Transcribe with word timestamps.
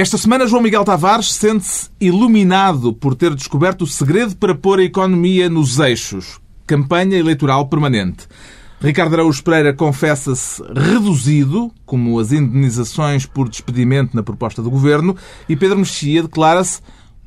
Esta 0.00 0.16
semana, 0.16 0.46
João 0.46 0.62
Miguel 0.62 0.82
Tavares 0.82 1.30
sente-se 1.30 1.90
iluminado 2.00 2.90
por 2.90 3.14
ter 3.14 3.34
descoberto 3.34 3.82
o 3.82 3.86
segredo 3.86 4.34
para 4.34 4.54
pôr 4.54 4.78
a 4.78 4.82
economia 4.82 5.50
nos 5.50 5.78
eixos. 5.78 6.40
Campanha 6.66 7.18
eleitoral 7.18 7.68
permanente. 7.68 8.26
Ricardo 8.80 9.12
Araújo 9.12 9.44
Pereira 9.44 9.74
confessa-se 9.74 10.62
reduzido, 10.74 11.70
como 11.84 12.18
as 12.18 12.32
indenizações 12.32 13.26
por 13.26 13.46
despedimento 13.46 14.16
na 14.16 14.22
proposta 14.22 14.62
do 14.62 14.70
governo, 14.70 15.14
e 15.46 15.54
Pedro 15.54 15.80
Mexia 15.80 16.22
declara-se 16.22 16.80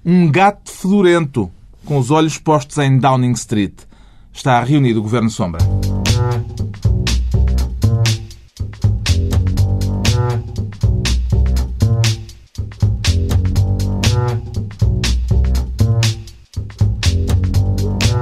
um 0.03 0.31
gato 0.31 0.71
fedorento, 0.71 1.51
com 1.85 1.99
os 1.99 2.09
olhos 2.09 2.39
postos 2.39 2.79
em 2.79 2.97
Downing 2.97 3.33
Street. 3.33 3.75
Está 4.33 4.63
reunido 4.63 4.99
o 4.99 5.03
Governo 5.03 5.29
Sombra. 5.29 5.61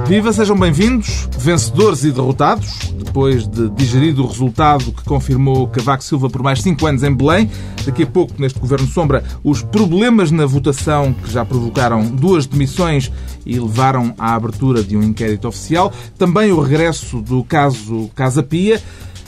Viva, 0.06 0.32
sejam 0.32 0.58
bem-vindos, 0.58 1.28
vencedores 1.38 2.04
e 2.04 2.10
derrotados, 2.10 2.92
depois 2.92 3.46
de 3.46 3.70
digerido 3.70 4.24
o 4.24 4.26
resultado 4.26 4.92
que 4.92 5.04
confirmou 5.04 5.68
Cavaco 5.68 6.02
Silva 6.02 6.28
por 6.28 6.42
mais 6.42 6.60
cinco 6.60 6.86
anos 6.86 7.02
em 7.02 7.14
Belém. 7.14 7.50
Daqui 7.86 8.02
a 8.02 8.06
pouco, 8.06 8.34
neste 8.38 8.58
Governo 8.58 8.86
Sombra, 8.88 9.24
os 9.42 9.62
problemas 9.62 10.30
na 10.30 10.44
votação 10.44 11.12
que 11.12 11.30
já 11.30 11.44
provocaram 11.44 12.04
duas 12.04 12.46
demissões 12.46 13.10
e 13.46 13.58
levaram 13.58 14.14
à 14.18 14.34
abertura 14.34 14.82
de 14.82 14.96
um 14.96 15.02
inquérito 15.02 15.48
oficial. 15.48 15.92
Também 16.18 16.52
o 16.52 16.60
regresso 16.60 17.20
do 17.22 17.42
caso 17.44 18.10
Casa 18.14 18.42
Pia. 18.42 18.82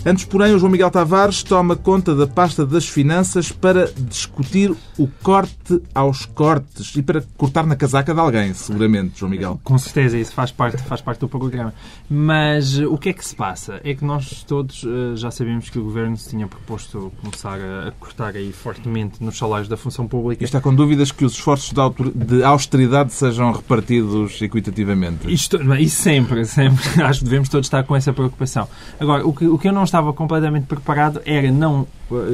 Antes, 0.06 0.26
porém, 0.26 0.54
o 0.54 0.58
João 0.58 0.70
Miguel 0.70 0.90
Tavares 0.90 1.42
toma 1.42 1.76
conta 1.76 2.14
da 2.14 2.26
pasta 2.26 2.66
das 2.66 2.86
finanças 2.86 3.50
para 3.50 3.90
discutir 3.96 4.70
o 4.98 5.08
corte 5.22 5.80
aos 5.94 6.26
cortes 6.26 6.94
e 6.94 7.02
para 7.02 7.24
cortar 7.38 7.66
na 7.66 7.74
casaca 7.74 8.12
de 8.12 8.20
alguém, 8.20 8.52
seguramente, 8.52 9.18
João 9.18 9.30
Miguel. 9.30 9.58
Com 9.64 9.78
certeza, 9.78 10.18
isso 10.18 10.34
faz 10.34 10.50
parte, 10.50 10.82
faz 10.82 11.00
parte 11.00 11.20
do 11.20 11.28
programa. 11.28 11.72
Mas 12.08 12.78
o 12.78 12.98
que 12.98 13.08
é 13.08 13.12
que 13.14 13.24
se 13.24 13.34
passa? 13.34 13.80
É 13.82 13.94
que 13.94 14.04
nós 14.04 14.44
todos 14.46 14.82
uh, 14.82 15.16
já 15.16 15.30
sabemos 15.30 15.70
que 15.70 15.78
o 15.78 15.84
Governo 15.84 16.18
se 16.18 16.28
tinha 16.28 16.46
proposto 16.46 17.10
começar 17.22 17.58
a, 17.58 17.90
cortar 17.92 18.36
aí 18.36 18.52
fortemente 18.52 19.24
nos 19.24 19.38
salários 19.38 19.68
da 19.68 19.76
função 19.76 20.06
pública. 20.06 20.42
E 20.42 20.44
está 20.44 20.60
com 20.60 20.74
dúvidas 20.74 21.12
que 21.12 21.24
os 21.24 21.32
esforços 21.32 21.72
de 22.14 22.42
austeridade 22.44 23.10
sejam 23.14 23.52
repartidos 23.52 24.42
equitativamente? 24.42 25.32
Isto, 25.32 25.58
isso 25.76 26.02
sempre, 26.02 26.44
sempre. 26.44 26.84
Acho 27.02 27.20
que 27.20 27.24
devemos 27.24 27.48
todos 27.48 27.66
estar 27.66 27.84
com 27.84 27.96
essa 27.96 28.12
preocupação. 28.12 28.68
Agora, 29.00 29.26
o 29.26 29.32
que, 29.32 29.46
o 29.46 29.56
que 29.56 29.66
eu 29.66 29.72
não 29.72 29.84
estava 29.94 30.12
completamente 30.12 30.66
preparado 30.66 31.22
era 31.24 31.52
não. 31.52 31.86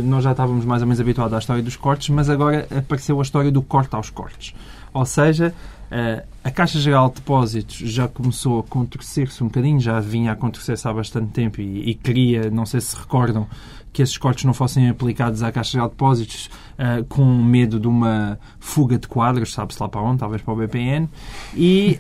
Nós 0.03 0.25
já 0.25 0.30
estávamos 0.30 0.64
mais 0.64 0.80
ou 0.80 0.89
menos 0.89 0.98
habituados 0.98 1.34
à 1.34 1.39
história 1.39 1.62
dos 1.62 1.77
cortes, 1.77 2.08
mas 2.08 2.30
agora 2.30 2.67
apareceu 2.75 3.19
a 3.19 3.22
história 3.22 3.52
do 3.52 3.61
corte 3.61 3.94
aos 3.94 4.08
cortes. 4.08 4.55
Ou 4.94 5.05
seja, 5.05 5.55
eh, 5.91 6.25
a 6.42 6.50
Caixa 6.50 6.78
Geral 6.78 7.11
de 7.11 7.17
Depósitos 7.17 7.77
já 7.77 8.08
começou 8.08 8.61
a 8.61 8.62
contorcer-se 8.62 9.44
um 9.44 9.48
bocadinho, 9.48 9.78
já 9.78 10.00
vinha 10.00 10.33
a 10.33 10.36
contorcer-se 10.36 10.89
há 10.89 10.92
bastante 10.92 11.33
tempo 11.33 11.61
e, 11.61 11.91
e 11.91 11.94
queria, 11.94 12.50
não 12.50 12.64
sei 12.64 12.80
se 12.80 12.97
recordam, 12.97 13.47
que 13.92 14.02
esses 14.02 14.16
cortes 14.16 14.44
não 14.44 14.55
fossem 14.55 14.88
aplicados 14.88 15.42
à 15.42 15.50
Caixa 15.50 15.78
de 15.78 15.88
Depósitos 15.88 16.48
uh, 16.78 17.05
com 17.05 17.24
medo 17.24 17.80
de 17.80 17.88
uma 17.88 18.38
fuga 18.58 18.98
de 18.98 19.08
quadros, 19.08 19.52
sabe-se 19.52 19.83
lá 19.83 19.88
para 19.88 20.00
onde, 20.00 20.19
talvez 20.19 20.42
para 20.42 20.55
o 20.55 20.56
BPN. 20.56 21.08
E, 21.55 21.98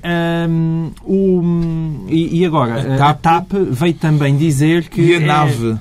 um, 0.48 0.90
o, 1.02 2.06
e, 2.08 2.40
e 2.40 2.46
agora, 2.46 2.94
a 2.94 2.98
TAP, 2.98 3.00
a 3.00 3.14
TAP 3.14 3.52
veio 3.70 3.94
também 3.94 4.36
dizer 4.36 4.88
que... 4.88 5.00
E 5.00 5.14
a 5.14 5.20
é... 5.20 5.26
nave 5.26 5.78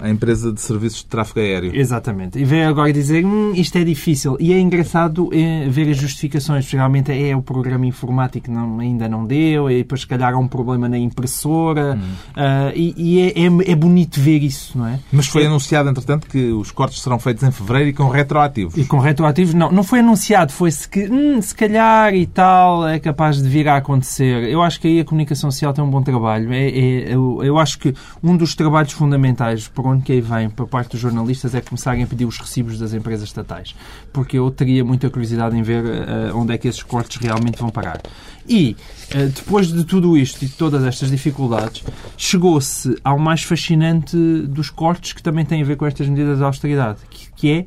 a 0.00 0.08
empresa 0.08 0.52
de 0.52 0.60
serviços 0.60 1.00
de 1.00 1.06
tráfego 1.06 1.40
aéreo. 1.40 1.74
Exatamente. 1.74 2.38
E 2.38 2.44
veio 2.44 2.68
agora 2.68 2.92
dizer 2.92 3.24
hum, 3.24 3.52
isto 3.54 3.76
é 3.76 3.84
difícil. 3.84 4.36
E 4.40 4.52
é 4.52 4.58
engraçado 4.58 5.28
é, 5.32 5.68
ver 5.68 5.90
as 5.90 5.96
justificações. 5.96 6.64
Geralmente 6.64 7.12
é 7.12 7.36
o 7.36 7.42
programa 7.42 7.86
informático 7.86 8.46
que 8.46 8.50
não, 8.50 8.78
ainda 8.78 9.08
não 9.08 9.26
deu, 9.26 9.70
e 9.70 9.78
depois 9.78 10.02
se 10.02 10.06
calhar 10.06 10.32
há 10.32 10.38
um 10.38 10.48
problema 10.48 10.88
na 10.88 10.98
impressora. 10.98 11.98
Hum. 11.98 12.00
Uh, 12.00 12.72
e, 12.74 12.94
e 12.96 13.20
é, 13.20 13.28
é, 13.42 13.72
é, 13.72 13.74
bonito 13.74 14.20
ver 14.20 14.42
isso, 14.42 14.76
não 14.78 14.86
é? 14.86 14.98
Mas 15.12 15.26
foi 15.26 15.46
anunciado, 15.46 15.88
entretanto, 15.88 16.26
que 16.26 16.50
os 16.52 16.70
cortes 16.70 17.02
serão 17.02 17.18
feitos 17.18 17.42
em 17.42 17.50
fevereiro 17.50 17.90
e 17.90 17.92
com 17.92 18.08
retroativos. 18.08 18.76
E 18.76 18.84
com 18.84 18.98
retroativos, 18.98 19.54
não. 19.54 19.70
Não 19.70 19.82
foi 19.82 20.00
anunciado. 20.00 20.52
Foi-se 20.52 20.88
que, 20.88 21.08
hum, 21.10 21.40
se 21.42 21.54
calhar 21.54 22.14
e 22.14 22.26
tal, 22.26 22.88
é 22.88 22.98
capaz 22.98 23.42
de 23.42 23.48
vir 23.48 23.68
a 23.68 23.76
acontecer. 23.76 24.48
Eu 24.48 24.62
acho 24.62 24.80
que 24.80 24.88
aí 24.88 25.00
a 25.00 25.04
comunicação 25.04 25.50
social 25.50 25.72
tem 25.72 25.84
um 25.84 25.90
bom 25.90 26.02
trabalho. 26.02 26.52
É, 26.52 26.68
é 26.68 27.14
eu, 27.14 27.40
eu 27.42 27.58
acho 27.58 27.78
que 27.78 27.94
um 28.22 28.36
dos 28.36 28.54
trabalhos 28.54 28.92
fundamentais 28.92 29.09
fundamentais 29.10 29.66
por 29.66 29.86
onde 29.86 30.04
que 30.04 30.12
aí 30.12 30.20
vem 30.20 30.48
por 30.48 30.68
parte 30.68 30.92
dos 30.92 31.00
jornalistas 31.00 31.52
é 31.54 31.60
começarem 31.60 32.04
a 32.04 32.06
pedir 32.06 32.24
os 32.24 32.38
recibos 32.38 32.78
das 32.78 32.94
empresas 32.94 33.28
estatais. 33.28 33.74
Porque 34.12 34.38
eu 34.38 34.48
teria 34.52 34.84
muita 34.84 35.10
curiosidade 35.10 35.56
em 35.56 35.62
ver 35.62 35.84
uh, 35.84 36.36
onde 36.36 36.54
é 36.54 36.58
que 36.58 36.68
esses 36.68 36.82
cortes 36.82 37.16
realmente 37.16 37.58
vão 37.58 37.70
parar. 37.70 38.00
E, 38.48 38.76
uh, 39.12 39.28
depois 39.28 39.66
de 39.66 39.84
tudo 39.84 40.16
isto 40.16 40.44
e 40.44 40.46
de 40.46 40.52
todas 40.52 40.84
estas 40.84 41.10
dificuldades, 41.10 41.82
chegou-se 42.16 42.96
ao 43.02 43.18
mais 43.18 43.42
fascinante 43.42 44.16
dos 44.16 44.70
cortes 44.70 45.12
que 45.12 45.22
também 45.22 45.44
tem 45.44 45.60
a 45.60 45.64
ver 45.64 45.76
com 45.76 45.84
estas 45.84 46.08
medidas 46.08 46.38
de 46.38 46.44
austeridade, 46.44 47.00
que, 47.10 47.32
que 47.32 47.50
é 47.50 47.66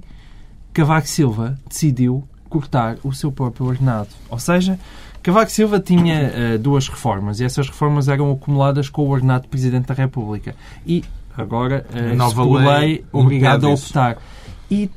Cavaco 0.72 1.08
Silva 1.08 1.60
decidiu 1.68 2.24
cortar 2.48 2.98
o 3.04 3.12
seu 3.12 3.32
próprio 3.32 3.66
ordenado. 3.66 4.10
Ou 4.30 4.40
seja, 4.40 4.80
Cavaco 5.24 5.50
Silva 5.50 5.80
tinha 5.80 6.32
uh, 6.56 6.60
duas 6.60 6.90
reformas 6.90 7.40
e 7.40 7.46
essas 7.46 7.68
reformas 7.68 8.10
eram 8.10 8.30
acumuladas 8.32 8.90
com 8.90 9.04
o 9.04 9.10
ordenado 9.10 9.44
de 9.44 9.48
Presidente 9.48 9.88
da 9.88 9.94
República. 9.94 10.54
E 10.86 11.02
Agora, 11.38 11.86
a 11.94 11.98
eh, 11.98 12.16
nova 12.16 12.44
lei, 12.46 13.04
obrigada 13.12 13.68
a 13.68 13.70
optar. 13.72 14.18
E 14.70 14.90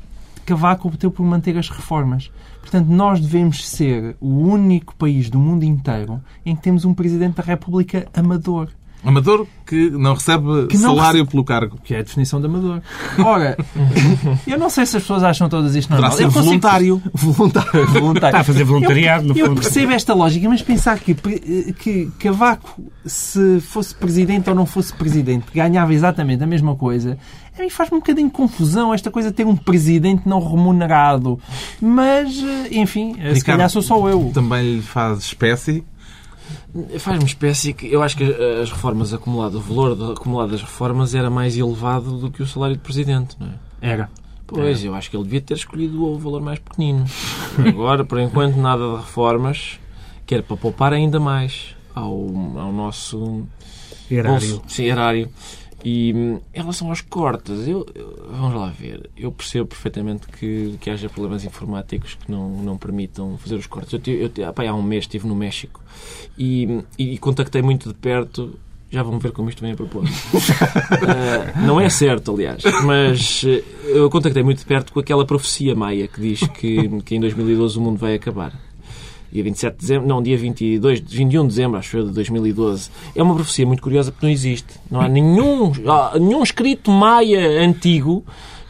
Cavaco 0.45 0.89
optou 0.89 1.11
por 1.11 1.25
manter 1.25 1.57
as 1.59 1.69
reformas. 1.69 2.31
Portanto, 2.61 2.89
nós 2.89 3.21
devemos 3.21 3.69
ser 3.69 4.17
o 4.21 4.29
único 4.29 4.95
país 4.97 5.29
do 5.29 5.39
mundo 5.39 5.65
inteiro 5.65 6.21
em 6.45 6.55
que 6.55 6.63
temos 6.63 6.85
um 6.85 6.95
Presidente 6.95 7.37
da 7.37 7.43
República 7.43 8.07
amador. 8.15 8.69
Amador 9.05 9.47
que 9.67 9.91
não 9.91 10.15
recebe 10.15 10.67
que 10.69 10.79
não 10.79 10.95
salário 10.95 11.19
recebe, 11.19 11.31
pelo 11.31 11.45
cargo. 11.45 11.79
Que 11.83 11.95
é 11.95 11.99
a 11.99 12.03
definição 12.03 12.41
de 12.41 12.47
amador. 12.47 12.81
Ora, 13.19 13.57
eu 14.47 14.59
não 14.59 14.71
sei 14.71 14.87
se 14.87 14.97
as 14.97 15.03
pessoas 15.03 15.23
acham 15.23 15.49
todas 15.49 15.75
isto 15.75 15.91
normal. 15.91 16.17
Terá 16.17 16.31
ser 16.31 16.41
voluntário. 16.41 17.03
voluntário. 17.13 17.87
voluntário. 17.87 18.29
Está 18.29 18.41
a 18.41 18.45
fazer 18.45 18.65
voluntariado, 18.65 19.27
no 19.27 19.35
fundo. 19.35 19.47
Eu 19.47 19.55
percebo 19.55 19.93
esta 19.93 20.15
lógica, 20.15 20.49
mas 20.49 20.63
pensar 20.63 20.99
que, 20.99 21.15
que 21.15 22.11
Cavaco, 22.19 22.83
se 23.05 23.61
fosse 23.61 23.95
presidente 23.95 24.49
ou 24.49 24.55
não 24.55 24.67
fosse 24.67 24.93
presidente, 24.93 25.47
ganhava 25.53 25.93
exatamente 25.93 26.43
a 26.43 26.47
mesma 26.47 26.77
coisa, 26.77 27.19
a 27.59 27.63
mim 27.63 27.71
faz-me 27.71 27.97
um 27.97 28.01
bocadinho 28.01 28.29
de 28.29 28.35
confusão 28.35 28.93
esta 28.93 29.11
coisa 29.11 29.31
de 29.31 29.35
ter 29.35 29.47
um 29.47 29.57
presidente 29.57 30.23
não 30.27 30.41
remunerado. 30.41 31.41
Mas, 31.81 32.37
enfim, 32.71 33.13
Ricardo, 33.13 33.37
se 33.37 33.45
calhar 33.45 33.71
sou 33.71 33.83
só 33.83 34.09
eu. 34.09 34.31
Também 34.33 34.77
lhe 34.77 34.83
faz 34.83 35.21
espécie 35.21 35.85
Faz-me 36.99 37.25
espécie 37.25 37.73
que 37.73 37.91
eu 37.91 38.03
acho 38.03 38.17
que 38.17 38.25
as 38.25 38.71
reformas 38.71 39.13
acumuladas, 39.13 39.57
o 39.57 39.61
valor 39.61 40.13
acumulado 40.13 40.51
das 40.51 40.63
reformas 40.63 41.15
era 41.15 41.31
mais 41.31 41.57
elevado 41.57 42.19
do 42.19 42.31
que 42.31 42.43
o 42.43 42.47
salário 42.47 42.77
de 42.77 42.83
presidente, 42.83 43.37
não 43.39 43.49
é? 43.49 43.53
Era. 43.81 44.11
Pois, 44.47 44.85
eu 44.85 44.95
acho 44.95 45.11
que 45.11 45.17
ele 45.17 45.25
devia 45.25 45.41
ter 45.41 45.55
escolhido 45.55 46.05
o 46.05 46.19
valor 46.19 46.41
mais 46.41 46.59
pequenino. 46.59 47.05
Agora, 47.67 48.05
por 48.05 48.21
enquanto, 48.21 48.57
nada 48.57 48.91
de 48.91 48.97
reformas, 48.97 49.81
que 50.25 50.35
era 50.35 50.43
para 50.43 50.57
poupar 50.57 50.93
ainda 50.93 51.19
mais 51.19 51.75
ao, 51.95 52.13
ao 52.13 52.73
nosso 52.73 53.45
erário. 54.11 54.49
Bolso, 54.49 54.63
sim, 54.69 54.85
erário. 54.85 55.29
E 55.89 56.11
em 56.11 56.41
relação 56.53 56.89
aos 56.89 57.01
cortes, 57.01 57.69
eu, 57.69 57.87
vamos 58.29 58.57
lá 58.57 58.71
ver. 58.71 59.09
Eu 59.17 59.31
percebo 59.31 59.67
perfeitamente 59.67 60.27
que, 60.27 60.77
que 60.81 60.91
haja 60.91 61.09
problemas 61.09 61.45
informáticos 61.45 62.17
que 62.17 62.29
não, 62.29 62.51
não 62.61 62.77
permitam 62.77 63.39
fazer 63.39 63.55
os 63.55 63.69
cortes. 63.69 63.93
Eu, 63.93 64.15
eu, 64.15 64.31
eu 64.37 64.69
há 64.69 64.75
um 64.75 64.83
mês 64.83 65.05
estive 65.05 65.29
no 65.29 65.37
México 65.37 65.81
e, 66.37 66.83
e 66.99 67.17
contactei 67.19 67.63
muito 67.63 67.91
de 67.91 67.95
perto 67.95 68.59
já 68.91 69.03
vão 69.05 69.19
ver 69.21 69.31
como 69.31 69.49
isto 69.49 69.63
vem 69.63 69.73
a 69.73 69.77
propósito. 69.77 70.37
uh, 70.37 71.61
não 71.65 71.81
é 71.81 71.89
certo, 71.89 72.33
aliás, 72.33 72.65
mas 72.85 73.45
uh, 73.45 73.47
eu 73.87 74.11
contactei 74.11 74.43
muito 74.43 74.59
de 74.59 74.65
perto 74.65 74.93
com 74.93 74.99
aquela 74.99 75.25
profecia 75.25 75.75
maia 75.77 76.09
que 76.09 76.21
diz 76.21 76.41
que, 76.49 77.01
que 77.03 77.15
em 77.15 77.21
2012 77.21 77.79
o 77.79 77.81
mundo 77.81 77.99
vai 77.99 78.15
acabar 78.15 78.66
dia 79.33 79.43
27 79.43 79.75
de 79.75 79.81
dezembro, 79.81 80.09
não, 80.09 80.23
dia 80.23 80.37
22, 80.37 81.01
21 81.01 81.43
de 81.43 81.49
dezembro, 81.49 81.79
acho 81.79 81.97
eu, 81.97 82.07
de 82.07 82.13
2012. 82.13 82.91
É 83.15 83.23
uma 83.23 83.35
profecia 83.35 83.67
muito 83.67 83.83
curiosa 83.83 84.11
porque 84.11 84.27
não 84.27 84.33
existe. 84.33 84.75
Não 84.91 85.01
há 85.01 85.09
nenhum, 85.09 85.73
nenhum 86.19 86.43
escrito 86.43 86.91
maia 86.91 87.61
antigo 87.61 88.25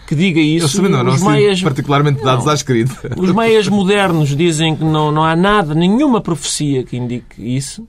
que 0.06 0.14
diga 0.14 0.41
isso. 0.41 0.82
Eu 0.82 0.88
não, 0.88 1.03
não 1.03 1.12
os 1.12 1.23
maias, 1.23 1.61
particularmente 1.62 2.23
dados 2.23 2.44
não, 2.44 2.53
à 2.53 2.55
escrita. 2.55 3.12
Os 3.17 3.32
meias 3.32 3.69
modernos 3.69 4.35
dizem 4.37 4.76
que 4.76 4.85
não, 4.85 5.11
não 5.11 5.25
há 5.25 5.35
nada, 5.35 5.75
nenhuma 5.75 6.20
profecia 6.20 6.85
que 6.85 6.97
indique 6.97 7.56
isso. 7.56 7.87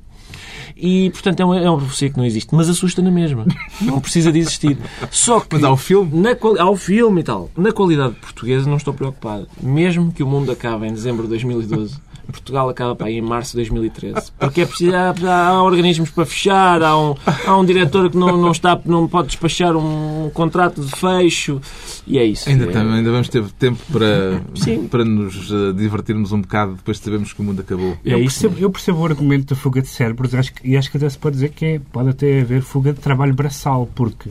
E, 0.79 1.09
portanto, 1.09 1.39
é 1.39 1.45
uma, 1.45 1.59
é 1.59 1.69
uma 1.69 1.79
profecia 1.79 2.09
que 2.09 2.17
não 2.17 2.25
existe. 2.25 2.53
Mas 2.53 2.69
assusta 2.69 3.01
na 3.01 3.09
mesma. 3.09 3.45
Não 3.81 3.99
precisa 3.99 4.31
de 4.31 4.39
existir. 4.39 4.77
Só 5.09 5.39
que... 5.39 5.55
Mas 5.55 5.63
há 5.63 5.71
o 5.71 5.77
filme? 5.77 6.11
Na, 6.13 6.37
há 6.59 6.69
o 6.69 6.75
filme 6.75 7.21
e 7.21 7.23
tal. 7.23 7.49
Na 7.57 7.71
qualidade 7.71 8.13
portuguesa 8.15 8.69
não 8.69 8.77
estou 8.77 8.93
preocupado. 8.93 9.47
Mesmo 9.61 10.11
que 10.11 10.21
o 10.21 10.27
mundo 10.27 10.51
acabe 10.51 10.87
em 10.87 10.93
dezembro 10.93 11.23
de 11.23 11.29
2012, 11.29 11.95
Portugal 12.31 12.69
acaba 12.69 12.95
para 12.95 13.07
aí 13.07 13.15
em 13.17 13.21
março 13.21 13.51
de 13.51 13.57
2013. 13.57 14.31
Porque 14.39 14.61
é 14.61 14.65
preciso, 14.65 14.93
há, 14.95 15.13
há 15.47 15.63
organismos 15.63 16.09
para 16.09 16.25
fechar, 16.25 16.81
há 16.83 16.97
um, 16.97 17.15
há 17.45 17.57
um 17.57 17.65
diretor 17.65 18.09
que 18.09 18.17
não, 18.17 18.37
não, 18.37 18.51
está, 18.51 18.79
não 18.85 19.07
pode 19.07 19.27
despachar 19.29 19.75
um 19.75 20.29
contrato 20.33 20.81
de 20.81 20.91
fecho 20.95 21.59
e 22.05 22.17
é 22.17 22.25
isso. 22.25 22.47
Ainda, 22.49 22.65
é, 22.65 22.67
tem- 22.67 22.81
ainda 22.81 23.11
vamos 23.11 23.29
ter 23.29 23.43
tempo 23.51 23.81
para, 23.91 24.41
Sim. 24.55 24.87
para 24.87 25.03
nos 25.05 25.51
eh, 25.51 25.73
divertirmos 25.75 26.31
um 26.31 26.41
bocado 26.41 26.75
depois 26.75 26.97
de 26.97 27.03
sabermos 27.03 27.33
que 27.33 27.41
o 27.41 27.43
mundo 27.43 27.61
acabou. 27.61 27.97
é 28.05 28.13
eu, 28.13 28.19
percebo, 28.19 28.55
eu 28.59 28.69
percebo 28.69 28.99
o 28.99 29.05
argumento 29.05 29.53
da 29.53 29.59
fuga 29.59 29.81
de 29.81 29.87
cérebros 29.87 30.33
acho 30.35 30.53
que, 30.53 30.67
e 30.69 30.77
acho 30.77 30.89
que 30.91 30.97
até 30.97 31.09
se 31.09 31.17
pode 31.17 31.35
dizer 31.35 31.49
que 31.49 31.65
é- 31.65 31.81
pode 31.91 32.09
até 32.09 32.41
haver 32.41 32.61
fuga 32.61 32.93
de 32.93 32.99
trabalho 32.99 33.33
braçal, 33.33 33.89
porque 33.95 34.29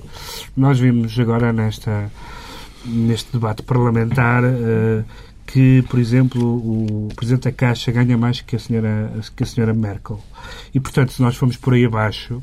nós 0.57 0.79
vimos 0.79 1.19
agora 1.19 1.53
nesta, 1.53 2.11
neste 2.85 3.33
debate 3.33 3.63
parlamentar 3.63 4.43
eh, 4.45 5.03
que, 5.47 5.83
por 5.89 6.01
exemplo, 6.01 6.43
o 6.43 7.09
Presidente 7.15 7.45
da 7.45 7.53
Caixa 7.53 7.93
ganha 7.93 8.19
mais 8.19 8.41
que 8.41 8.57
a 8.57 8.59
senhora, 8.59 9.13
que 9.35 9.45
a 9.45 9.47
senhora 9.47 9.73
Merkel. 9.73 10.21
E, 10.75 10.81
portanto, 10.81 11.13
se 11.13 11.23
nós 11.23 11.37
formos 11.37 11.57
por 11.57 11.75
aí 11.75 11.85
abaixo, 11.85 12.41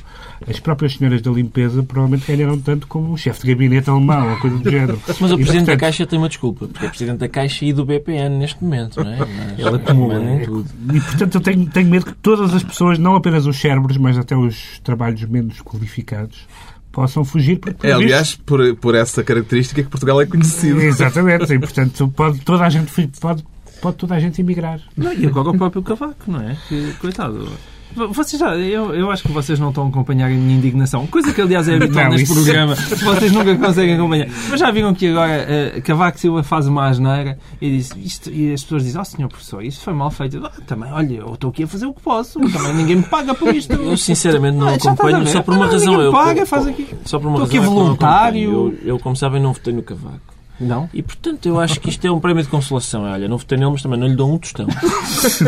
as 0.48 0.60
próprias 0.60 0.96
senhoras 0.96 1.22
da 1.22 1.30
limpeza 1.30 1.84
provavelmente 1.84 2.26
ganharam 2.26 2.60
tanto 2.60 2.88
como 2.88 3.12
um 3.12 3.18
chefe 3.18 3.42
de 3.42 3.54
gabinete 3.54 3.90
alemão, 3.90 4.32
ou 4.32 4.40
coisa 4.40 4.58
do 4.58 4.72
género. 4.72 5.00
Mas 5.20 5.20
o 5.20 5.34
E, 5.34 5.38
Presidente 5.38 5.66
da 5.66 5.74
portanto, 5.74 5.80
Caixa 5.80 6.06
tem 6.08 6.18
uma 6.18 6.30
desculpa, 6.30 6.68
porque 6.68 6.86
é 6.86 6.90
Presidente 6.90 7.18
da 7.18 7.30
Caixa 7.30 7.66
e 7.66 7.74
do 7.74 7.86
BPN 7.86 8.38
neste 8.38 8.64
momento, 8.64 9.04
não 9.04 9.12
é? 9.12 9.18
Ele 9.58 9.76
acumula, 9.76 10.20
mandem 10.20 10.38
é. 10.38 10.46
tudo. 10.46 10.70
E, 10.94 11.02
portanto, 11.02 11.36
eu 11.36 11.42
tenho, 11.42 11.66
tenho 11.70 11.90
medo 11.90 12.06
que 12.06 12.14
todas 12.16 12.54
as 12.54 12.64
pessoas, 12.64 12.98
não 12.98 13.16
apenas 13.16 13.46
os 13.46 13.60
cérebros, 13.60 13.98
mas 13.98 14.18
até 14.18 14.36
os 14.36 14.80
trabalhos 14.80 15.24
menos 15.26 15.62
qualificados, 15.62 16.48
possam 16.94 17.26
fugir. 17.26 17.60
Porque, 17.60 17.86
É, 17.86 17.92
aliás, 17.92 18.36
por, 18.36 18.76
por 18.78 18.96
essa 18.96 19.22
característica 19.24 19.84
que 19.84 19.90
Portugal 19.90 20.22
é 20.22 20.26
conhecido. 20.26 20.80
Exatamente. 20.80 21.52
E, 21.52 21.60
portanto, 21.60 22.08
pode 22.16 22.40
toda 22.42 22.64
a 22.64 22.70
gente, 22.70 22.92
pode, 23.20 23.44
pode 23.82 23.98
toda 23.98 24.16
a 24.16 24.20
gente 24.20 24.40
emigrar. 24.40 24.80
Não, 24.96 25.12
e 25.12 25.26
agora 25.26 25.50
o 25.50 25.58
próprio 25.58 25.82
Cavaco, 25.82 26.32
não 26.32 26.40
é? 26.42 26.56
Que, 26.70 26.94
coitado. 27.02 27.50
Vocês 27.96 28.40
já, 28.40 28.56
eu, 28.56 28.94
eu 28.96 29.12
acho 29.12 29.24
que 29.24 29.32
vocês 29.32 29.60
não 29.60 29.70
estão 29.70 29.86
a 29.86 29.90
acompanhar 29.90 30.28
a 30.28 30.30
minha 30.30 30.56
indignação. 30.58 31.06
Coisa 31.08 31.32
que, 31.34 31.42
aliás, 31.42 31.68
é 31.68 31.76
habitual 31.76 32.06
Não, 32.06 32.12
neste 32.12 32.24
isso- 32.32 32.44
programa. 32.44 32.76
Vocês 32.76 33.32
nunca 33.32 33.56
conseguem 33.56 33.96
acompanhar. 33.96 34.28
Mas 34.50 34.60
já 34.60 34.72
viram 34.72 34.94
que 34.94 35.08
agora 35.10 35.32
eh, 35.48 35.82
Cavaco 35.82 36.20
Silva 36.20 36.44
faz 36.44 36.68
uma 36.68 36.88
asneira 36.88 37.38
e, 37.62 37.70
diz, 37.78 37.92
isto, 37.98 38.32
e 38.32 38.54
as 38.54 38.64
pessoas 38.64 38.84
dizem: 38.84 39.02
Oh, 39.02 39.06
senhor 39.06 39.28
professor, 39.30 39.64
isto 39.64 39.84
foi 39.84 39.94
mal 39.94 40.10
feito. 40.12 40.42
Ah, 40.46 40.52
também, 40.66 40.92
olha, 40.92 41.14
eu 41.16 41.34
estou 41.34 41.50
aqui 41.50 41.64
a 41.64 41.68
fazer 41.68 41.86
o 41.86 41.94
que 41.94 42.02
posso. 42.02 42.40
Também 42.40 42.74
ninguém 42.74 42.96
me 42.98 43.04
paga 43.04 43.34
por 43.34 43.54
isto. 43.54 43.74
Eu 43.74 43.96
sinceramente 43.98 44.58
não 44.58 44.68
Ah, 44.68 44.76
acompanho 44.76 45.26
só 45.28 45.42
por 45.44 45.54
uma 45.54 45.68
razão. 45.68 45.92
ninguém 45.92 46.06
Eu, 46.06 46.12
paga, 46.12 46.46
faz 46.46 46.68
aqui. 46.68 46.88
Só 47.06 47.20
por 47.20 47.28
uma 47.28 47.44
Estou 47.44 47.46
razão. 47.46 47.46
aqui 47.46 47.58
é 47.58 47.60
que 47.60 47.66
não 47.66 47.74
voluntário. 47.84 48.52
Eu, 48.52 48.78
eu, 48.96 49.00
como 49.00 49.16
sabem, 49.16 49.42
não 49.42 49.54
votei 49.54 49.74
no 49.74 49.84
Cavaco. 49.84 50.33
Não? 50.60 50.90
E, 50.94 51.02
portanto, 51.02 51.46
eu 51.48 51.60
acho 51.60 51.80
que 51.80 51.90
isto 51.90 52.06
é 52.06 52.12
um 52.12 52.20
prémio 52.20 52.44
de 52.44 52.50
consolação. 52.50 53.04
Olha, 53.04 53.28
não 53.28 53.38
votei 53.38 53.58
nele, 53.58 53.72
mas 53.72 53.82
também 53.82 54.00
não 54.00 54.08
lhe 54.08 54.16
dou 54.16 54.32
um 54.34 54.38
tostão. 54.38 54.68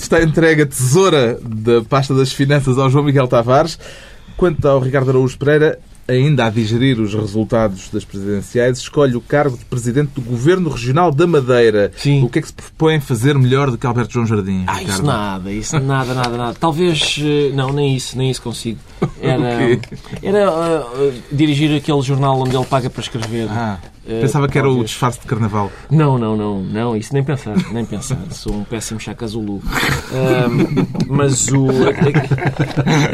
Está 0.00 0.22
entregue 0.22 0.62
a 0.62 0.66
tesoura 0.66 1.38
da 1.42 1.82
pasta 1.82 2.14
das 2.14 2.32
finanças 2.32 2.78
ao 2.78 2.90
João 2.90 3.04
Miguel 3.04 3.28
Tavares. 3.28 3.78
Quanto 4.36 4.66
ao 4.66 4.80
Ricardo 4.80 5.10
Araújo 5.10 5.38
Pereira, 5.38 5.78
ainda 6.08 6.46
a 6.46 6.50
digerir 6.50 6.98
os 7.00 7.14
resultados 7.14 7.88
das 7.90 8.04
presidenciais, 8.04 8.78
escolhe 8.78 9.14
o 9.14 9.20
cargo 9.20 9.56
de 9.56 9.64
Presidente 9.64 10.10
do 10.14 10.20
Governo 10.22 10.68
Regional 10.70 11.12
da 11.12 11.26
Madeira. 11.26 11.92
Sim. 11.96 12.24
O 12.24 12.28
que 12.28 12.38
é 12.40 12.42
que 12.42 12.48
se 12.48 12.54
propõe 12.54 12.98
fazer 13.00 13.38
melhor 13.38 13.70
do 13.70 13.78
que 13.78 13.86
Alberto 13.86 14.12
João 14.14 14.26
Jardim, 14.26 14.64
Ah, 14.66 14.74
isso 14.82 14.82
Ricardo? 14.84 15.06
nada, 15.06 15.52
isso 15.52 15.78
nada, 15.78 16.14
nada, 16.14 16.36
nada. 16.36 16.56
Talvez, 16.58 17.16
eh, 17.22 17.50
não, 17.54 17.72
nem 17.72 17.94
isso, 17.94 18.18
nem 18.18 18.30
isso 18.30 18.42
consigo. 18.42 18.78
Era, 19.20 19.64
O 19.74 19.78
quê? 19.78 19.96
era 20.22 20.38
eh, 20.38 20.84
eh, 20.96 21.12
dirigir 21.30 21.76
aquele 21.76 22.02
jornal 22.02 22.40
onde 22.40 22.56
ele 22.56 22.64
paga 22.66 22.90
para 22.90 23.02
escrever. 23.02 23.46
Ah, 23.50 23.78
Eh, 23.84 23.88
pensava 24.04 24.48
que 24.48 24.58
era 24.58 24.68
o 24.70 24.82
disfarce 24.84 25.20
de 25.20 25.26
carnaval. 25.26 25.70
Não, 25.90 26.18
não, 26.18 26.36
não, 26.36 26.62
não, 26.62 26.96
isso 26.96 27.12
nem 27.14 27.22
pensar, 27.22 27.54
nem 27.72 27.84
pensar. 27.84 28.18
Sou 28.30 28.52
um 28.54 28.64
péssimo 28.64 28.98
chaca 29.00 29.26
Zulu. 29.26 29.62
Ahm, 30.12 30.86
mas 31.08 31.48
o, 31.48 31.66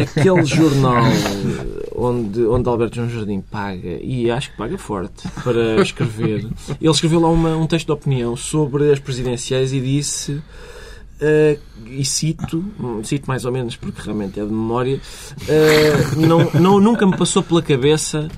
aquele 0.00 0.44
jornal 0.44 1.05
onde, 1.94 2.43
onde 2.46 2.69
Alberto 2.69 2.96
João 2.96 3.08
Jardim 3.11 3.40
paga, 3.40 3.99
e 4.02 4.31
acho 4.31 4.50
que 4.50 4.56
paga 4.56 4.79
forte, 4.79 5.29
para 5.43 5.81
escrever, 5.82 6.46
ele 6.81 6.90
escreveu 6.90 7.20
lá 7.20 7.29
uma- 7.29 7.56
um 7.56 7.67
texto 7.67 7.87
de 7.87 7.93
opinião 7.93 8.37
sobre 8.37 8.90
as 8.93 8.99
presidenciais 8.99 9.73
e 9.73 9.81
disse. 9.81 10.40
eh, 11.20 11.58
e 11.90 12.05
cito, 12.05 12.64
cito 13.02 13.26
mais 13.26 13.44
ou 13.44 13.50
menos 13.50 13.75
porque 13.75 14.00
realmente 14.02 14.38
é 14.38 14.44
de 14.44 14.50
memória, 14.52 15.00
eh, 15.49 15.93
não, 16.17 16.49
não, 16.61 16.79
nunca 16.81 17.05
me 17.06 17.17
passou 17.17 17.43
pela 17.43 17.61
cabeça 17.61 18.29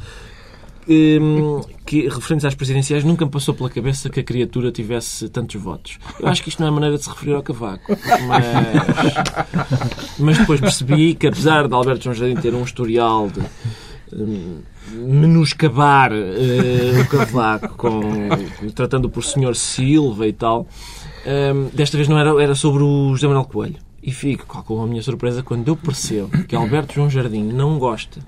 hum, 0.90 1.60
que, 1.86 2.08
referentes 2.08 2.44
às 2.44 2.54
presidenciais, 2.54 3.04
nunca 3.04 3.24
me 3.24 3.30
passou 3.30 3.54
pela 3.54 3.70
cabeça 3.70 4.10
que 4.10 4.20
a 4.20 4.22
criatura 4.22 4.72
tivesse 4.72 5.28
tantos 5.28 5.60
votos. 5.60 5.98
Eu 6.18 6.28
acho 6.28 6.42
que 6.42 6.48
isto 6.48 6.60
não 6.60 6.68
é 6.68 6.70
maneira 6.70 6.96
de 6.96 7.04
se 7.04 7.10
referir 7.10 7.34
ao 7.34 7.42
Cavaco. 7.42 7.96
Mas, 8.26 8.44
mas 10.18 10.38
depois 10.38 10.60
percebi 10.60 11.14
que, 11.14 11.26
apesar 11.26 11.68
de 11.68 11.74
Alberto 11.74 12.04
João 12.04 12.14
Jardim 12.14 12.40
ter 12.40 12.54
um 12.54 12.62
historial 12.62 13.28
de 13.30 13.40
hum, 14.12 14.60
menoscabar 14.92 16.12
eh, 16.12 17.00
o 17.00 17.08
Cavaco, 17.08 17.76
com, 17.76 18.00
tratando 18.74 19.08
por 19.08 19.24
Senhor 19.24 19.54
Silva 19.54 20.26
e 20.26 20.32
tal, 20.32 20.66
hum, 21.26 21.70
desta 21.72 21.96
vez 21.96 22.08
não 22.08 22.18
era, 22.18 22.42
era 22.42 22.54
sobre 22.54 22.82
o 22.82 23.14
José 23.14 23.26
Manuel 23.26 23.46
Coelho. 23.46 23.76
E 24.02 24.12
fico 24.12 24.46
com 24.64 24.82
a 24.82 24.86
minha 24.86 25.02
surpresa 25.02 25.42
quando 25.42 25.68
eu 25.68 25.76
percebo 25.76 26.30
que 26.44 26.56
Alberto 26.56 26.94
João 26.94 27.10
Jardim 27.10 27.42
não 27.42 27.78
gosta 27.78 28.20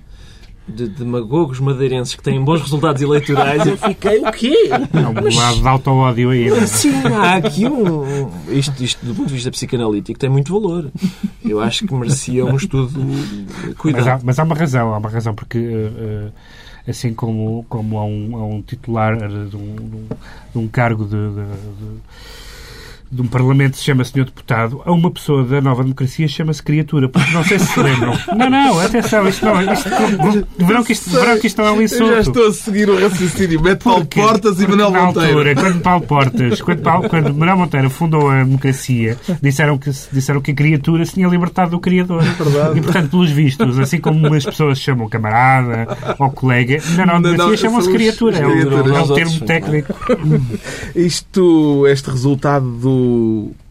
de 0.74 0.88
demagogos 0.88 1.60
madeirenses 1.60 2.14
que 2.14 2.22
têm 2.22 2.42
bons 2.42 2.60
resultados 2.62 3.00
eleitorais, 3.02 3.66
eu 3.66 3.76
fiquei, 3.76 4.18
o 4.20 4.32
quê? 4.32 4.68
É 4.70 4.76
um 5.08 5.36
lado 5.36 5.60
de 5.60 5.68
auto-ódio 5.68 6.30
aí. 6.30 6.48
não 6.48 6.56
é? 6.56 6.66
Sim, 6.66 6.92
há 7.14 7.36
aqui 7.36 7.66
um. 7.66 8.30
Isto, 8.48 8.82
isto, 8.82 9.04
do 9.06 9.14
ponto 9.14 9.28
de 9.28 9.34
vista 9.34 9.50
psicanalítico, 9.50 10.18
tem 10.18 10.30
muito 10.30 10.52
valor. 10.52 10.90
Eu 11.44 11.60
acho 11.60 11.86
que 11.86 11.94
merecia 11.94 12.44
um 12.44 12.56
estudo. 12.56 12.92
Mas 12.98 13.70
há, 13.70 13.74
Cuidado. 13.74 14.22
mas 14.24 14.38
há 14.38 14.42
uma 14.44 14.54
razão, 14.54 14.94
há 14.94 14.98
uma 14.98 15.08
razão, 15.08 15.34
porque 15.34 15.58
eh, 15.58 15.90
eh, 16.86 16.90
assim 16.90 17.12
como, 17.14 17.64
como 17.68 17.98
há, 17.98 18.04
um, 18.04 18.36
há 18.36 18.44
um 18.46 18.62
titular 18.62 19.16
de 19.16 19.24
um, 19.24 19.48
de 19.48 19.56
um- 19.56 20.06
de 20.52 20.58
um 20.58 20.68
cargo 20.68 21.04
de, 21.04 21.10
de- 21.10 21.34
de- 21.34 22.02
de 23.12 23.20
um 23.20 23.26
Parlamento 23.26 23.76
se 23.76 23.84
chama 23.84 24.04
Senhor 24.04 24.24
Deputado, 24.24 24.80
há 24.86 24.90
uma 24.90 25.10
pessoa 25.10 25.44
da 25.44 25.60
nova 25.60 25.82
democracia 25.82 26.26
chama-se 26.26 26.62
criatura, 26.62 27.08
porque 27.10 27.30
não 27.32 27.44
sei 27.44 27.58
se 27.58 27.66
se 27.66 27.80
lembram. 27.80 28.12
Não, 28.36 28.48
não, 28.48 28.80
atenção, 28.80 29.28
isto 29.28 29.44
não, 29.44 29.60
isto, 29.72 29.88
verão, 30.58 30.82
que 30.82 30.92
isto, 30.92 31.10
verão 31.10 31.38
que 31.38 31.46
isto 31.46 31.58
não 31.58 31.66
é 31.68 31.70
um 31.72 31.80
Eu 31.82 31.88
já 31.88 31.94
insulto. 31.94 32.18
estou 32.20 32.46
a 32.48 32.52
seguir 32.52 32.88
o 32.88 32.98
raciocínio. 32.98 33.60
Mete 33.62 33.84
Paulo 33.84 34.04
Portas 34.06 34.60
e 34.60 34.66
Manuel 34.66 34.90
na 34.90 35.02
Monteiro. 35.02 35.28
altura, 35.28 35.54
quando 35.54 35.80
Paulo 35.82 36.06
Portas, 36.06 36.60
quando, 36.62 36.80
Paulo, 36.82 37.08
quando 37.08 37.34
Manuel 37.34 37.56
Monteiro 37.58 37.90
fundou 37.90 38.30
a 38.30 38.42
democracia, 38.42 39.16
disseram 39.42 39.76
que, 39.78 39.90
disseram 40.12 40.40
que 40.40 40.50
a 40.50 40.54
criatura 40.54 41.04
se 41.04 41.12
tinha 41.14 41.28
libertado 41.28 41.72
do 41.72 41.80
criador. 41.80 42.22
verdade. 42.22 42.78
E, 42.78 42.82
portanto, 42.82 43.10
pelos 43.10 43.30
vistos, 43.30 43.78
assim 43.78 44.00
como 44.00 44.26
umas 44.26 44.44
pessoas 44.44 44.78
chamam 44.78 45.08
camarada 45.08 45.86
ou 46.18 46.30
colega, 46.30 46.78
na 46.96 47.04
nova 47.06 47.20
democracia 47.20 47.56
chamam-se 47.56 47.90
criatura. 47.92 48.38
É 48.38 48.46
um, 48.46 48.96
é 48.96 49.02
um 49.02 49.14
termo 49.14 49.40
técnico. 49.40 49.94
Isto, 50.94 51.86
este 51.86 52.10
resultado 52.10 52.66
do 52.70 53.01
hum, 53.02 53.61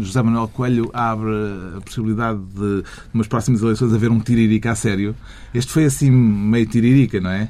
José 0.00 0.22
Manuel 0.22 0.48
Coelho 0.48 0.90
abre 0.92 1.30
a 1.76 1.80
possibilidade 1.80 2.38
de, 2.54 2.82
numas 3.12 3.26
próximas 3.26 3.62
eleições, 3.62 3.92
haver 3.92 4.10
um 4.10 4.20
tiririca 4.20 4.70
a 4.72 4.74
sério. 4.74 5.14
Este 5.54 5.70
foi 5.72 5.84
assim 5.84 6.10
meio 6.10 6.66
tiririca, 6.66 7.20
não 7.20 7.30
é? 7.30 7.48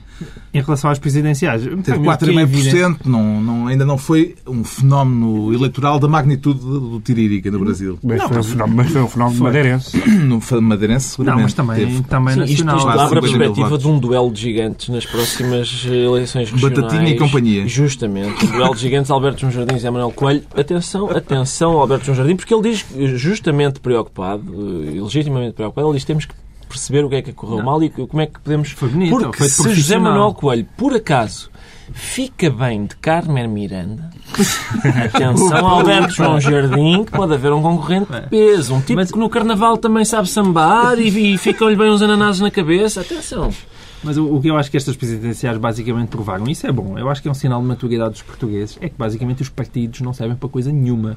Em 0.52 0.60
relação 0.60 0.90
às 0.90 0.98
presidenciais, 0.98 1.62
Teve 1.62 1.76
para 1.82 1.98
mim, 1.98 2.08
o 2.08 2.18
que 2.18 2.24
é 2.24 2.42
evidente- 2.42 2.76
4,5%, 2.76 2.98
não, 3.06 3.40
não, 3.42 3.66
ainda 3.66 3.84
não 3.84 3.96
foi 3.96 4.34
um 4.46 4.62
fenómeno 4.62 5.52
eleitoral 5.52 5.98
da 5.98 6.06
magnitude 6.08 6.60
do, 6.60 7.00
tiririca 7.00 7.50
no 7.50 7.58
Brasil. 7.60 7.98
Mas, 8.02 8.18
Não, 8.18 8.28
foi, 8.28 8.38
um 8.38 8.42
fenómeno, 8.42 8.76
mas 8.76 8.90
foi 8.90 9.02
um 9.02 9.08
fenómeno 9.08 9.36
Foi. 9.38 9.46
madeirense. 9.46 9.96
No 10.24 10.40
madeirense, 10.62 11.08
seguramente. 11.10 11.36
Não, 11.36 11.42
mas 11.44 11.54
também, 11.54 11.76
teve. 11.86 12.02
também 12.04 12.34
Sim, 12.34 12.40
isto, 12.42 12.52
isto 12.52 12.64
nacional. 12.64 12.96
Quase 12.96 13.04
abre 13.04 13.18
a 13.18 13.22
50 13.22 13.22
mil 13.22 13.38
perspectiva 13.38 13.68
votos. 13.68 13.84
de 13.84 13.90
um 13.90 13.98
duelo 13.98 14.32
de 14.32 14.40
gigantes 14.40 14.88
nas 14.88 15.06
próximas 15.06 15.84
eleições 15.86 16.50
regionais. 16.50 16.78
Batatinha 16.80 17.10
e 17.10 17.16
companhia. 17.18 17.66
Justamente. 17.68 18.44
Um 18.46 18.50
duelo 18.52 18.74
de 18.74 18.80
gigantes, 18.80 19.10
Alberto 19.10 19.40
João 19.40 19.52
Jardim 19.52 19.76
e 19.76 19.78
Zé 19.78 19.90
Manuel 19.90 20.12
Coelho. 20.12 20.42
Atenção, 20.56 21.10
atenção, 21.10 21.73
Alberto 21.80 22.04
João 22.06 22.16
Jardim, 22.16 22.36
porque 22.36 22.54
ele 22.54 22.62
diz, 22.70 22.84
justamente 23.18 23.80
preocupado, 23.80 24.42
eh, 24.52 25.00
legitimamente 25.00 25.54
preocupado, 25.54 25.88
ele 25.88 25.96
diz 25.96 26.04
temos 26.04 26.24
que 26.26 26.34
perceber 26.68 27.04
o 27.04 27.08
que 27.08 27.16
é 27.16 27.22
que 27.22 27.32
correu 27.32 27.62
mal 27.62 27.82
e 27.82 27.88
como 27.90 28.20
é 28.20 28.26
que 28.26 28.40
podemos... 28.40 28.70
Foi 28.70 28.88
bonito, 28.88 29.10
Porque 29.10 29.38
foi 29.38 29.48
se 29.48 29.74
José. 29.74 29.98
Manuel 29.98 30.34
Coelho, 30.34 30.66
por 30.76 30.94
acaso, 30.94 31.50
fica 31.92 32.50
bem 32.50 32.86
de 32.86 32.96
Carmen 32.96 33.46
Miranda, 33.48 34.10
atenção, 35.04 35.66
Alberto 35.66 36.12
João 36.14 36.40
Jardim, 36.40 37.04
que 37.04 37.12
pode 37.12 37.34
haver 37.34 37.52
um 37.52 37.62
concorrente 37.62 38.10
de 38.12 38.20
peso. 38.28 38.74
Um 38.74 38.80
tipo 38.80 38.94
Mas- 38.96 39.10
que 39.12 39.18
no 39.18 39.28
Carnaval 39.28 39.76
também 39.76 40.04
sabe 40.04 40.28
sambar 40.28 40.98
e, 40.98 41.34
e 41.34 41.38
ficam-lhe 41.38 41.76
bem 41.76 41.90
uns 41.90 42.02
ananases 42.02 42.40
na 42.40 42.50
cabeça. 42.50 43.00
Atenção. 43.02 43.50
Mas 44.02 44.18
o, 44.18 44.34
o 44.34 44.40
que 44.42 44.48
eu 44.48 44.56
acho 44.56 44.70
que 44.70 44.76
estas 44.76 44.96
presidenciais 44.96 45.56
basicamente 45.56 46.08
provaram, 46.08 46.46
isso 46.46 46.66
é 46.66 46.72
bom, 46.72 46.98
eu 46.98 47.08
acho 47.08 47.22
que 47.22 47.28
é 47.28 47.30
um 47.30 47.34
sinal 47.34 47.60
de 47.62 47.66
maturidade 47.68 48.10
dos 48.10 48.22
portugueses, 48.22 48.76
é 48.80 48.88
que 48.88 48.94
basicamente 48.98 49.40
os 49.42 49.48
partidos 49.48 50.00
não 50.02 50.12
servem 50.12 50.36
para 50.36 50.48
coisa 50.48 50.70
nenhuma. 50.70 51.16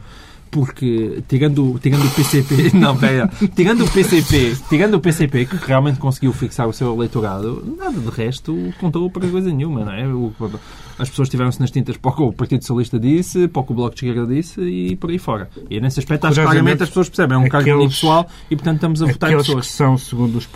Porque, 0.49 1.21
tirando, 1.27 1.77
tirando 1.81 2.05
o 2.05 2.09
PCP, 2.11 2.71
não, 2.77 2.97
pera, 2.97 3.29
tirando 3.55 3.85
o 3.85 3.89
PCP, 3.89 4.57
tirando 4.69 4.95
o 4.95 4.99
PCP, 4.99 5.45
que 5.45 5.55
realmente 5.57 5.99
conseguiu 5.99 6.33
fixar 6.33 6.67
o 6.67 6.73
seu 6.73 6.93
eleitorado, 6.93 7.63
nada 7.77 7.99
de 7.99 8.09
resto 8.09 8.73
contou 8.79 9.09
para 9.09 9.27
coisa 9.27 9.51
nenhuma, 9.51 9.85
não 9.85 9.91
é? 9.91 10.03
As 10.99 11.09
pessoas 11.09 11.29
tiveram-se 11.29 11.59
nas 11.59 11.71
tintas 11.71 11.97
para 11.97 12.11
o 12.11 12.15
que 12.15 12.21
o 12.21 12.31
Partido 12.33 12.61
Socialista 12.61 12.99
disse, 12.99 13.47
para 13.47 13.61
o 13.61 13.63
que 13.65 13.71
o 13.71 13.75
Bloco 13.75 13.95
de 13.95 14.05
Esquerda 14.05 14.33
disse 14.33 14.61
e 14.61 14.95
por 14.95 15.09
aí 15.09 15.17
fora. 15.19 15.49
E 15.69 15.79
nesse 15.79 15.99
aspecto 15.99 16.25
acho 16.27 16.35
que 16.35 16.41
claramente 16.43 16.83
as 16.83 16.89
pessoas 16.89 17.09
percebem, 17.09 17.35
é 17.35 17.39
um 17.39 17.43
cargo 17.49 17.57
aqueles- 17.69 17.79
unipessoal 17.79 18.27
e 18.49 18.55
portanto 18.55 18.75
estamos 18.75 19.01
a 19.01 19.05
votar 19.05 19.29
em 19.29 19.33
Aqueles 19.33 19.47
que 19.47 19.55
pessoas. 19.55 19.67
são, 19.67 19.97
segundo, 19.97 20.37
os, 20.37 20.47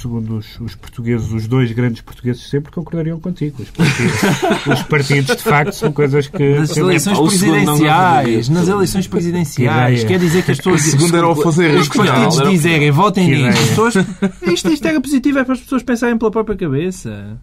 segundo 0.00 0.36
os, 0.36 0.60
os 0.60 0.74
portugueses, 0.74 1.30
os 1.32 1.46
dois 1.46 1.72
grandes 1.72 2.00
portugueses 2.02 2.48
sempre 2.48 2.70
concordariam 2.72 3.18
contigo. 3.20 3.62
Os 3.62 3.70
partidos, 3.70 4.14
os 4.78 4.82
partidos, 4.84 5.36
de 5.36 5.42
facto, 5.42 5.72
são 5.72 5.92
coisas 5.92 6.26
que... 6.28 6.54
Nas 6.58 6.76
eleições 6.76 7.18
presidenciais, 7.18 8.48
nas 8.48 8.68
eleições 8.68 9.06
presidenciais, 9.06 10.04
quer 10.04 10.18
dizer 10.18 10.44
que 10.44 10.50
as 10.52 10.58
pessoas... 10.58 10.82
Segundo 10.98 11.16
era 11.16 11.26
o 11.28 11.32
Afonso 11.32 11.60
Os 11.62 11.88
partidos 11.88 12.50
dizerem, 12.50 12.90
votem 12.90 13.28
nisso. 13.28 13.58
pessoas, 13.68 13.94
isto, 14.52 14.70
isto 14.70 14.86
era 14.86 15.00
positivo, 15.00 15.38
é 15.38 15.44
para 15.44 15.54
as 15.54 15.60
pessoas 15.60 15.82
pensarem 15.82 16.16
pela 16.16 16.30
própria 16.30 16.56
cabeça. 16.56 17.38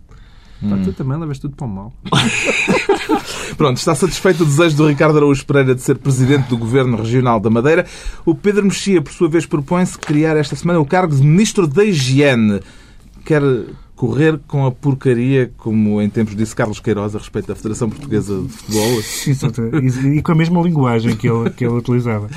Pá, 0.61 0.77
tu 0.83 0.93
também 0.93 1.19
levas 1.19 1.37
tudo 1.37 1.55
para 1.55 1.65
o 1.65 1.69
mal. 1.69 1.93
Pronto, 3.57 3.77
está 3.77 3.93
satisfeito 3.93 4.43
o 4.43 4.45
desejo 4.45 4.77
do 4.77 4.87
Ricardo 4.87 5.17
Araújo 5.17 5.45
Pereira 5.45 5.75
de 5.75 5.81
ser 5.81 5.97
presidente 5.97 6.49
do 6.49 6.57
Governo 6.57 6.97
Regional 6.97 7.39
da 7.39 7.49
Madeira. 7.49 7.85
O 8.25 8.33
Pedro 8.33 8.63
Mexia, 8.65 9.01
por 9.01 9.11
sua 9.11 9.29
vez, 9.29 9.45
propõe-se 9.45 9.97
criar 9.97 10.37
esta 10.37 10.55
semana 10.55 10.79
o 10.79 10.85
cargo 10.85 11.15
de 11.15 11.21
Ministro 11.21 11.67
da 11.67 11.83
Higiene. 11.83 12.61
Quer 13.25 13.41
correr 13.95 14.39
com 14.47 14.65
a 14.65 14.71
porcaria, 14.71 15.51
como 15.57 16.01
em 16.01 16.09
tempos 16.09 16.35
disse 16.35 16.55
Carlos 16.55 16.79
Queiroz 16.79 17.15
a 17.15 17.19
respeito 17.19 17.47
da 17.47 17.55
Federação 17.55 17.89
Portuguesa 17.89 18.41
de 18.41 18.49
Futebol. 18.49 19.01
E, 19.81 20.17
e 20.17 20.21
com 20.21 20.31
a 20.31 20.35
mesma 20.35 20.61
linguagem 20.61 21.15
que 21.15 21.27
ele, 21.27 21.49
que 21.49 21.65
ele 21.65 21.75
utilizava. 21.75 22.29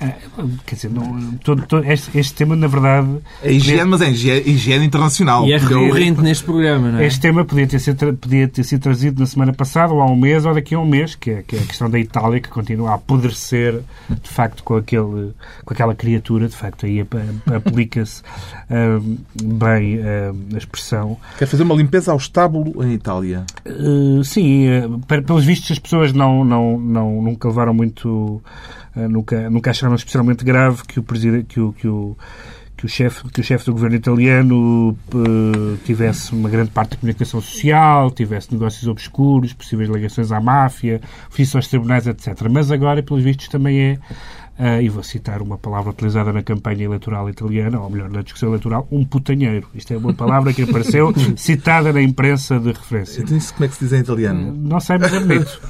Ah, 0.00 0.12
quer 0.64 0.74
dizer, 0.76 0.90
não, 0.90 1.32
todo, 1.42 1.66
todo- 1.66 1.84
este, 1.84 2.16
este 2.18 2.34
tema, 2.34 2.54
na 2.54 2.68
verdade, 2.68 3.08
É 3.42 3.50
higiene, 3.52 3.84
mas 3.84 4.00
é 4.00 4.10
higiene, 4.10 4.42
higiene 4.48 4.84
internacional. 4.86 5.44
E 5.46 5.52
é 5.52 5.56
eu- 5.56 5.60
recorrente 5.60 6.20
neste 6.20 6.44
programa, 6.44 6.92
não 6.92 6.98
é? 7.00 7.06
este 7.06 7.20
tema 7.20 7.44
podia 7.44 7.66
ter, 7.66 7.78
sido, 7.80 8.14
podia 8.14 8.46
ter 8.46 8.62
sido 8.62 8.80
trazido 8.82 9.18
na 9.20 9.26
semana 9.26 9.52
passada, 9.52 9.92
ou 9.92 10.00
há 10.00 10.06
um 10.06 10.14
mês, 10.16 10.44
ou 10.46 10.54
daqui 10.54 10.74
a 10.74 10.78
um 10.78 10.86
mês, 10.86 11.14
que 11.16 11.30
é, 11.30 11.42
que 11.42 11.56
é 11.56 11.58
a 11.58 11.62
questão 11.64 11.90
da 11.90 11.98
Itália, 11.98 12.40
que 12.40 12.48
continua 12.48 12.90
a 12.90 12.94
apodrecer, 12.94 13.80
de 14.22 14.28
facto, 14.28 14.62
com, 14.62 14.76
aquele, 14.76 15.32
com 15.64 15.74
aquela 15.74 15.94
criatura. 15.94 16.48
De 16.48 16.54
facto, 16.56 16.86
aí 16.86 17.00
ap- 17.00 17.14
aplica-se 17.54 18.22
ah, 18.70 19.00
bem 19.42 20.00
ah, 20.00 20.32
a 20.54 20.58
expressão. 20.58 21.16
Quer 21.38 21.46
fazer 21.46 21.64
uma 21.64 21.74
limpeza 21.74 22.12
ao 22.12 22.18
estábulo 22.18 22.84
em 22.84 22.92
Itália. 22.92 23.44
Uh, 23.66 24.22
sim, 24.22 24.68
uh, 24.68 24.98
pe- 25.00 25.22
pelos 25.22 25.44
vistos 25.44 25.72
as 25.72 25.78
pessoas 25.78 26.12
não, 26.12 26.44
não, 26.44 26.78
não, 26.78 27.20
nunca 27.22 27.48
levaram 27.48 27.74
muito, 27.74 28.40
nunca, 28.94 29.48
nunca 29.50 29.70
acharam 29.70 29.94
especialmente 29.94 30.44
grave 30.44 30.82
que 30.86 30.98
o 31.00 31.02
que 31.44 31.60
o, 31.60 31.72
que 31.72 31.88
o, 31.88 32.16
que 32.78 32.86
o 32.86 32.88
chefe 32.88 33.28
que 33.28 33.40
o 33.40 33.44
chefe 33.44 33.66
do 33.66 33.72
governo 33.72 33.96
italiano 33.96 34.96
uh, 35.12 35.76
tivesse 35.84 36.32
uma 36.32 36.48
grande 36.48 36.70
parte 36.70 36.90
da 36.90 36.96
comunicação 36.96 37.40
social, 37.40 38.10
tivesse 38.12 38.52
negócios 38.52 38.86
obscuros, 38.86 39.52
possíveis 39.52 39.90
ligações 39.90 40.30
à 40.30 40.40
máfia, 40.40 41.00
ofício 41.28 41.58
aos 41.58 41.66
tribunais, 41.66 42.06
etc. 42.06 42.48
Mas 42.48 42.70
agora, 42.70 43.02
pelos 43.02 43.22
vistos, 43.22 43.48
também 43.48 43.80
é 43.80 43.98
Uh, 44.58 44.82
e 44.82 44.88
vou 44.88 45.04
citar 45.04 45.40
uma 45.40 45.56
palavra 45.56 45.90
utilizada 45.90 46.32
na 46.32 46.42
campanha 46.42 46.82
eleitoral 46.82 47.30
italiana, 47.30 47.78
ou 47.78 47.88
melhor, 47.88 48.10
na 48.10 48.22
discussão 48.22 48.48
eleitoral, 48.48 48.88
um 48.90 49.04
putanheiro. 49.04 49.68
Isto 49.72 49.94
é 49.94 49.96
uma 49.96 50.12
palavra 50.12 50.52
que 50.52 50.62
apareceu 50.62 51.14
citada 51.38 51.92
na 51.92 52.02
imprensa 52.02 52.58
de 52.58 52.72
referência. 52.72 53.22
Então 53.22 53.36
isso 53.36 53.54
como 53.54 53.66
é 53.66 53.68
que 53.68 53.74
se 53.76 53.84
diz 53.84 53.92
em 53.92 54.00
italiano? 54.00 54.52
Não 54.52 54.80
sei, 54.80 54.98
mas 54.98 55.14
é 55.14 55.20
bonito. 55.20 55.60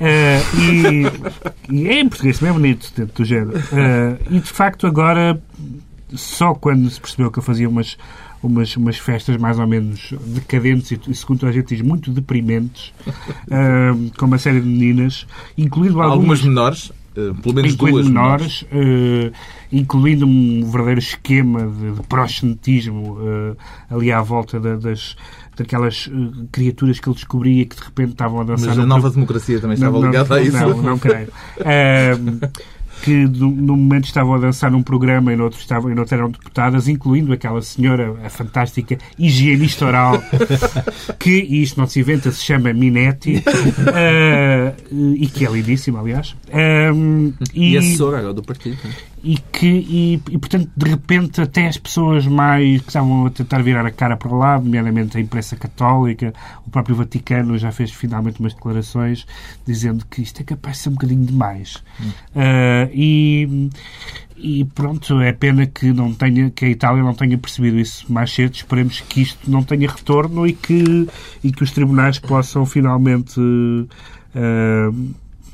Eh, 0.00 0.40
e, 0.58 1.74
e 1.82 1.88
é 1.88 2.00
em 2.00 2.08
português 2.08 2.38
também 2.38 2.54
é 2.54 2.58
bonito, 2.58 2.90
dentro 2.96 3.14
do 3.14 3.24
género. 3.26 3.58
Eh, 3.58 4.16
e 4.30 4.38
de 4.38 4.50
facto, 4.50 4.86
agora, 4.86 5.38
só 6.14 6.54
quando 6.54 6.88
se 6.90 7.00
percebeu 7.00 7.30
que 7.30 7.38
eu 7.38 7.42
fazia 7.42 7.68
umas, 7.68 7.96
umas, 8.42 8.76
umas 8.76 8.96
festas 8.98 9.36
mais 9.36 9.58
ou 9.58 9.66
menos 9.66 10.12
decadentes 10.26 10.98
e, 11.08 11.14
segundo 11.14 11.46
a 11.46 11.52
gente 11.52 11.74
diz, 11.74 11.82
muito 11.84 12.10
deprimentes, 12.10 12.92
eh, 13.50 13.92
com 14.18 14.26
uma 14.26 14.38
série 14.38 14.60
de 14.60 14.66
meninas, 14.66 15.26
incluindo 15.56 16.00
Algumas 16.00 16.40
algumas 16.40 16.42
menores, 16.42 16.92
eh, 17.16 17.32
pelo 17.42 17.54
menos 17.54 17.72
incluindo 17.74 17.98
duas 17.98 18.08
menores, 18.08 18.64
eh, 18.72 19.32
incluindo 19.72 20.26
um 20.26 20.64
verdadeiro 20.70 21.00
esquema 21.00 21.66
de, 21.66 21.92
de 21.92 22.02
proxenetismo 22.08 23.18
eh, 23.20 23.56
ali 23.94 24.10
à 24.12 24.20
volta 24.22 24.58
da- 24.58 24.76
das, 24.76 25.16
daquelas 25.56 26.08
eh, 26.12 26.44
criaturas 26.50 26.98
que 26.98 27.08
ele 27.08 27.14
descobria 27.14 27.64
que 27.66 27.76
de 27.76 27.82
repente 27.82 28.12
estavam 28.12 28.40
a 28.40 28.44
dançar 28.44 28.68
Mas 28.68 28.78
a 28.78 28.86
nova 28.86 29.10
democracia 29.10 29.60
também 29.60 29.74
estava 29.74 29.98
não, 29.98 30.06
ligada 30.06 30.34
a 30.36 30.42
isso. 30.42 30.56
Não, 30.56 30.82
não 30.82 30.98
creio. 30.98 31.28
Ahm, 31.60 32.40
que 33.02 33.26
no, 33.26 33.50
no 33.50 33.76
momento 33.76 34.04
estavam 34.04 34.34
a 34.34 34.38
dançar 34.38 34.70
num 34.70 34.82
programa 34.82 35.32
e 35.32 35.36
no 35.36 35.44
outro, 35.44 35.58
estavam, 35.58 35.90
e 35.90 35.94
no 35.94 36.00
outro 36.00 36.16
eram 36.16 36.30
deputadas, 36.30 36.88
incluindo 36.88 37.32
aquela 37.32 37.62
senhora, 37.62 38.14
a 38.24 38.30
fantástica 38.30 38.98
higienista 39.18 39.86
oral, 39.86 40.22
que, 41.18 41.30
e 41.30 41.62
isto 41.62 41.80
não 41.80 41.86
se 41.86 42.00
inventa, 42.00 42.30
se 42.30 42.44
chama 42.44 42.72
Minetti, 42.72 43.42
ah, 43.94 44.72
e 45.16 45.26
que 45.26 45.46
é 45.46 45.50
lindíssima, 45.50 46.00
aliás. 46.00 46.34
Ahm, 46.52 47.32
E, 47.54 47.76
a 47.76 47.80
assessora 47.80 48.18
agora 48.18 48.34
do 48.34 48.42
partido. 48.42 48.78
E 49.22 49.36
que 49.36 49.66
e, 49.66 50.14
e, 50.30 50.38
portanto 50.38 50.70
de 50.74 50.90
repente 50.90 51.40
até 51.40 51.66
as 51.66 51.76
pessoas 51.76 52.26
mais 52.26 52.80
que 52.80 52.88
estavam 52.88 53.26
a 53.26 53.30
tentar 53.30 53.62
virar 53.62 53.84
a 53.84 53.90
cara 53.90 54.16
para 54.16 54.32
lá, 54.32 54.58
nomeadamente 54.58 55.16
a 55.16 55.20
imprensa 55.20 55.56
católica, 55.56 56.32
o 56.66 56.70
próprio 56.70 56.96
Vaticano 56.96 57.58
já 57.58 57.70
fez 57.70 57.90
finalmente 57.90 58.40
umas 58.40 58.54
declarações 58.54 59.26
dizendo 59.66 60.04
que 60.06 60.22
isto 60.22 60.40
é 60.40 60.44
capaz 60.44 60.76
de 60.76 60.82
ser 60.84 60.88
um 60.88 60.92
bocadinho 60.92 61.24
demais. 61.24 61.82
Ah, 62.34 62.88
e 62.92 63.70
e 64.42 64.64
pronto, 64.64 65.20
é 65.20 65.32
pena 65.32 65.66
que 65.66 65.92
não 65.92 66.14
tenha 66.14 66.50
que 66.50 66.64
a 66.64 66.68
Itália 66.68 67.02
não 67.02 67.12
tenha 67.12 67.36
percebido 67.36 67.78
isso 67.78 68.10
mais 68.10 68.32
cedo. 68.32 68.54
Esperemos 68.54 69.00
que 69.00 69.20
isto 69.20 69.50
não 69.50 69.62
tenha 69.62 69.88
retorno 69.88 70.46
e 70.46 70.54
que 70.54 71.06
e 71.44 71.52
que 71.52 71.62
os 71.62 71.70
tribunais 71.70 72.18
possam 72.18 72.64
finalmente 72.64 73.38
ah, 74.34 74.90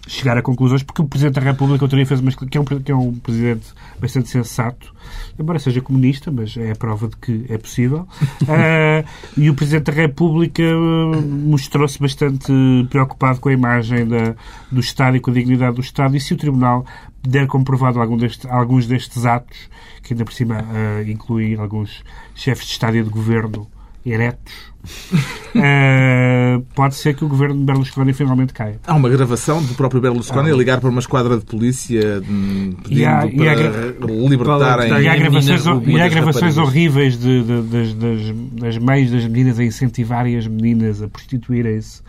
chegar 0.06 0.38
a 0.38 0.42
conclusões, 0.42 0.82
porque 0.82 1.02
o 1.02 1.04
Presidente 1.04 1.34
da 1.34 1.40
República 1.40 1.84
outro 1.84 1.96
dia 1.96 2.06
fez 2.06 2.20
uma, 2.20 2.30
que, 2.30 2.56
é 2.56 2.60
um, 2.60 2.64
que 2.64 2.92
é 2.92 2.94
um 2.94 3.14
Presidente 3.14 3.66
bastante 4.00 4.28
sensato, 4.28 4.94
embora 5.38 5.58
seja 5.58 5.80
comunista, 5.80 6.30
mas 6.30 6.56
é 6.56 6.72
a 6.72 6.76
prova 6.76 7.08
de 7.08 7.16
que 7.16 7.46
é 7.48 7.58
possível. 7.58 8.06
Ah, 8.48 9.04
e 9.36 9.50
o 9.50 9.54
Presidente 9.54 9.86
da 9.86 9.92
República 9.92 10.62
ah, 10.62 11.20
mostrou-se 11.20 11.98
bastante 11.98 12.52
preocupado 12.88 13.40
com 13.40 13.48
a 13.48 13.52
imagem 13.52 14.06
da, 14.06 14.34
do 14.70 14.80
Estado 14.80 15.16
e 15.16 15.20
com 15.20 15.30
a 15.30 15.34
dignidade 15.34 15.76
do 15.76 15.82
Estado, 15.82 16.16
e 16.16 16.20
se 16.20 16.34
o 16.34 16.36
Tribunal 16.36 16.86
der 17.26 17.46
comprovado 17.48 18.00
algum 18.00 18.16
deste, 18.16 18.48
alguns 18.48 18.86
destes 18.86 19.26
atos, 19.26 19.68
que 20.02 20.14
ainda 20.14 20.24
por 20.24 20.32
cima 20.32 20.58
ah, 20.58 21.02
incluem 21.06 21.56
alguns 21.56 22.04
chefes 22.34 22.66
de 22.66 22.72
Estado 22.72 22.96
e 22.96 23.02
de 23.02 23.10
Governo 23.10 23.66
eretos, 24.04 24.72
ah, 25.56 26.60
pode 26.74 26.94
ser 26.94 27.14
que 27.14 27.24
o 27.24 27.28
governo 27.28 27.56
de 27.56 27.64
Berlusconi 27.64 28.12
finalmente 28.12 28.52
caia. 28.52 28.78
Há 28.86 28.94
uma 28.94 29.08
gravação 29.08 29.62
do 29.62 29.74
próprio 29.74 30.00
Berlusconi 30.00 30.50
a 30.50 30.54
ligar 30.54 30.80
para 30.80 30.90
uma 30.90 31.00
esquadra 31.00 31.36
de 31.38 31.44
polícia 31.44 32.22
hum, 32.28 32.74
pedindo 32.82 33.00
E 33.00 33.04
há- 33.04 33.26
e 33.26 33.48
há 33.48 33.54
para 33.92 34.12
libertarem. 34.28 34.88
para- 34.88 35.02
E 35.02 35.08
há 35.08 35.12
a 35.12 35.16
gravações, 35.16 35.64
e 35.86 36.00
há 36.00 36.08
gravações 36.08 36.58
horríveis 36.58 37.18
de, 37.18 37.42
de- 37.42 37.62
das, 37.62 37.94
das, 37.94 38.20
das 38.60 38.78
mães 38.78 39.10
das 39.10 39.24
meninas 39.26 39.58
a 39.58 39.64
incentivarem 39.64 40.36
as 40.36 40.46
meninas 40.46 41.02
a 41.02 41.08
prostituírem-se 41.08 42.02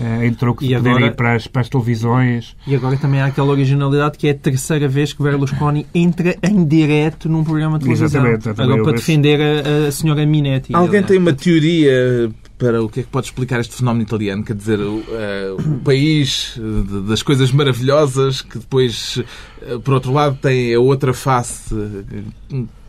eh, 0.00 0.26
em 0.26 0.34
troco 0.34 0.64
de 0.64 0.72
E 0.72 0.76
poderem 0.76 0.96
agora- 0.98 1.12
ir 1.12 1.16
para 1.16 1.34
as, 1.34 1.46
para 1.46 1.60
as 1.62 1.68
televisões. 1.68 2.56
E 2.66 2.74
agora 2.74 2.96
também 2.96 3.20
há 3.20 3.26
aquela 3.26 3.50
originalidade 3.50 4.18
que 4.18 4.26
é 4.26 4.30
a 4.30 4.34
terceira 4.34 4.88
vez 4.88 5.12
que 5.12 5.22
Berlusconi 5.22 5.86
entra 5.94 6.36
em 6.42 6.64
direto 6.64 7.28
num 7.28 7.44
programa 7.44 7.78
de 7.78 7.84
televisão. 7.84 8.06
Exatamente, 8.26 8.48
agora 8.60 8.82
para 8.82 8.92
defender 8.92 9.40
a, 9.40 9.88
a 9.88 9.92
senhora 9.92 10.24
Minetti. 10.26 10.74
Alguém 10.74 10.88
aliás. 11.00 11.06
tem 11.06 11.18
uma 11.18 11.32
teoria 11.32 12.23
para 12.58 12.82
o 12.82 12.88
que 12.88 13.00
é 13.00 13.02
que 13.02 13.08
pode 13.08 13.26
explicar 13.26 13.60
este 13.60 13.74
fenómeno 13.76 14.02
italiano? 14.04 14.44
Quer 14.44 14.54
dizer, 14.56 14.80
o, 14.80 15.02
eh, 15.10 15.54
o 15.58 15.78
país 15.80 16.54
eh, 16.56 16.60
de- 16.88 17.08
das 17.08 17.22
coisas 17.22 17.50
maravilhosas 17.52 18.42
que 18.42 18.58
depois, 18.58 19.20
eh, 19.62 19.78
por 19.82 19.94
outro 19.94 20.12
lado, 20.12 20.38
tem 20.40 20.74
a 20.74 20.78
outra 20.80 21.12
face 21.12 21.74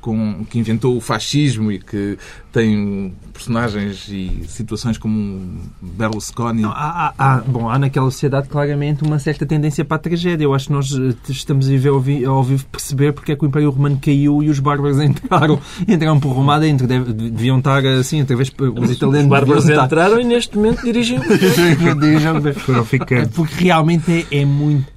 com, 0.06 0.46
que 0.48 0.60
inventou 0.60 0.96
o 0.96 1.02
fascismo 1.02 1.72
e 1.72 1.80
que 1.80 2.16
tem 2.54 3.12
personagens 3.34 4.08
e 4.08 4.44
situações 4.48 5.00
como 5.00 5.18
um 5.18 5.58
Berlusconi. 5.82 6.62
Não, 6.62 6.70
há, 6.70 6.76
há- 7.08 7.14
há- 7.18 7.38
bom, 7.42 7.68
há 7.68 7.80
naquela 7.80 8.10
sociedade 8.12 8.48
claramente 8.48 9.04
uma 9.04 9.18
certa 9.18 9.48
tendência 9.48 9.84
para 9.84 9.96
a 9.98 10.00
tragédia. 10.00 10.46
Eu 10.46 10.54
acho 10.54 10.68
que 10.68 10.74
nós 10.74 10.92
eh, 10.94 11.16
estamos 11.28 11.66
a 11.68 11.70
viver 11.72 11.90
ao 11.90 12.00
vi- 12.00 12.24
ao 12.24 12.44
vivo 12.44 12.64
perceber 12.68 13.14
porque 13.14 13.32
é 13.32 13.36
que 13.36 13.44
o 13.44 13.48
Império 13.48 13.72
Romano 13.72 14.00
caiu 14.00 14.44
e 14.44 14.50
os 14.50 14.60
bárbaros 14.60 15.00
entraram, 15.02 15.60
entraram 15.88 16.20
por 16.20 16.30
Roma 16.34 16.60
dentro. 16.60 16.86
Deviam 16.88 17.58
estar 17.58 17.84
assim, 17.86 18.22
outra 18.22 18.36
vez 18.36 18.50
os 18.50 18.92
italianos. 18.92 19.24
Os 19.24 19.28
bárbaros 19.28 19.68
entraram 19.68 20.22
e 20.22 20.24
neste 20.24 20.56
momento 20.56 20.84
dirigem 20.84 21.18
o 21.18 21.24
Foram 22.60 22.86
ficando. 22.86 23.30
Porque 23.30 23.64
realmente 23.66 24.28
é, 24.32 24.38
é 24.42 24.46
muito 24.46 24.95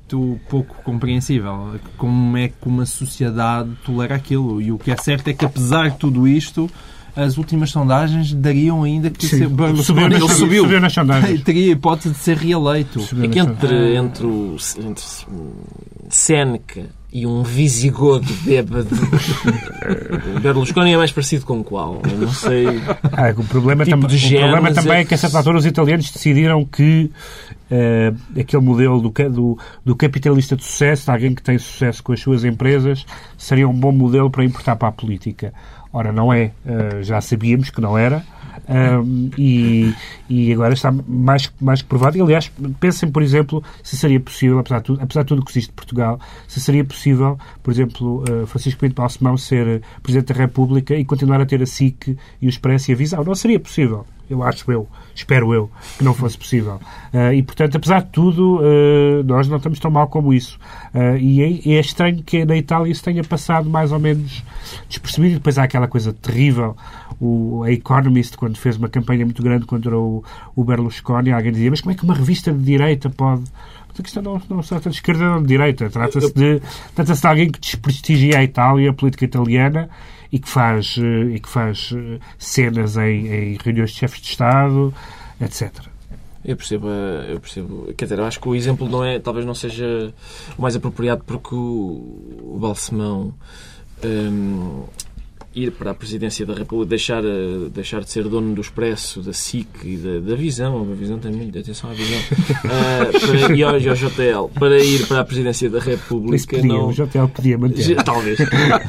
pouco 0.49 0.83
compreensível 0.83 1.79
como 1.97 2.37
é 2.37 2.49
que 2.49 2.67
uma 2.67 2.87
sociedade 2.87 3.71
tolera 3.85 4.15
aquilo. 4.15 4.61
E 4.61 4.73
o 4.73 4.79
que 4.79 4.91
é 4.91 4.97
certo 4.97 5.29
é 5.29 5.33
que, 5.33 5.45
apesar 5.45 5.91
de 5.91 5.99
tudo 5.99 6.27
isto, 6.27 6.71
as 7.21 7.37
últimas 7.37 7.71
sondagens 7.71 8.33
dariam 8.33 8.85
ainda 8.85 9.11
que 9.11 9.27
ser 9.27 9.49
Berlusconi 9.49 9.85
Subiu, 9.85 10.07
ele 10.07 10.29
subiu. 10.35 10.63
subiu 10.65 10.81
nas 10.81 10.93
sondagens. 10.93 11.43
teria 11.43 11.69
a 11.69 11.73
hipótese 11.73 12.11
de 12.15 12.19
ser 12.21 12.37
reeleito. 12.37 13.01
Subiu 13.01 13.25
É 13.25 13.29
que 13.29 13.39
entre, 13.41 13.97
entre, 13.97 14.25
o, 14.27 14.57
entre 14.79 15.05
Seneca 16.09 16.83
e 17.13 17.27
um 17.27 17.43
visigodo 17.43 18.31
bêbado. 18.45 18.89
Berlusconi 20.43 20.93
é 20.93 20.97
mais 20.97 21.11
parecido 21.11 21.45
com 21.47 21.63
qual? 21.65 22.01
Eu 22.11 22.19
não 22.19 22.33
sei. 22.33 22.67
Ah, 23.13 23.33
o 23.37 23.45
problema, 23.45 23.85
Tipo 23.85 23.99
tam- 24.01 24.09
de 24.09 24.37
o 24.37 24.41
problema 24.41 24.73
também 24.73 24.99
é 24.99 25.01
é 25.01 25.05
que 25.05 25.15
a 25.15 25.19
certa 25.19 25.39
altura 25.39 25.59
os 25.59 25.67
italianos 25.67 26.11
decidiram 26.11 26.65
que 26.65 27.11
eh, 27.71 28.13
aquele 28.39 28.63
modelo 28.63 29.01
do, 29.01 29.11
do, 29.31 29.59
do 29.85 29.97
capitalista 29.97 30.55
de 30.57 30.65
sucesso, 30.65 31.07
de 31.07 31.11
alguém 31.11 31.35
que 31.35 31.43
tem 31.43 31.59
sucesso 31.59 32.03
com 32.03 32.13
as 32.13 32.21
suas 32.21 32.45
empresas, 32.45 33.05
seria 33.37 33.69
um 33.69 33.75
bom 33.75 33.93
modelo 33.93 34.31
para 34.31 34.45
importar 34.45 34.77
para 34.77 34.89
a 34.89 34.93
política. 34.93 35.53
Ora, 35.93 36.13
não 36.13 36.33
é. 36.33 36.53
Eh, 36.67 37.03
já 37.03 37.21
sabíamos 37.21 37.71
que 37.71 37.81
não 37.81 37.97
era. 37.97 38.25
Ahm, 38.69 39.31
e, 39.39 39.95
e 40.29 40.53
agora 40.53 40.75
está 40.75 40.93
mais, 40.93 41.51
mais 41.61 41.81
que 41.81 41.89
provado. 41.89 42.19
E, 42.19 42.21
aliás, 42.21 42.53
pensem, 42.79 43.11
por 43.11 43.23
exemplo, 43.23 43.63
se 43.83 43.97
seria 43.97 44.21
possível, 44.21 44.59
apesar 44.59 44.79
de 44.79 44.85
tudo, 44.85 45.03
apesar 45.03 45.23
de 45.23 45.29
tudo 45.29 45.45
que 45.45 45.51
existe 45.51 45.71
de 45.71 45.75
Portugal, 45.75 46.21
se 46.47 46.61
seria 46.61 46.85
possível, 46.85 47.39
por 47.63 47.73
exemplo, 47.73 48.25
eh, 48.29 48.47
Francisco 48.47 48.81
Pinto 48.81 48.95
Balsemão 48.95 49.37
ser 49.39 49.67
eh, 49.67 49.81
Presidente 50.03 50.33
da 50.33 50.41
República 50.41 50.95
e 50.95 51.05
continuar 51.05 51.41
a 51.41 51.47
ter 51.47 51.63
a 51.63 51.67
SIC 51.67 52.17
e 52.43 52.47
o 52.47 52.49
Expresso 52.49 52.91
e 52.91 52.95
a 52.95 52.97
Visão. 52.97 53.25
Não 53.25 53.35
seria 53.35 53.59
possível. 53.59 54.05
Eu 54.31 54.43
acho 54.43 54.71
eu, 54.71 54.87
espero 55.15 55.55
eu, 55.55 55.71
que 55.97 56.05
não 56.05 56.13
fosse 56.13 56.37
possível. 56.37 56.79
Eh, 57.13 57.37
e, 57.37 57.43
portanto, 57.43 57.77
apesar 57.77 58.03
de 58.03 58.11
tudo, 58.11 58.61
eh, 58.63 59.23
nós 59.25 59.49
não 59.49 59.57
estamos 59.57 59.79
tão 59.79 59.91
mal 59.91 60.09
como 60.09 60.35
isso. 60.35 60.59
Eh, 60.93 61.19
e 61.19 61.71
é, 61.71 61.77
é 61.77 61.81
estranho 61.81 62.23
que 62.23 62.45
na 62.45 62.57
Itália 62.57 62.93
isso 62.93 63.03
tenha 63.03 63.25
passado 63.25 63.71
mais 63.71 63.91
ou 63.91 63.99
menos 63.99 64.45
despercebido. 64.89 65.35
E 65.35 65.37
depois 65.37 65.57
há 65.57 65.65
aquela 65.65 65.89
coisa 65.89 66.13
terrível. 66.13 66.77
O 67.21 67.63
a 67.65 67.73
Economist, 67.73 68.37
quando 68.37 68.59
fez 68.59 68.77
uma 68.77 68.89
campanha 68.89 69.25
muito 69.25 69.43
grande 69.43 69.65
contra 69.65 69.97
o, 69.99 70.23
o 70.55 70.63
Berlusconi, 70.63 71.33
alguém 71.33 71.53
dizia, 71.53 71.71
mas 71.71 71.81
como 71.81 71.93
é 71.93 71.95
que 71.97 72.05
uma 72.05 72.15
revista 72.15 72.53
de 72.53 72.63
direita 72.63 73.09
pode... 73.11 73.45
A 73.99 74.03
questão 74.03 74.23
não, 74.23 74.41
não 74.49 74.63
se 74.63 74.69
trata 74.69 74.91
de 74.91 74.95
esquerda 74.95 75.35
ou 75.35 75.41
de 75.41 75.49
direita. 75.49 75.91
Trata-se 75.91 76.33
de, 76.33 76.63
trata 76.95 77.15
de 77.15 77.27
alguém 77.27 77.51
que 77.51 77.59
desprestigia 77.59 78.39
a 78.39 78.45
Itália, 78.45 78.91
a 78.91 78.93
política 78.93 79.25
italiana, 79.25 79.91
e 80.31 80.39
que 80.39 80.49
faz, 80.49 80.97
eh, 80.99 81.35
e 81.35 81.41
que 81.41 81.49
faz 81.49 81.91
eh, 81.95 82.19
cenas 82.39 82.97
em, 82.97 83.27
em 83.29 83.59
reuniões 83.63 83.91
de 83.91 83.99
chefes 83.99 84.21
de 84.21 84.29
Estado, 84.29 84.95
etc. 85.41 85.73
Eu 86.45 86.57
percebo, 86.57 86.89
eh, 86.89 87.33
eu 87.33 87.41
percebo. 87.41 87.93
Quer 87.97 88.05
dizer, 88.05 88.19
eu 88.19 88.25
acho 88.25 88.41
que 88.41 88.49
o 88.49 88.55
exemplo 88.55 88.89
não 88.89 89.05
é, 89.05 89.19
talvez 89.19 89.47
não 89.47 89.55
seja 89.55 90.13
o 90.57 90.63
mais 90.63 90.77
apropriado 90.77 91.23
porque 91.27 91.55
o, 91.55 92.55
o 92.55 92.59
Balsemão 92.61 93.35
hum, 94.05 94.85
ir 95.63 95.73
para 95.73 95.91
a 95.91 95.95
presidência 95.95 96.45
da 96.47 96.55
República, 96.55 96.91
deixar, 96.91 97.25
eh, 97.25 97.69
deixar 97.73 98.03
de 98.03 98.11
ser 98.11 98.25
dono 98.29 98.55
do 98.55 98.61
Expresso, 98.61 99.21
da 99.23 99.33
SIC 99.33 99.67
e 99.85 99.97
da, 99.97 100.31
da 100.31 100.37
Visão, 100.37 100.81
a 100.91 100.95
Visão 100.95 101.19
tem 101.19 101.33
muito, 101.33 101.59
atenção 101.59 101.91
à 101.91 101.93
Visão, 101.95 102.19
eh, 102.65 103.19
para, 103.47 103.57
e 103.57 103.63
ao, 103.63 103.75
ao 103.75 103.79
JTL, 103.81 104.49
para 104.59 104.79
ir 104.83 105.07
para 105.07 105.21
a 105.21 105.25
presidência 105.25 105.69
da 105.71 105.79
República. 105.81 106.57
podia, 106.57 106.69
não, 106.73 106.89
o 106.89 106.93
JL 106.93 107.29
podia 107.35 107.59
manter. 107.59 107.97
Talvez. 108.05 108.39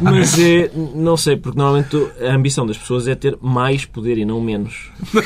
Mas 0.02 0.38
é, 0.40 0.72
não 0.96 1.18
sei, 1.18 1.36
porque 1.38 1.58
normalmente 1.58 1.96
a 2.22 2.34
ambição 2.36 2.66
das 2.66 2.78
pessoas 2.78 3.08
é 3.08 3.16
ter 3.16 3.38
mais 3.42 3.86
poder 3.86 4.18
e 4.18 4.26
não 4.26 4.40
menos. 4.42 4.90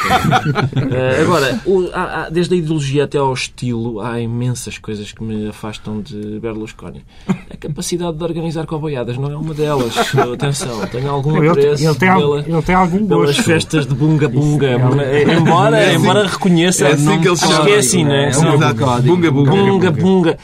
Eh, 0.92 1.22
agora, 1.22 1.60
o- 1.66 1.90
há- 1.94 2.24
há- 2.26 2.30
desde 2.30 2.54
a 2.54 2.58
ideologia 2.58 3.04
até 3.06 3.18
ao 3.18 3.34
estilo, 3.34 4.00
há 4.02 4.20
imensas 4.20 4.78
coisas 4.78 5.12
que 5.12 5.24
me 5.24 5.48
afastam 5.50 6.02
de 6.02 6.40
Berlusconi. 6.40 7.04
A 7.50 7.58
capacidade 7.58 8.18
de 8.18 8.24
organizar 8.24 8.66
coboiadas 8.66 9.18
não 9.18 9.32
é 9.32 9.36
uma 9.36 9.54
delas. 9.54 9.94
Atenção, 10.34 10.86
tenho 10.88 11.10
algum 11.10 11.33
Ele, 11.38 11.50
apreço 11.50 11.84
ele 11.86 11.96
tem, 11.96 12.10
pela- 12.10 12.40
ele 12.40 12.62
tem 12.62 12.76
algum 12.76 13.08
pelas 13.08 13.26
gosto. 13.28 13.44
festas 13.44 13.86
de 13.86 13.94
bunga 13.96 14.28
bunga. 14.28 14.68
É- 14.68 15.34
embora, 15.38 15.78
É 15.78 15.88
assim- 15.88 15.96
embora 15.98 16.28
reconheça. 16.28 16.88
é 16.88 16.92
assim 16.94 17.20
que 17.20 17.28
eles 17.28 17.44
acho 17.44 17.64
que 17.64 17.72
é 17.72 17.78
assim, 17.78 18.04
não 18.04 18.14
é? 18.14 18.30
É 18.30 18.74
código. 18.74 19.16
Bunga, 19.16 19.32
bunga. 19.32 19.52
Bunga 19.52 19.92
bunga. 19.92 20.38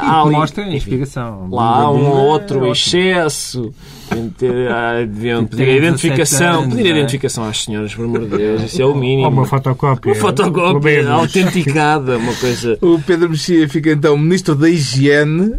Ali- 0.00 0.30
Mostra 0.36 0.64
a 0.64 0.74
inspiração. 0.74 1.48
Lá 1.50 1.82
há 1.82 1.90
um 1.90 2.06
ou 2.06 2.16
outro 2.26 2.64
é 2.66 2.70
excesso. 2.70 3.72
Ah, 4.10 5.04
deviam 5.04 5.44
Tem 5.44 5.58
pedir 5.58 5.62
a 5.62 5.66
17 5.66 5.78
identificação. 6.06 6.60
anos, 6.62 6.74
Pedir 6.74 6.80
a 6.80 6.90
não 6.90 6.96
é? 6.96 6.98
identificação 7.00 7.44
às 7.44 7.64
senhoras, 7.64 7.94
por 7.94 8.04
amor 8.04 8.20
de 8.20 8.36
Deus. 8.36 8.62
Isso 8.62 8.80
é 8.80 8.84
o 8.84 8.88
Ou 8.90 8.94
mínimo. 8.94 9.28
uma 9.28 9.44
fotocópia. 9.44 10.12
Uma 10.12 10.20
fotocópia 10.20 11.10
autenticada. 11.10 12.16
Uma 12.18 12.32
coisa. 12.34 12.78
O 12.80 13.00
Pedro 13.00 13.30
Mexia 13.30 13.68
fica 13.68 13.90
então 13.90 14.16
Ministro 14.16 14.54
da 14.54 14.68
Higiene 14.70 15.54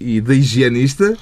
e 0.00 0.20
da 0.20 0.34
Higienista 0.34 1.14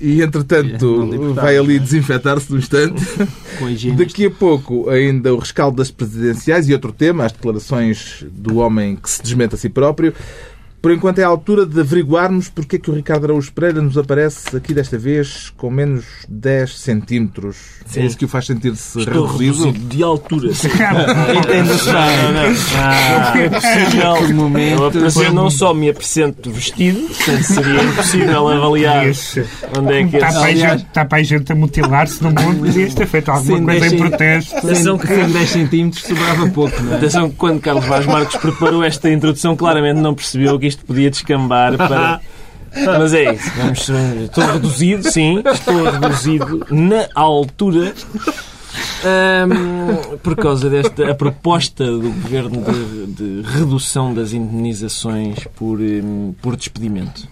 e, 0.00 0.22
entretanto, 0.22 1.34
vai 1.34 1.56
ali 1.56 1.76
é? 1.76 1.78
desinfetar-se 1.78 2.50
no 2.52 2.58
instante. 2.58 3.02
Daqui 3.96 4.26
a 4.26 4.30
pouco, 4.30 4.88
ainda 4.90 5.34
o 5.34 5.38
rescaldo 5.38 5.78
das 5.78 5.90
presidenciais 5.90 6.68
e 6.68 6.72
outro 6.72 6.92
tema, 6.92 7.24
as 7.24 7.32
declarações 7.32 8.24
do 8.30 8.56
homem 8.56 8.96
que 8.96 9.08
se 9.08 9.22
desmente 9.22 9.54
a 9.54 9.58
si 9.58 9.68
próprio. 9.68 10.12
Por 10.86 10.92
enquanto 10.92 11.18
é 11.18 11.24
a 11.24 11.26
altura 11.26 11.66
de 11.66 11.80
averiguarmos 11.80 12.48
porque 12.48 12.76
é 12.76 12.78
que 12.78 12.88
o 12.88 12.94
Ricardo 12.94 13.24
Araújo 13.24 13.50
Pereira 13.52 13.82
nos 13.82 13.98
aparece 13.98 14.56
aqui 14.56 14.72
desta 14.72 14.96
vez 14.96 15.52
com 15.56 15.68
menos 15.68 16.04
10 16.28 16.78
centímetros. 16.78 17.56
Sim. 17.86 18.02
É 18.02 18.06
isso 18.06 18.16
que 18.16 18.24
o 18.24 18.28
faz 18.28 18.46
sentir-se 18.46 18.96
reduzido? 19.00 19.64
reduzido 19.64 19.78
de 19.88 20.02
altura. 20.04 20.46
Entende-se 20.48 21.86
Não, 21.92 22.06
bem. 22.06 22.22
não, 22.22 22.32
não. 22.32 22.56
Ah, 22.76 23.32
É 23.36 23.48
possível. 23.48 24.14
Por 24.16 24.34
momento. 24.34 24.80
Eu 24.80 24.86
apresento, 24.86 25.32
não 25.32 25.50
só 25.50 25.74
me 25.74 25.88
apresento 25.90 26.50
vestido, 26.52 27.00
portanto 27.08 27.42
seria 27.42 27.82
impossível 27.82 28.48
avaliar 28.48 29.06
onde 29.76 29.92
é 29.92 30.04
que 30.06 30.16
Está 30.16 30.28
esse. 30.28 30.36
para, 30.36 30.44
aí 30.46 30.52
Aliás- 30.54 30.72
gente, 30.80 30.86
está 30.88 31.04
para 31.04 31.18
aí 31.18 31.24
gente 31.24 31.50
a 31.52 31.54
mutilar-se 31.56 32.22
no 32.22 32.30
mundo. 32.30 32.58
Podias 32.60 32.94
ter 32.94 33.06
feito 33.06 33.28
alguma 33.30 33.60
coisa 33.72 33.86
em 33.94 33.98
protesto. 33.98 34.56
Atenção 34.56 34.98
que- 34.98 35.06
Sem 35.08 35.30
10 35.30 35.50
centímetros 35.50 36.02
sobrava 36.04 36.48
pouco, 36.50 36.80
não 36.80 36.92
é? 36.92 36.96
Atenção 36.96 37.28
que 37.28 37.34
quando 37.36 37.60
Carlos 37.60 37.84
Vaz 37.86 38.06
Marcos 38.06 38.36
preparou 38.36 38.84
esta 38.84 39.10
introdução, 39.10 39.56
claramente 39.56 39.98
não 40.00 40.14
percebeu 40.14 40.56
que 40.60 40.66
isto 40.66 40.75
podia 40.84 41.10
descambar 41.10 41.76
para. 41.76 42.20
Mas 42.98 43.14
é 43.14 43.32
isso. 43.34 43.50
Vamos, 43.56 43.88
estou 43.88 44.44
reduzido, 44.44 45.10
sim. 45.10 45.42
Estou 45.50 45.84
reduzido 45.90 46.66
na 46.70 47.08
altura. 47.14 47.94
ahm, 49.04 50.16
por 50.22 50.36
causa 50.36 50.68
desta 50.68 51.10
a 51.10 51.14
proposta 51.14 51.84
do 51.86 52.00
governo 52.10 52.62
de, 52.62 53.42
de 53.42 53.48
redução 53.48 54.12
das 54.12 54.32
indemnizações 54.32 55.38
por, 55.56 55.80
hum, 55.80 56.34
por 56.42 56.56
despedimento. 56.56 57.26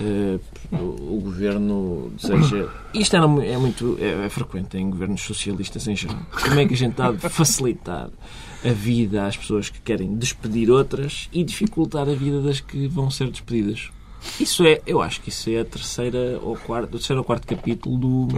Eh, 0.00 0.38
o, 0.72 1.16
o 1.16 1.20
governo 1.22 2.10
deseja. 2.20 2.66
Isto 2.94 3.16
era 3.16 3.28
mu- 3.28 3.42
é, 3.42 3.56
muito 3.58 3.96
é, 4.00 4.24
é 4.26 4.28
frequente 4.30 4.76
em 4.78 4.88
governos 4.90 5.20
socialistas 5.22 5.86
em 5.86 5.94
geral. 5.94 6.18
Como 6.42 6.58
é 6.58 6.66
que 6.66 6.74
a 6.74 6.76
gente 6.76 7.00
há 7.00 7.12
de 7.12 7.28
facilitar 7.28 8.08
a 8.64 8.72
vida 8.72 9.26
às 9.26 9.36
pessoas 9.36 9.68
que 9.68 9.80
querem 9.80 10.14
despedir 10.14 10.70
outras 10.70 11.28
e 11.32 11.42
dificultar 11.42 12.08
a 12.08 12.14
vida 12.14 12.40
das 12.40 12.60
que 12.60 12.86
vão 12.86 13.10
ser 13.10 13.30
despedidas? 13.30 13.90
Isso 14.38 14.64
é, 14.64 14.80
eu 14.86 15.02
acho 15.02 15.20
que 15.20 15.30
isso 15.30 15.50
é 15.50 15.60
a 15.60 15.64
terceira 15.64 16.38
ou 16.42 16.56
quarto, 16.56 16.88
o 16.88 16.92
terceiro 16.92 17.20
ou 17.20 17.24
quarto 17.24 17.46
capítulo 17.46 17.98
do. 17.98 18.28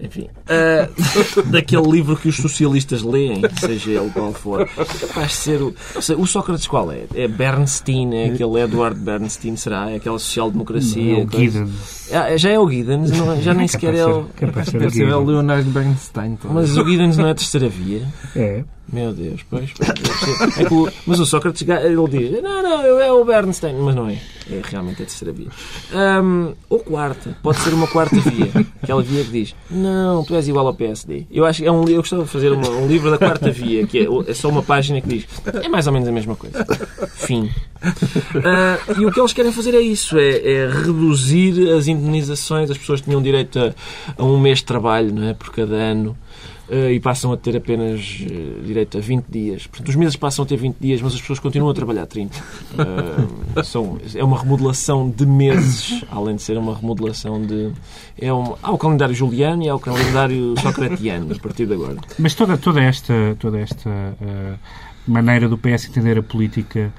Enfim, 0.00 0.28
ah, 0.48 0.88
daquele 1.50 1.90
livro 1.90 2.16
que 2.16 2.28
os 2.28 2.36
socialistas 2.36 3.02
leem, 3.02 3.42
seja 3.58 3.90
ele 3.90 4.10
qual 4.10 4.32
for, 4.32 4.60
é 4.62 4.66
capaz 4.66 5.28
de 5.30 5.34
ser 5.36 5.60
o. 5.62 5.74
O 6.18 6.26
Sócrates 6.26 6.66
qual 6.68 6.92
é? 6.92 7.04
É 7.14 7.26
Bernstein, 7.26 8.14
é 8.14 8.26
aquele 8.26 8.60
Edward 8.60 8.98
Bernstein, 8.98 9.56
será? 9.56 9.90
É 9.90 9.96
aquela 9.96 10.18
social-democracia? 10.18 11.22
É 11.22 11.26
coisa? 11.26 11.64
Giddens. 11.66 12.12
Ah, 12.12 12.36
já 12.36 12.50
é 12.50 12.58
o 12.58 12.70
Giddens, 12.70 13.10
não 13.10 13.32
é- 13.32 13.40
já 13.42 13.52
nem 13.54 13.66
sequer 13.66 13.94
é 13.94 14.06
o. 14.06 14.24
Capaz 14.36 14.66
de 14.70 14.90
ser 14.90 15.12
o. 15.12 15.24
Leonardo 15.24 15.68
Bernstein. 15.70 16.36
talvez. 16.36 16.70
Mas 16.70 16.78
o 16.78 16.88
Giddens 16.88 17.16
não 17.16 17.26
é 17.26 17.32
a 17.32 17.34
terceira 17.34 17.68
via? 17.68 18.06
É. 18.36 18.64
Meu 18.90 19.12
Deus, 19.12 19.40
pois. 19.50 19.70
pois. 19.76 20.58
É 20.58 20.64
que 20.64 20.72
o- 20.72 20.90
mas 21.06 21.20
o 21.20 21.26
Sócrates, 21.26 21.62
ele 21.62 22.08
diz: 22.08 22.42
Não, 22.42 22.62
não, 22.62 22.82
eu 22.82 22.98
é 23.00 23.12
o 23.12 23.24
Bernstein. 23.24 23.74
Mas 23.74 23.94
não 23.94 24.08
é. 24.08 24.18
É 24.50 24.62
realmente 24.64 25.02
a 25.02 25.04
terceira 25.04 25.30
via. 25.34 25.48
Ahm, 25.92 26.52
ou 26.70 26.78
quarta. 26.80 27.36
Pode 27.42 27.58
ser 27.58 27.74
uma 27.74 27.86
quarta 27.86 28.16
via. 28.18 28.48
Aquela 28.82 29.02
via 29.02 29.22
que 29.24 29.30
diz: 29.30 29.54
Não, 29.70 30.24
tu 30.24 30.34
és 30.34 30.48
igual 30.48 30.66
ao 30.66 30.72
PSD. 30.74 31.26
Eu 31.30 31.44
acho 31.44 31.62
é 31.64 31.70
um, 31.70 31.86
eu 31.86 31.96
gostava 31.96 32.22
de 32.24 32.30
fazer 32.30 32.50
uma- 32.52 32.70
um 32.70 32.86
livro 32.88 33.10
da 33.10 33.18
quarta 33.18 33.50
via, 33.50 33.86
que 33.86 33.98
é, 33.98 34.06
é 34.26 34.32
só 34.34 34.48
uma 34.48 34.62
página 34.62 35.00
que 35.02 35.08
diz: 35.08 35.26
É 35.62 35.68
mais 35.68 35.86
ou 35.86 35.92
menos 35.92 36.08
a 36.08 36.12
mesma 36.12 36.34
coisa. 36.34 36.64
Fim. 37.14 37.50
Ah, 38.44 38.78
e 38.98 39.04
o 39.04 39.12
que 39.12 39.20
eles 39.20 39.32
querem 39.34 39.52
fazer 39.52 39.74
é 39.74 39.80
isso: 39.80 40.16
é, 40.18 40.38
é 40.38 40.66
reduzir 40.70 41.70
as 41.72 41.86
indenizações. 41.86 42.70
As 42.70 42.78
pessoas 42.78 43.00
tinham 43.02 43.20
direito 43.22 43.58
a, 43.58 43.74
a 44.16 44.24
um 44.24 44.38
mês 44.40 44.58
de 44.58 44.64
trabalho, 44.64 45.12
não 45.14 45.28
é? 45.28 45.34
Por 45.34 45.50
cada 45.52 45.74
ano. 45.74 46.16
Eh, 46.70 46.92
e 46.92 47.00
passam 47.00 47.32
a 47.32 47.36
ter 47.36 47.56
apenas 47.56 48.18
eh, 48.22 48.62
direito 48.64 48.98
a 48.98 49.00
20 49.00 49.26
dias. 49.26 49.66
Portanto, 49.66 49.88
os 49.88 49.96
meses 49.96 50.16
passam 50.16 50.44
a 50.44 50.48
ter 50.48 50.56
20 50.56 50.76
dias, 50.78 51.00
mas 51.00 51.14
as 51.14 51.20
pessoas 51.20 51.38
continuam 51.38 51.70
a 51.70 51.74
trabalhar 51.74 52.06
30. 52.06 52.38
Eh, 53.56 53.62
são, 53.62 53.98
é 54.14 54.22
uma 54.22 54.38
remodelação 54.38 55.08
de 55.08 55.24
meses, 55.26 56.04
além 56.10 56.36
de 56.36 56.42
ser 56.42 56.58
uma 56.58 56.74
remodelação 56.74 57.40
de. 57.40 57.72
É 58.20 58.32
um, 58.32 58.54
há 58.62 58.70
o 58.70 58.78
calendário 58.78 59.14
juliano 59.14 59.62
e 59.62 59.68
há 59.68 59.74
o 59.74 59.80
calendário 59.80 60.54
socratiano, 60.60 61.32
a 61.34 61.38
partir 61.38 61.66
de 61.66 61.74
agora. 61.74 61.96
Mas 62.18 62.34
toda, 62.34 62.56
toda 62.56 62.82
esta, 62.82 63.36
toda 63.38 63.58
esta 63.58 63.88
eh, 63.90 64.54
maneira 65.06 65.48
do 65.48 65.56
PS 65.56 65.88
entender 65.88 66.18
a 66.18 66.22
política 66.22 66.92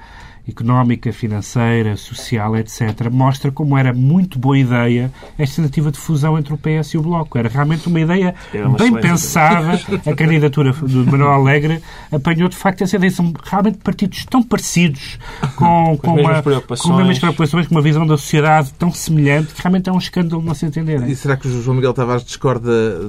económica, 0.48 1.12
financeira, 1.12 1.96
social, 1.96 2.56
etc., 2.56 3.10
mostra 3.10 3.50
como 3.50 3.76
era 3.76 3.92
muito 3.92 4.38
boa 4.38 4.58
ideia 4.58 5.10
esta 5.38 5.62
tentativa 5.62 5.90
de 5.90 5.98
fusão 5.98 6.38
entre 6.38 6.52
o 6.52 6.58
PS 6.58 6.94
e 6.94 6.98
o 6.98 7.02
Bloco. 7.02 7.38
Era 7.38 7.48
realmente 7.48 7.86
uma 7.88 8.00
ideia 8.00 8.34
uma 8.54 8.76
bem 8.76 8.92
pensada. 8.94 9.80
A 10.06 10.14
candidatura 10.14 10.72
do 10.72 11.06
Manuel 11.06 11.32
Alegre 11.32 11.82
apanhou, 12.10 12.48
de 12.48 12.56
facto, 12.56 12.82
essa 12.82 12.96
ideia. 12.96 13.10
São 13.10 13.32
realmente 13.42 13.78
partidos 13.78 14.24
tão 14.24 14.42
parecidos, 14.42 15.18
com, 15.56 15.98
com, 15.98 16.14
mesmas 16.14 16.36
uma, 16.36 16.42
preocupações. 16.42 16.86
com 16.86 16.92
as 16.92 16.98
mesmas 16.98 17.18
preocupações, 17.18 17.66
com 17.66 17.74
uma 17.74 17.82
visão 17.82 18.06
da 18.06 18.16
sociedade 18.16 18.72
tão 18.78 18.92
semelhante, 18.92 19.54
que 19.54 19.62
realmente 19.62 19.88
é 19.88 19.92
um 19.92 19.98
escândalo 19.98 20.42
não 20.42 20.54
se 20.54 20.66
entenderem. 20.66 21.08
E 21.08 21.16
será 21.16 21.36
que 21.36 21.46
o 21.46 21.62
João 21.62 21.76
Miguel 21.76 21.92
Tavares 21.92 22.24
discorda 22.24 23.08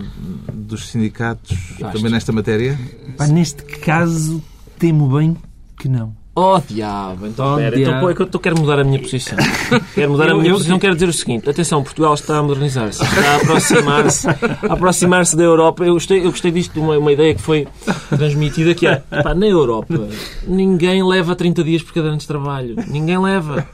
dos 0.53 0.89
sindicatos 0.89 1.75
também 1.91 2.11
nesta 2.11 2.31
matéria? 2.31 2.77
Pá, 3.17 3.27
neste 3.27 3.63
caso, 3.63 4.43
temo 4.77 5.07
bem 5.17 5.37
que 5.77 5.87
não. 5.87 6.20
Oh, 6.33 6.57
diabo. 6.65 7.27
Então, 7.27 7.57
pera, 7.57 7.75
diabo. 7.75 7.91
então 7.91 7.99
pô, 8.01 8.09
é 8.09 8.15
que 8.15 8.21
eu 8.21 8.25
tô- 8.25 8.39
quero 8.39 8.57
mudar 8.57 8.79
a 8.79 8.83
minha 8.85 8.99
posição. 8.99 9.37
Quero 9.93 10.11
mudar 10.11 10.27
a 10.27 10.29
Eu- 10.29 10.37
minha 10.37 10.49
eu- 10.51 10.55
posição. 10.55 10.79
Quero 10.79 10.93
dizer 10.93 11.09
o 11.09 11.13
seguinte. 11.13 11.49
Atenção, 11.49 11.83
Portugal 11.83 12.13
está 12.13 12.37
a 12.37 12.41
modernizar-se. 12.43 13.03
Está 13.03 13.31
a 13.31 13.35
aproximar-se 13.35 14.27
a 14.29 14.33
aproximar-se 14.73 15.35
da 15.35 15.43
Europa. 15.43 15.83
Eu 15.83 15.93
gostei, 15.95 16.19
eu 16.19 16.31
gostei 16.31 16.51
disto 16.51 16.71
de 16.73 16.79
uma, 16.79 16.97
uma 16.97 17.11
ideia 17.11 17.35
que 17.35 17.41
foi 17.41 17.67
transmitida 18.09 18.73
que 18.73 18.87
é, 18.87 18.95
pá, 19.21 19.33
na 19.35 19.45
Europa, 19.45 20.07
ninguém 20.47 21.03
leva 21.03 21.35
30 21.35 21.65
dias 21.65 21.81
por 21.83 21.93
caderno 21.93 22.17
de 22.17 22.25
trabalho. 22.25 22.75
Ninguém 22.87 23.19
leva. 23.19 23.67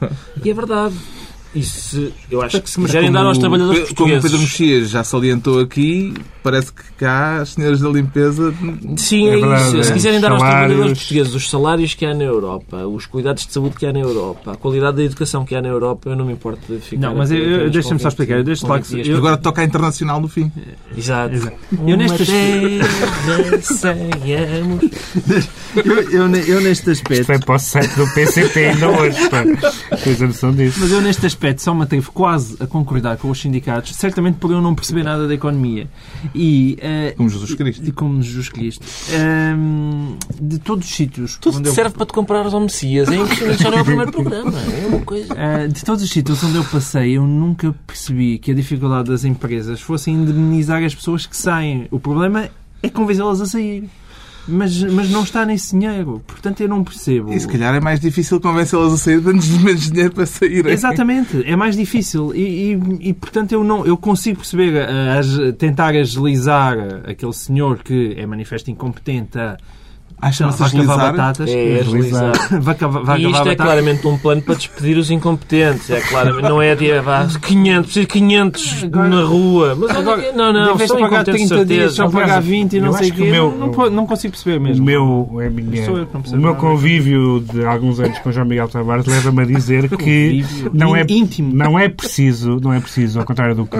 E 0.44 0.50
é 0.50 0.54
verdade. 0.54 0.96
E 1.54 1.62
se, 1.62 2.12
eu 2.30 2.42
acho 2.42 2.60
que 2.60 2.68
se 2.68 2.78
Mas 2.78 2.90
quiserem 2.90 3.10
dar 3.10 3.24
aos 3.24 3.38
trabalhadores 3.38 3.90
Como 3.94 4.14
o 4.14 4.20
Pedro. 4.20 4.38
Mexias 4.38 4.90
já 4.90 5.02
salientou 5.02 5.60
aqui, 5.60 6.12
parece 6.42 6.70
que 6.70 6.82
cá 6.98 7.38
as 7.40 7.50
senhoras 7.54 7.80
da 7.80 7.88
limpeza 7.88 8.52
Sim, 8.96 9.28
É 9.28 9.32
é, 9.32 9.36
verdade, 9.40 9.62
isso. 9.78 9.84
Se 9.84 9.90
é. 9.90 9.94
quiserem 9.94 10.20
dar 10.20 10.32
aos 10.32 10.40
Salários. 10.40 10.66
trabalhadores 10.68 10.98
portugueses 10.98 11.34
os 11.34 11.48
salários 11.50 11.94
que 11.94 12.04
há 12.04 12.12
na 12.14 12.24
Europa, 12.24 12.86
os 12.86 13.06
cuidados 13.06 13.46
de 13.46 13.52
saúde 13.52 13.76
que 13.76 13.86
há 13.86 13.92
na 13.92 14.00
Europa, 14.00 14.52
a 14.52 14.56
qualidade 14.56 14.98
da 14.98 15.04
educação 15.04 15.44
que 15.46 15.54
há 15.54 15.62
na 15.62 15.68
Europa, 15.68 16.10
eu 16.10 16.16
não 16.16 16.26
me 16.26 16.34
importo 16.34 16.60
de 16.70 16.80
ficar... 16.80 17.08
Não, 17.08 17.16
mas 17.16 17.30
deixa-me 17.30 17.98
só 17.98 18.08
explicar. 18.08 18.34
Eu 18.34 18.38
20 18.40 18.46
deixo 18.46 18.62
com 18.66 18.72
lá 18.72 18.76
20 18.78 19.02
que- 19.02 19.08
eu- 19.10 19.16
agora 19.16 19.36
toca 19.38 19.62
a 19.62 19.64
internacional 19.64 20.20
no 20.20 20.28
fim. 20.28 20.52
Exato. 20.96 21.34
Exato. 21.34 21.56
Eu 21.86 21.96
nestas-. 21.96 22.28
Eu, 25.76 26.10
eu, 26.10 26.36
eu 26.36 26.60
neste 26.60 26.90
Isto 26.90 26.92
aspecto. 27.02 27.24
foi 27.26 27.38
para 27.38 27.54
o 27.54 27.58
site 27.58 27.94
do 27.94 28.06
PCP 28.14 28.64
ainda 28.66 28.88
hoje. 28.88 29.28
pá. 29.28 29.44
Tens 30.02 30.22
a 30.22 30.26
noção 30.26 30.52
disso? 30.52 30.78
Mas 30.80 30.90
eu, 30.90 31.00
neste 31.02 31.26
aspecto, 31.26 31.37
só 31.62 31.74
me 31.74 31.82
atrevo 31.84 32.10
quase 32.12 32.56
a 32.60 32.66
concordar 32.66 33.16
com 33.16 33.30
os 33.30 33.40
sindicatos, 33.40 33.94
certamente 33.94 34.36
por 34.38 34.50
eu 34.50 34.60
não 34.60 34.74
perceber 34.74 35.02
nada 35.04 35.26
da 35.28 35.34
economia. 35.34 35.88
E, 36.34 36.76
eh, 36.80 37.14
Como 37.16 37.28
Jesus 37.28 37.54
Cristo. 37.54 37.86
e 37.88 37.92
como 37.92 38.20
Jesus 38.22 38.48
Cristo. 38.48 38.84
Ehm, 39.12 40.16
de 40.40 40.58
todos 40.58 40.88
os 40.88 40.94
sítios. 40.94 41.36
Tudo 41.40 41.56
onde 41.58 41.64
te 41.64 41.68
eu- 41.68 41.74
serve 41.74 41.94
para 41.96 42.06
te 42.06 42.12
comprar 42.12 42.46
os 42.46 42.54
Messias. 42.54 43.08
É 43.08 43.16
impressionante, 43.16 43.62
já 43.62 43.70
não 43.70 43.78
é 43.78 43.82
o 43.82 43.84
primeiro 43.84 44.12
programa. 44.12 44.52
É 44.58 44.86
uma 44.86 45.00
coisa... 45.04 45.34
Ah, 45.36 45.66
de 45.66 45.84
todos 45.84 46.02
os 46.02 46.10
sítios 46.10 46.42
onde 46.44 46.56
eu 46.56 46.64
passei, 46.64 47.16
eu 47.16 47.26
nunca 47.26 47.74
percebi 47.86 48.38
que 48.38 48.50
a 48.50 48.54
dificuldade 48.54 49.08
das 49.10 49.24
empresas 49.24 49.80
fosse 49.80 50.10
indemnizar 50.10 50.82
as 50.82 50.94
pessoas 50.94 51.26
que 51.26 51.36
saem. 51.36 51.86
O 51.90 51.98
problema 52.00 52.48
é 52.82 52.88
convencê-las 52.88 53.40
a 53.40 53.46
sair. 53.46 53.88
Mas, 54.48 54.82
mas 54.82 55.10
não 55.10 55.22
está 55.22 55.44
nesse 55.44 55.78
dinheiro. 55.78 56.22
Portanto, 56.26 56.60
eu 56.62 56.68
não 56.68 56.82
percebo. 56.82 57.32
E 57.32 57.38
se 57.38 57.46
calhar 57.46 57.74
é 57.74 57.80
mais 57.80 58.00
difícil 58.00 58.40
convencê-las 58.40 58.94
a 58.94 58.96
sair, 58.96 59.20
dando-lhes 59.20 59.48
menos 59.62 59.90
dinheiro 59.90 60.12
para 60.14 60.24
saírem. 60.26 60.72
Exatamente, 60.72 61.42
é 61.46 61.54
mais 61.54 61.76
difícil 61.76 62.34
e, 62.34 62.72
e- 62.72 63.08
e, 63.10 63.12
portanto 63.12 63.52
eu 63.52 63.62
não 63.62 63.84
eu 63.84 63.96
consigo 63.96 64.38
perceber 64.38 64.88
ah, 64.88 65.18
as- 65.18 65.54
tentar 65.58 65.94
agilizar 65.94 66.76
aquele 67.06 67.32
senhor 67.32 67.78
que 67.82 68.14
é 68.16 68.24
manifesto 68.26 68.70
incompetente 68.70 69.38
a 69.38 69.56
Ah, 70.20 70.32
chama-se 70.32 70.58
vai 70.58 70.70
cavar 70.84 71.12
batatas, 71.12 71.48
É 71.50 71.78
agilizar. 71.80 72.32
vai 72.60 72.74
cavar, 72.74 73.02
vai 73.04 73.18
E 73.22 73.24
isto 73.26 73.36
é 73.36 73.38
batatas. 73.38 73.66
claramente 73.66 74.06
um 74.06 74.18
plano 74.18 74.42
para 74.42 74.54
despedir 74.56 74.98
os 74.98 75.10
incompetentes. 75.10 75.88
É 75.90 76.00
claramente, 76.00 76.42
não 76.42 76.60
é 76.60 76.74
de 76.74 76.98
vá, 77.00 77.26
500, 77.40 77.84
preciso 77.86 78.00
de 78.00 78.12
500 78.12 78.84
Agora- 78.84 79.08
na 79.08 79.22
rua. 79.22 79.76
Mas 79.78 79.90
Agora, 79.96 80.22
que- 80.22 80.32
não, 80.32 80.52
não, 80.52 80.76
vez 80.76 80.88
são 80.90 80.98
pagar 81.00 81.22
incompetentes 81.22 81.42
de 81.48 81.54
30 81.54 81.64
dias, 81.66 81.92
só 81.94 82.08
pagar 82.10 82.40
20 82.42 82.72
e 82.76 82.80
não 82.80 82.92
sei 82.92 83.10
o 83.10 83.12
que 83.14 83.22
quê. 83.22 83.28
o 83.28 83.30
meu- 83.30 83.56
não, 83.58 83.66
não, 83.70 83.90
não 83.90 84.06
consigo 84.06 84.32
perceber 84.32 84.58
O 84.58 84.60
mesmo. 84.60 84.84
meu, 84.84 85.38
é 85.40 85.46
a 85.46 85.50
minha, 85.50 85.84
eu 85.84 86.06
que 86.06 86.14
não 86.32 86.38
o 86.38 86.42
meu 86.42 86.54
convívio 86.56 87.40
de 87.40 87.64
alguns 87.64 88.00
anos 88.00 88.18
com 88.18 88.32
João 88.32 88.46
Miguel 88.46 88.68
Tavares 88.68 89.06
leva-me 89.06 89.42
a 89.42 89.46
dizer 89.46 89.88
que 89.96 90.44
não 90.72 90.96
é, 90.96 91.04
íntimo. 91.08 91.54
não 91.54 91.78
é 91.78 91.88
preciso, 91.88 92.58
não 92.60 92.72
é 92.72 92.80
preciso, 92.80 93.20
ao 93.20 93.24
contrário 93.24 93.54
do 93.54 93.66
que, 93.66 93.76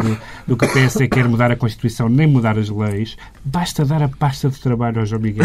do 0.46 0.56
que 0.56 0.64
o 0.64 0.68
PSD 0.72 1.08
quer 1.08 1.26
mudar 1.28 1.50
a 1.50 1.56
Constituição 1.56 2.08
nem 2.08 2.26
mudar 2.28 2.56
as 2.58 2.68
leis, 2.68 3.16
basta 3.44 3.84
dar 3.84 4.02
a 4.02 4.08
pasta 4.08 4.48
de 4.48 4.58
trabalho 4.60 5.00
ao 5.00 5.06
João 5.06 5.20
Miguel. 5.20 5.44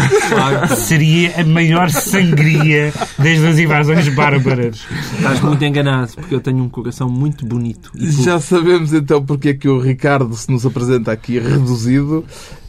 Seria 0.84 1.40
a 1.40 1.44
maior 1.44 1.90
sangria 1.90 2.92
desde 3.18 3.46
as 3.46 3.58
invasões 3.58 4.08
bárbaras. 4.14 4.86
Estás 5.16 5.40
muito 5.40 5.64
enganado, 5.64 6.12
porque 6.14 6.34
eu 6.34 6.40
tenho 6.40 6.62
um 6.62 6.68
coração 6.68 7.08
muito 7.08 7.46
bonito. 7.46 7.90
E. 7.94 8.10
Já 8.10 8.38
sabemos 8.38 8.92
então 8.92 9.24
porque 9.24 9.50
é 9.50 9.54
que 9.54 9.68
o 9.68 9.80
Ricardo 9.80 10.34
se 10.36 10.50
nos 10.50 10.66
apresenta 10.66 11.10
aqui 11.10 11.38
reduzido. 11.38 12.24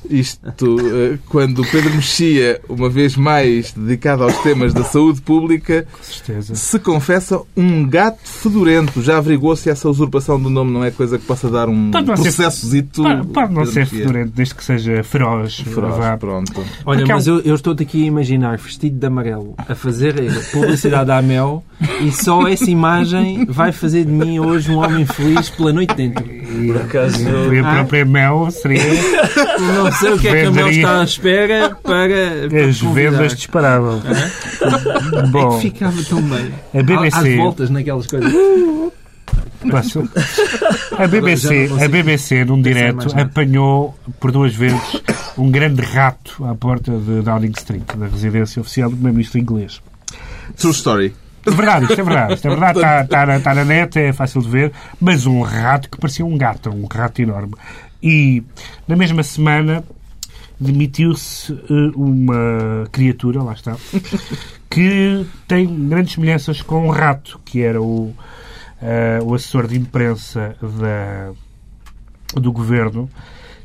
Isto, 0.10 0.78
eh, 0.80 1.18
quando 1.28 1.60
o 1.62 1.68
Pedro 1.72 1.94
Mexia, 1.96 2.60
uma 2.70 2.90
vez 2.90 3.16
mais 3.16 3.72
dedicado 3.72 4.24
aos 4.24 4.38
temas 4.40 4.74
da 4.74 4.84
saúde 4.84 5.22
pública, 5.22 5.88
Com 5.92 6.56
se 6.56 6.80
confessa 6.80 7.42
um 7.56 7.88
gato 7.88 8.20
fedorento. 8.24 9.02
Já 9.02 9.18
averigou 9.18 9.56
se 9.56 9.70
essa 9.70 9.90
usurpação 9.90 10.40
do 10.40 10.50
nome 10.50 10.72
não 10.72 10.84
é 10.84 10.92
coisa 10.92 11.18
que 11.18 11.26
possa 11.26 11.50
dar 11.50 11.68
um 11.70 11.92
Pode 11.92 12.08
não 12.08 12.16
ser- 12.18 12.24
processozito? 12.24 13.04
Pode, 13.04 13.28
pode 13.28 13.54
não 13.54 13.66
ser 13.66 13.80
Mexia? 13.82 14.00
fedorento, 14.00 14.32
desde 14.36 14.56
que 14.56 14.64
seja 14.64 15.04
feroz. 15.04 15.56
Feroz, 15.60 15.98
Vá. 15.98 16.18
pronto. 16.18 16.54
Olha, 16.86 17.00
Porque 17.00 17.12
é 17.12 17.16
mas 17.16 17.28
um- 17.28 17.36
eu, 17.38 17.42
eu 17.42 17.56
estou 17.56 17.74
aqui 17.74 18.04
a 18.04 18.08
imaginar 18.08 18.58
vestido 18.58 18.98
de 19.00 19.06
amarelo 19.06 19.56
a 19.68 19.76
fazer 19.76 20.16
publicidade 20.52 21.12
à 21.12 21.22
Mel 21.22 21.64
e 22.02 22.12
só 22.12 22.48
essa 22.48 22.70
imagem 22.70 23.46
vai 23.46 23.72
fazer 23.72 24.06
de 24.06 24.12
mim 24.12 24.40
hoje 24.40 24.72
um 24.72 24.78
homem 24.78 25.06
feliz 25.06 25.50
pela 25.50 25.74
noite 25.74 25.94
dentro. 25.96 26.24
Por 26.24 26.78
acaso, 26.78 27.16
E 27.52 27.60
a 27.60 27.70
Ah? 27.70 27.74
própria 27.76 28.06
Mel 28.06 28.48
seria 28.52 28.82
O 30.04 30.20
que 30.20 30.28
é 30.28 30.42
que 30.42 30.46
a 30.48 30.52
Mel 30.52 30.70
está 30.70 31.02
à 31.02 31.04
espera 31.04 31.70
para. 31.82 32.50
para 32.50 32.66
as 32.66 32.82
convidar. 32.82 33.12
vendas 33.12 33.36
disparavam. 33.36 34.02
É 34.06 35.28
Bom, 35.28 35.56
que 35.56 35.62
ficava 35.72 36.04
tão 36.04 36.22
bem. 36.22 36.52
a 36.74 36.84
BBC 36.84 37.18
Às 37.18 37.36
voltas 37.38 37.70
naquelas 37.70 38.08
coisas. 38.08 38.34
Posso? 39.70 40.08
A 40.98 41.08
BBC, 41.08 41.70
a 41.84 41.88
BBC 41.88 42.46
num 42.46 42.62
direto, 42.62 43.08
apanhou 43.20 43.98
por 44.20 44.32
duas 44.32 44.54
vezes 44.54 45.02
um 45.38 45.50
grande 45.50 45.82
rato 45.82 46.46
à 46.46 46.54
porta 46.54 46.92
de 46.92 47.22
Downing 47.22 47.54
Street, 47.58 47.84
da 47.98 48.06
residência 48.08 48.62
oficial 48.62 48.90
do 48.90 48.96
primeiro-ministro 48.96 49.40
inglês. 49.40 49.82
True 50.56 50.72
story. 50.72 51.16
É 51.48 51.52
verdade, 51.52 51.86
isto 51.86 52.00
é 52.00 52.04
verdade. 52.04 52.34
Isto 52.36 52.48
é 52.48 52.50
verdade, 52.50 52.78
está, 52.80 53.02
está 53.02 53.26
na, 53.26 53.38
está 53.38 53.54
na 53.54 53.66
net, 53.66 54.00
é 54.00 54.14
fácil 54.14 54.42
de 54.42 54.50
ver, 54.50 54.72
mas 55.00 55.26
um 55.28 55.42
rato 55.42 55.90
que 55.90 55.98
parecia 55.98 56.26
um 56.26 56.38
gato, 56.38 56.70
um 56.70 56.86
rato 56.86 57.22
enorme. 57.22 57.54
E 58.06 58.44
na 58.88 58.96
mesma 58.96 59.24
semana 59.24 59.84
demitiu-se 60.60 61.52
eh, 61.52 61.92
uma 61.96 62.88
criatura, 62.92 63.42
lá 63.42 63.54
está, 63.54 63.76
que 64.70 65.26
tem 65.48 65.90
grandes 65.90 66.14
semelhanças 66.14 66.62
com 66.62 66.86
um 66.86 66.92
rato, 66.92 67.42
que 67.44 67.64
era 67.64 67.82
o, 67.82 68.14
eh, 68.80 69.18
o 69.24 69.34
assessor 69.34 69.66
de 69.66 69.76
imprensa 69.76 70.56
da, 70.62 71.34
do 72.40 72.52
governo, 72.52 73.10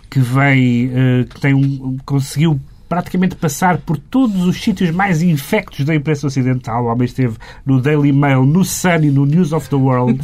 que 0.09 0.21
vem, 0.21 0.91
eh, 0.91 1.25
que 1.29 1.39
tem 1.39 1.53
um, 1.53 1.99
conseguiu 2.07 2.59
praticamente 2.91 3.37
passar 3.37 3.79
por 3.79 3.97
todos 3.97 4.45
os 4.45 4.61
sítios 4.61 4.91
mais 4.91 5.23
infectos 5.23 5.85
da 5.85 5.95
imprensa 5.95 6.27
ocidental. 6.27 6.85
O 6.85 6.87
homem 6.89 7.05
esteve 7.05 7.37
no 7.65 7.81
Daily 7.81 8.13
Mail, 8.13 8.45
no 8.45 8.65
Sun 8.65 9.05
e 9.05 9.11
no 9.13 9.25
News 9.25 9.53
of 9.53 9.71
the 9.71 9.77
World. 9.77 10.21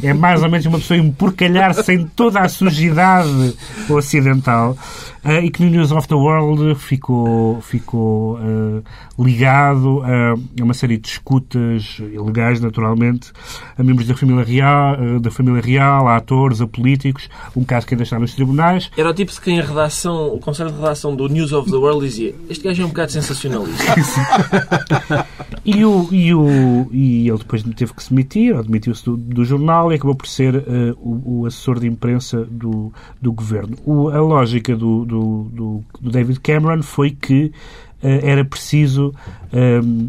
É 0.00 0.14
mais 0.14 0.40
ou 0.40 0.48
menos 0.48 0.64
uma 0.64 0.78
pessoa 0.78 0.98
a 0.98 1.02
emporcalhar-se 1.02 1.92
em 1.92 2.06
toda 2.06 2.38
a 2.38 2.48
sujidade 2.48 3.56
ocidental. 3.90 4.76
eh, 5.24 5.46
e 5.46 5.50
que 5.50 5.64
no 5.64 5.70
News 5.70 5.90
of 5.90 6.06
the 6.06 6.14
World 6.14 6.74
ficou, 6.76 7.60
ficou 7.62 8.38
eh, 8.38 8.82
ligado 9.18 10.02
a 10.02 10.34
uma 10.62 10.74
série 10.74 10.98
de 10.98 11.08
escutas 11.08 11.98
ilegais, 11.98 12.60
naturalmente, 12.60 13.32
a 13.76 13.82
membros 13.82 14.06
da 14.06 14.14
família 14.14 14.44
real, 14.44 14.94
eh, 14.94 15.18
da 15.18 15.30
família 15.30 15.62
real 15.62 16.06
a 16.06 16.16
atores, 16.16 16.60
a 16.60 16.66
políticos, 16.66 17.28
um 17.56 17.64
caso 17.64 17.86
que 17.86 17.94
ainda 17.94 18.04
está 18.04 18.18
nos 18.18 18.34
tribunais. 18.34 18.90
Era 18.96 19.10
o 19.10 19.14
tipo 19.14 19.32
de 19.32 19.40
quem 19.40 19.58
a 19.58 19.64
redação, 19.64 20.28
o 20.34 20.38
conselho 20.38 20.70
de 20.70 20.76
redação 20.76 21.16
do 21.16 21.26
News 21.28 21.52
of 21.52 21.70
the 21.70 21.76
World 21.76 22.03
dizia 22.04 22.34
este 22.48 22.64
gajo 22.64 22.82
é 22.82 22.84
um 22.84 22.88
bocado 22.88 23.12
sensacionalista. 23.12 23.94
E, 25.66 25.82
o, 25.82 26.06
e, 26.12 26.34
o, 26.34 26.88
e 26.92 27.26
ele 27.26 27.38
depois 27.38 27.62
teve 27.62 27.94
que 27.94 28.02
se 28.02 28.10
demitir, 28.10 28.54
ou 28.54 28.62
demitiu-se 28.62 29.02
do, 29.02 29.16
do 29.16 29.44
jornal 29.46 29.90
e 29.90 29.94
acabou 29.94 30.14
por 30.14 30.26
ser 30.26 30.56
eh, 30.56 30.92
o, 30.98 31.40
o 31.40 31.46
assessor 31.46 31.80
de 31.80 31.86
imprensa 31.86 32.44
do, 32.50 32.92
do 33.20 33.32
governo. 33.32 33.74
O- 33.86 34.10
a 34.10 34.20
lógica 34.20 34.76
do, 34.76 35.06
do, 35.06 35.44
do- 35.50 36.10
David 36.10 36.40
Cameron 36.40 36.82
foi 36.82 37.12
que 37.12 37.50
eh, 38.02 38.20
era 38.30 38.44
preciso 38.44 39.14
ehm, 39.50 40.08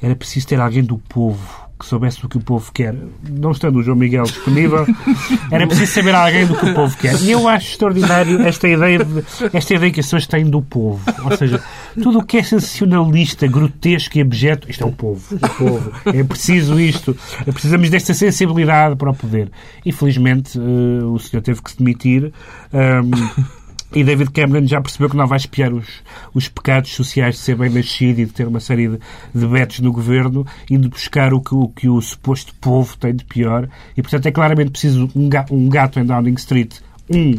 era 0.00 0.16
preciso 0.16 0.46
ter 0.48 0.58
alguém 0.58 0.82
do 0.82 0.96
povo 0.96 1.63
que 1.84 1.90
soubesse 1.90 2.24
o 2.24 2.28
que 2.28 2.38
o 2.38 2.40
povo 2.40 2.72
quer. 2.72 2.94
Não 3.28 3.50
estando 3.50 3.76
o 3.76 3.82
João 3.82 3.96
Miguel 3.96 4.24
disponível, 4.24 4.86
era 5.52 5.66
preciso 5.66 5.92
saber 5.92 6.14
alguém 6.14 6.46
do 6.46 6.56
que 6.56 6.66
o 6.66 6.74
povo 6.74 6.96
quer. 6.96 7.14
E 7.20 7.30
eu 7.30 7.46
acho 7.46 7.72
extraordinário 7.72 8.40
esta 8.40 8.66
ideia, 8.66 9.04
de, 9.04 9.24
esta 9.52 9.74
ideia 9.74 9.92
que 9.92 10.00
as 10.00 10.06
pessoas 10.06 10.26
têm 10.26 10.46
do 10.46 10.62
povo. 10.62 11.00
Ou 11.22 11.36
seja, 11.36 11.62
tudo 12.02 12.20
o 12.20 12.24
que 12.24 12.38
é 12.38 12.42
sensacionalista, 12.42 13.46
grotesco 13.46 14.16
e 14.16 14.22
abjeto, 14.22 14.70
isto 14.70 14.82
é 14.82 14.86
o 14.86 14.92
povo. 14.92 15.22
O 15.36 15.48
povo. 15.50 15.92
É 16.06 16.24
preciso 16.24 16.80
isto. 16.80 17.16
Precisamos 17.52 17.90
desta 17.90 18.14
sensibilidade 18.14 18.96
para 18.96 19.10
o 19.10 19.14
poder. 19.14 19.50
Infelizmente, 19.84 20.58
uh, 20.58 21.12
o 21.12 21.18
senhor 21.18 21.42
teve 21.42 21.62
que 21.62 21.70
se 21.70 21.78
demitir. 21.78 22.32
Um, 22.72 23.63
e 23.94 24.02
David 24.02 24.30
Cameron 24.32 24.66
já 24.66 24.80
percebeu 24.80 25.08
que 25.08 25.16
não 25.16 25.26
vai 25.26 25.38
espiar 25.38 25.72
os, 25.72 25.86
os 26.34 26.48
pecados 26.48 26.92
sociais 26.94 27.36
de 27.36 27.40
ser 27.40 27.56
bem 27.56 27.70
nascido 27.70 28.18
e 28.20 28.24
de 28.24 28.32
ter 28.32 28.46
uma 28.46 28.60
série 28.60 28.88
de, 28.88 28.98
de 29.34 29.46
betos 29.46 29.80
no 29.80 29.92
governo 29.92 30.46
e 30.68 30.76
de 30.76 30.88
buscar 30.88 31.32
o 31.32 31.40
que, 31.40 31.54
o 31.54 31.68
que 31.68 31.88
o 31.88 32.00
suposto 32.00 32.54
povo 32.56 32.96
tem 32.96 33.14
de 33.14 33.24
pior. 33.24 33.68
E, 33.96 34.02
portanto, 34.02 34.26
é 34.26 34.32
claramente 34.32 34.72
preciso 34.72 35.08
um 35.14 35.28
gato, 35.28 35.54
um 35.54 35.68
gato 35.68 36.00
em 36.00 36.04
Downing 36.04 36.34
Street, 36.34 36.74
um 37.08 37.36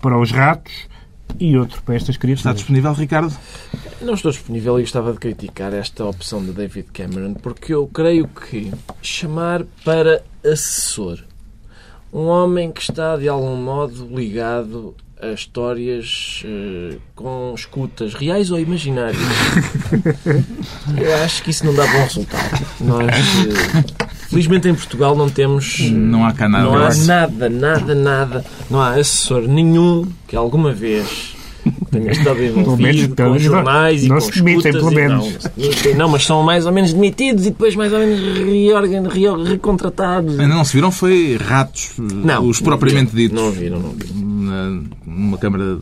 para 0.00 0.18
os 0.18 0.30
ratos 0.30 0.88
e 1.40 1.56
outro 1.56 1.82
para 1.82 1.96
estas 1.96 2.16
criaturas. 2.16 2.40
Está 2.40 2.52
disponível, 2.52 2.92
Ricardo? 2.92 3.36
Não 4.00 4.14
estou 4.14 4.30
disponível 4.30 4.78
e 4.78 4.82
gostava 4.82 5.12
de 5.12 5.18
criticar 5.18 5.72
esta 5.72 6.04
opção 6.04 6.44
de 6.44 6.52
David 6.52 6.88
Cameron 6.92 7.34
porque 7.34 7.74
eu 7.74 7.86
creio 7.88 8.28
que 8.28 8.72
chamar 9.02 9.64
para 9.84 10.22
assessor 10.44 11.18
um 12.12 12.26
homem 12.26 12.70
que 12.70 12.80
está 12.80 13.16
de 13.16 13.28
algum 13.28 13.56
modo 13.56 14.06
ligado 14.14 14.94
histórias 15.34 16.42
uh, 16.44 17.00
com 17.14 17.52
escutas 17.54 18.14
reais 18.14 18.50
ou 18.50 18.58
imaginárias. 18.58 19.22
Eu 20.96 21.14
acho 21.24 21.42
que 21.42 21.50
isso 21.50 21.64
não 21.64 21.74
dá 21.74 21.86
bom 21.86 22.02
resultado. 22.02 22.66
Nós, 22.80 23.04
uh, 23.06 24.28
felizmente 24.28 24.68
em 24.68 24.74
Portugal 24.74 25.16
não 25.16 25.30
temos. 25.30 25.80
Não 25.90 26.26
há 26.26 26.32
cá 26.32 26.48
nada. 26.48 26.64
Não 26.64 26.76
há 26.76 26.94
nada, 26.94 27.48
nada, 27.48 27.94
nada. 27.94 28.44
Não 28.70 28.80
há 28.80 28.90
assessor 28.90 29.48
nenhum 29.48 30.06
que 30.26 30.36
alguma 30.36 30.72
vez 30.72 31.35
tenha 31.90 32.12
estado 32.12 32.42
envolvido 32.42 33.14
com 33.16 33.38
jornais 33.38 34.04
e 34.04 34.08
não 34.08 34.16
com 34.16 34.20
se 34.20 34.32
demitem, 34.32 34.72
pelo 34.72 34.90
menos. 34.90 35.38
Não, 35.56 35.96
não, 35.96 36.08
mas 36.08 36.24
são 36.24 36.42
mais 36.42 36.66
ou 36.66 36.72
menos 36.72 36.92
demitidos 36.92 37.46
e 37.46 37.50
depois 37.50 37.74
mais 37.76 37.92
ou 37.92 37.98
menos 37.98 38.20
reorgan, 38.20 39.08
re, 39.08 39.50
recontratados. 39.50 40.38
Ainda 40.38 40.54
não 40.54 40.64
se 40.64 40.74
viram, 40.74 40.90
foi 40.90 41.36
ratos, 41.36 41.92
não, 41.98 42.46
os 42.46 42.60
propriamente 42.60 43.12
não, 43.12 43.20
ditos. 43.20 43.42
Não 43.42 43.50
viram, 43.50 43.80
não 43.80 43.90
viram. 43.90 44.86
Numa 45.06 45.38
câmara 45.38 45.78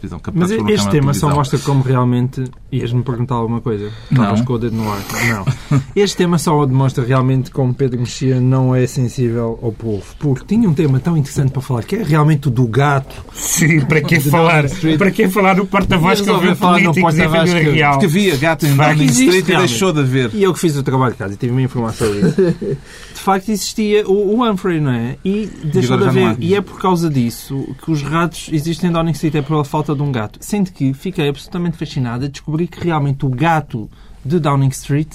televisão. 0.00 0.20
Mas 0.34 0.50
este 0.50 0.90
tema 0.90 1.12
só 1.12 1.28
mostra 1.28 1.58
como 1.58 1.82
realmente. 1.82 2.44
Ias-me 2.70 3.02
perguntar 3.02 3.36
alguma 3.36 3.60
coisa? 3.60 3.90
Estavas 4.10 4.42
com 4.42 4.52
o 4.52 4.58
dedo 4.58 4.76
no 4.76 4.90
ar. 4.90 5.00
Não. 5.28 5.80
Este 5.96 6.16
tema 6.16 6.38
só 6.38 6.66
demonstra 6.66 7.04
realmente 7.04 7.50
como 7.50 7.72
Pedro 7.72 7.98
Mexia 7.98 8.40
não 8.40 8.74
é 8.74 8.86
sensível 8.86 9.58
ao 9.62 9.72
povo. 9.72 10.04
Porque 10.18 10.44
tinha 10.46 10.68
um 10.68 10.74
tema 10.74 11.00
tão 11.00 11.16
interessante 11.16 11.50
para 11.50 11.62
falar, 11.62 11.84
que 11.84 11.96
é 11.96 12.02
realmente 12.02 12.48
o 12.48 12.50
do 12.50 12.66
gato. 12.66 13.24
Sim, 13.32 13.80
para 13.80 14.02
que 14.02 14.20
falar? 14.20 14.64
Para 14.98 15.10
que 15.10 15.28
falar 15.28 15.56
no 15.56 15.66
porta-voz 15.66 16.20
que 16.20 16.30
ouviu 16.30 16.54
políticos 16.56 17.16
e 17.16 17.22
a 17.22 17.30
figura 17.30 17.72
real? 17.72 17.92
Porque 17.92 18.06
havia 18.06 18.36
gato 18.36 18.66
em 18.66 18.76
Downing 18.76 19.06
Street 19.06 19.48
e 19.48 19.56
deixou 19.56 19.92
de 19.92 20.00
haver. 20.00 20.30
E 20.34 20.42
eu 20.42 20.52
que 20.52 20.60
fiz 20.60 20.76
o 20.76 20.82
trabalho 20.82 21.12
de 21.12 21.18
casa 21.18 21.34
e 21.34 21.36
tive 21.36 21.52
uma 21.52 21.62
informação 21.62 22.06
sobre 22.06 22.28
isso. 22.28 22.78
De 23.18 23.24
facto 23.24 23.48
existia 23.50 24.06
o, 24.06 24.36
o 24.36 24.48
Humphrey, 24.48 24.80
não 24.80 24.92
é? 24.92 25.16
E 25.24 25.50
deixou 25.64 25.98
de 25.98 26.04
haver. 26.04 26.36
E 26.38 26.54
é 26.54 26.60
por 26.60 26.80
causa 26.80 27.10
disso 27.10 27.74
que 27.82 27.90
os 27.90 28.00
ratos 28.00 28.48
existem 28.52 28.88
em 28.88 28.92
Downing 28.92 29.10
Street, 29.10 29.34
é 29.34 29.42
pela 29.42 29.64
falta 29.64 29.94
de 29.94 30.00
um 30.00 30.12
gato 30.12 30.18
gato. 30.18 30.38
Sendo 30.40 30.72
que 30.72 30.92
fiquei 30.92 31.28
absolutamente 31.28 31.76
fascinado 31.76 32.24
a 32.24 32.28
descobrir 32.28 32.57
que 32.66 32.84
realmente 32.84 33.24
o 33.24 33.28
gato 33.28 33.88
de 34.24 34.38
Downing 34.38 34.68
Street 34.68 35.08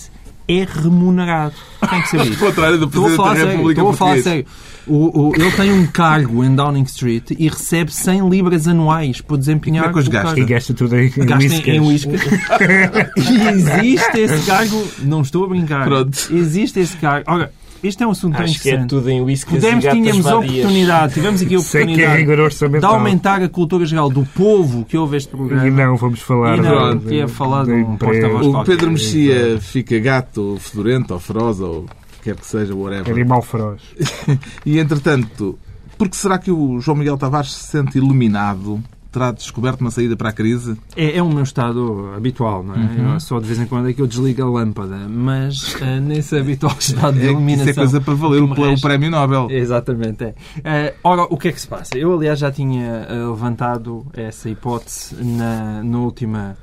é 0.47 0.65
remunerado. 0.65 1.55
Tem 1.89 2.01
que 2.01 2.09
saber. 2.09 2.31
Ao 2.33 2.37
contrário 2.37 2.77
do 2.77 2.89
Presidente 2.89 3.17
da 3.17 3.33
República 3.33 3.81
Estou 3.81 3.89
a 3.89 3.93
falar 3.93 4.17
sério. 4.19 4.45
O, 4.85 5.29
o, 5.29 5.35
ele 5.35 5.51
tem 5.51 5.71
um 5.71 5.87
cargo 5.87 6.43
em 6.43 6.53
Downing 6.53 6.83
Street 6.83 7.31
e 7.31 7.47
recebe 7.47 7.91
100 7.91 8.29
libras 8.29 8.67
anuais 8.67 9.21
por 9.21 9.37
desempenhar 9.37 9.85
e 9.85 9.87
como 9.87 9.99
é 9.99 10.03
que 10.03 10.09
os 10.09 10.13
gasta? 10.13 10.39
E 10.39 10.43
gasta 10.43 10.73
tudo 10.73 10.97
em, 10.97 11.09
gasta 11.09 11.71
em 11.71 11.79
whisky. 11.79 12.11
e 13.15 13.47
existe 13.47 14.19
esse 14.19 14.45
cargo, 14.45 14.85
não 14.99 15.21
estou 15.21 15.45
a 15.45 15.47
brincar. 15.47 15.85
Pronto. 15.85 16.17
Existe 16.29 16.81
esse 16.81 16.97
cargo. 16.97 17.31
Ora, 17.31 17.53
este 17.83 18.03
é 18.03 18.07
um 18.07 18.11
assunto 18.11 18.35
Acho 18.35 18.55
interessante. 18.55 18.61
que 18.61 18.83
é 18.83 18.85
tudo 18.87 19.09
em 19.09 19.21
whisky 19.21 19.51
Podemos, 19.51 19.83
tínhamos 19.83 20.25
a 20.25 20.37
oportunidade, 20.37 21.13
tivemos 21.13 21.41
aqui 21.41 21.55
a 21.55 21.59
oportunidade 21.59 22.79
de 22.79 22.85
aumentar 22.85 23.43
a 23.43 23.49
cultura 23.49 23.85
geral 23.85 24.09
do 24.09 24.23
povo 24.25 24.85
que 24.85 24.97
ouve 24.97 25.17
este 25.17 25.29
programa. 25.29 25.67
E 25.67 25.71
não 25.71 25.97
vamos 25.97 26.21
falar 26.21 26.57
e 26.57 26.61
não, 26.61 26.97
de, 26.97 27.15
ia 27.15 27.27
falar 27.27 27.65
de 27.65 27.71
um 27.71 27.97
porta-voz 27.97 28.47
O 28.47 28.63
Pedro 28.63 28.91
Mexia 28.91 29.59
fica 29.59 29.99
gato, 29.99 30.57
fedorento 30.59 31.13
ou 31.13 31.19
feroz 31.19 31.59
ou 31.59 31.85
quer 32.23 32.35
que 32.35 32.45
seja, 32.45 32.73
whatever. 32.73 33.11
Animal 33.11 33.41
feroz. 33.41 33.81
e 34.65 34.79
entretanto, 34.79 35.59
porque 35.97 36.15
será 36.15 36.37
que 36.37 36.51
o 36.51 36.79
João 36.79 36.97
Miguel 36.97 37.17
Tavares 37.17 37.53
se 37.53 37.67
sente 37.67 37.97
iluminado 37.97 38.81
terá 39.13 39.31
descoberto 39.31 39.81
uma 39.81 39.91
saída 39.91 40.17
para 40.17 40.29
a 40.29 40.33
crise? 40.33 40.75
É, 40.95 41.17
é 41.17 41.23
o 41.23 41.29
meu 41.29 41.43
estado 41.43 42.11
habitual, 42.17 42.63
não 42.63 42.73
é? 42.73 42.77
Uhum. 42.77 43.19
Só 43.19 43.39
de 43.39 43.45
vez 43.45 43.59
em 43.59 43.67
quando 43.67 43.87
é 43.89 43.93
que 43.93 44.01
eu 44.01 44.07
desligo 44.07 44.41
a 44.41 44.49
lâmpada, 44.49 44.97
mas 45.07 45.75
uh, 45.75 46.01
nesse 46.01 46.35
habitual 46.35 46.75
estado 46.79 47.19
de 47.19 47.27
iluminação... 47.27 47.67
É, 47.67 47.69
isso 47.69 47.79
é 47.79 47.83
coisa 47.83 48.01
para 48.01 48.13
valer 48.15 48.41
o, 48.41 48.51
o 48.51 48.81
Prémio 48.81 49.11
Nobel. 49.11 49.47
Exatamente, 49.51 50.23
é. 50.63 50.93
Uh, 50.95 50.97
ora, 51.03 51.23
o 51.29 51.37
que 51.37 51.49
é 51.49 51.51
que 51.51 51.61
se 51.61 51.67
passa? 51.67 51.95
Eu, 51.95 52.13
aliás, 52.13 52.39
já 52.39 52.51
tinha 52.51 53.07
uh, 53.09 53.29
levantado 53.29 54.05
essa 54.13 54.49
hipótese 54.49 55.15
na, 55.23 55.83
na 55.83 55.97
última 55.99 56.57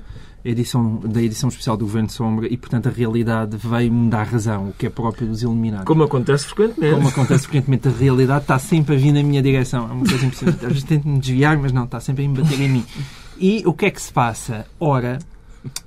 edição, 0.45 0.97
da 0.97 1.23
edição 1.23 1.49
especial 1.49 1.77
do 1.77 1.85
Governo 1.85 2.09
de 2.09 2.15
Sombra 2.15 2.47
e, 2.49 2.57
portanto, 2.57 2.89
a 2.89 2.93
realidade 2.93 3.57
veio-me 3.57 4.09
dar 4.09 4.25
razão, 4.25 4.69
o 4.69 4.73
que 4.73 4.87
é 4.87 4.91
próprio 4.91 5.29
dos 5.29 5.43
eliminados. 5.43 5.85
Como 5.85 6.03
acontece 6.03 6.47
frequentemente. 6.47 6.95
Como 6.95 7.09
acontece 7.09 7.43
frequentemente, 7.45 7.89
a 7.89 7.91
realidade 7.91 8.43
está 8.43 8.59
sempre 8.59 8.95
a 8.95 8.99
vir 8.99 9.13
na 9.13 9.23
minha 9.23 9.43
direção. 9.43 9.89
É 9.89 9.93
uma 9.93 10.07
coisa 10.07 10.27
impressionante. 10.27 10.65
Às 10.65 10.73
vezes 10.73 10.85
tento-me 10.85 11.19
desviar, 11.19 11.59
mas 11.59 11.73
não, 11.73 11.85
está 11.85 12.01
sempre 12.01 12.25
a 12.25 12.29
me 12.29 12.41
bater 12.41 12.61
em 12.61 12.69
mim. 12.69 12.85
E 13.39 13.63
o 13.67 13.73
que 13.73 13.87
é 13.87 13.91
que 13.91 14.01
se 14.01 14.13
passa? 14.13 14.67
Ora, 14.79 15.19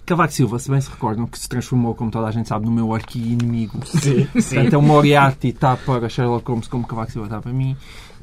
Cavaco 0.05 0.33
Silva, 0.33 0.59
se 0.59 0.69
bem 0.69 0.81
se 0.81 0.89
recordam, 0.89 1.25
que 1.25 1.37
se 1.39 1.47
transformou, 1.47 1.95
como 1.95 2.11
toda 2.11 2.27
a 2.27 2.31
gente 2.31 2.47
sabe, 2.47 2.65
no 2.65 2.71
meu 2.71 2.93
arqui-inimigo. 2.93 3.79
Sim, 3.85 4.27
sim. 4.39 4.55
Portanto, 4.55 4.73
é 4.73 4.77
o 4.77 4.81
Moriarty 4.81 5.47
está 5.49 5.75
para 5.75 6.09
Sherlock 6.09 6.47
Holmes 6.47 6.67
como 6.67 6.85
Cavaco 6.85 7.11
Silva 7.11 7.27
está 7.27 7.41
para 7.41 7.53
mim. 7.53 7.75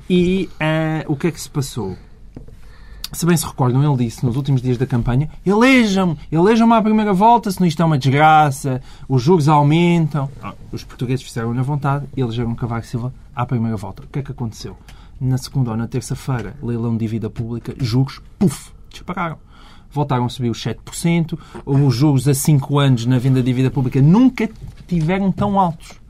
E 0.09 0.49
uh, 0.55 1.13
o 1.13 1.17
que 1.17 1.29
é 1.29 1.31
que 1.31 1.41
se 1.41 1.49
passou? 1.49 1.97
Se 3.13 3.27
bem 3.27 3.37
se 3.37 3.45
recordam, 3.45 3.83
ele 3.83 4.05
disse 4.05 4.25
nos 4.25 4.37
últimos 4.37 4.63
dias 4.63 4.79
da 4.79 4.87
campanha: 4.87 5.29
elejam-me, 5.45 6.17
elejam-me 6.31 6.75
à 6.75 6.83
primeira 6.83 7.13
volta, 7.13 7.51
senão 7.51 7.67
isto 7.67 7.83
é 7.83 7.85
uma 7.85 7.99
desgraça, 7.99 8.81
os 9.09 9.21
juros 9.21 9.49
aumentam. 9.49 10.31
Ah, 10.41 10.55
os 10.71 10.85
portugueses 10.85 11.25
fizeram 11.25 11.53
na 11.53 11.63
vontade, 11.63 12.07
elegeram 12.17 12.55
Cavaco 12.55 12.87
Silva 12.87 13.13
à 13.35 13.45
primeira 13.45 13.77
volta. 13.77 14.05
O 14.05 14.07
que 14.07 14.21
é 14.21 14.23
que 14.23 14.31
aconteceu? 14.31 14.77
Na 15.21 15.37
segunda 15.39 15.73
ou 15.73 15.77
na 15.77 15.89
terça-feira, 15.89 16.55
leilão 16.63 16.93
de 16.93 16.99
dívida 16.99 17.29
pública, 17.29 17.75
juros, 17.79 18.21
puf, 18.39 18.71
dispararam. 18.89 19.39
Voltaram 19.91 20.25
a 20.25 20.29
subir 20.29 20.51
os 20.51 20.65
7%, 20.65 21.37
os 21.67 21.95
juros 21.95 22.29
a 22.29 22.33
5 22.33 22.79
anos 22.79 23.07
na 23.07 23.19
venda 23.19 23.41
de 23.41 23.47
dívida 23.47 23.73
pública 23.73 24.01
nunca 24.01 24.49
tiveram 24.87 25.33
tão 25.33 25.59
altos. 25.59 26.01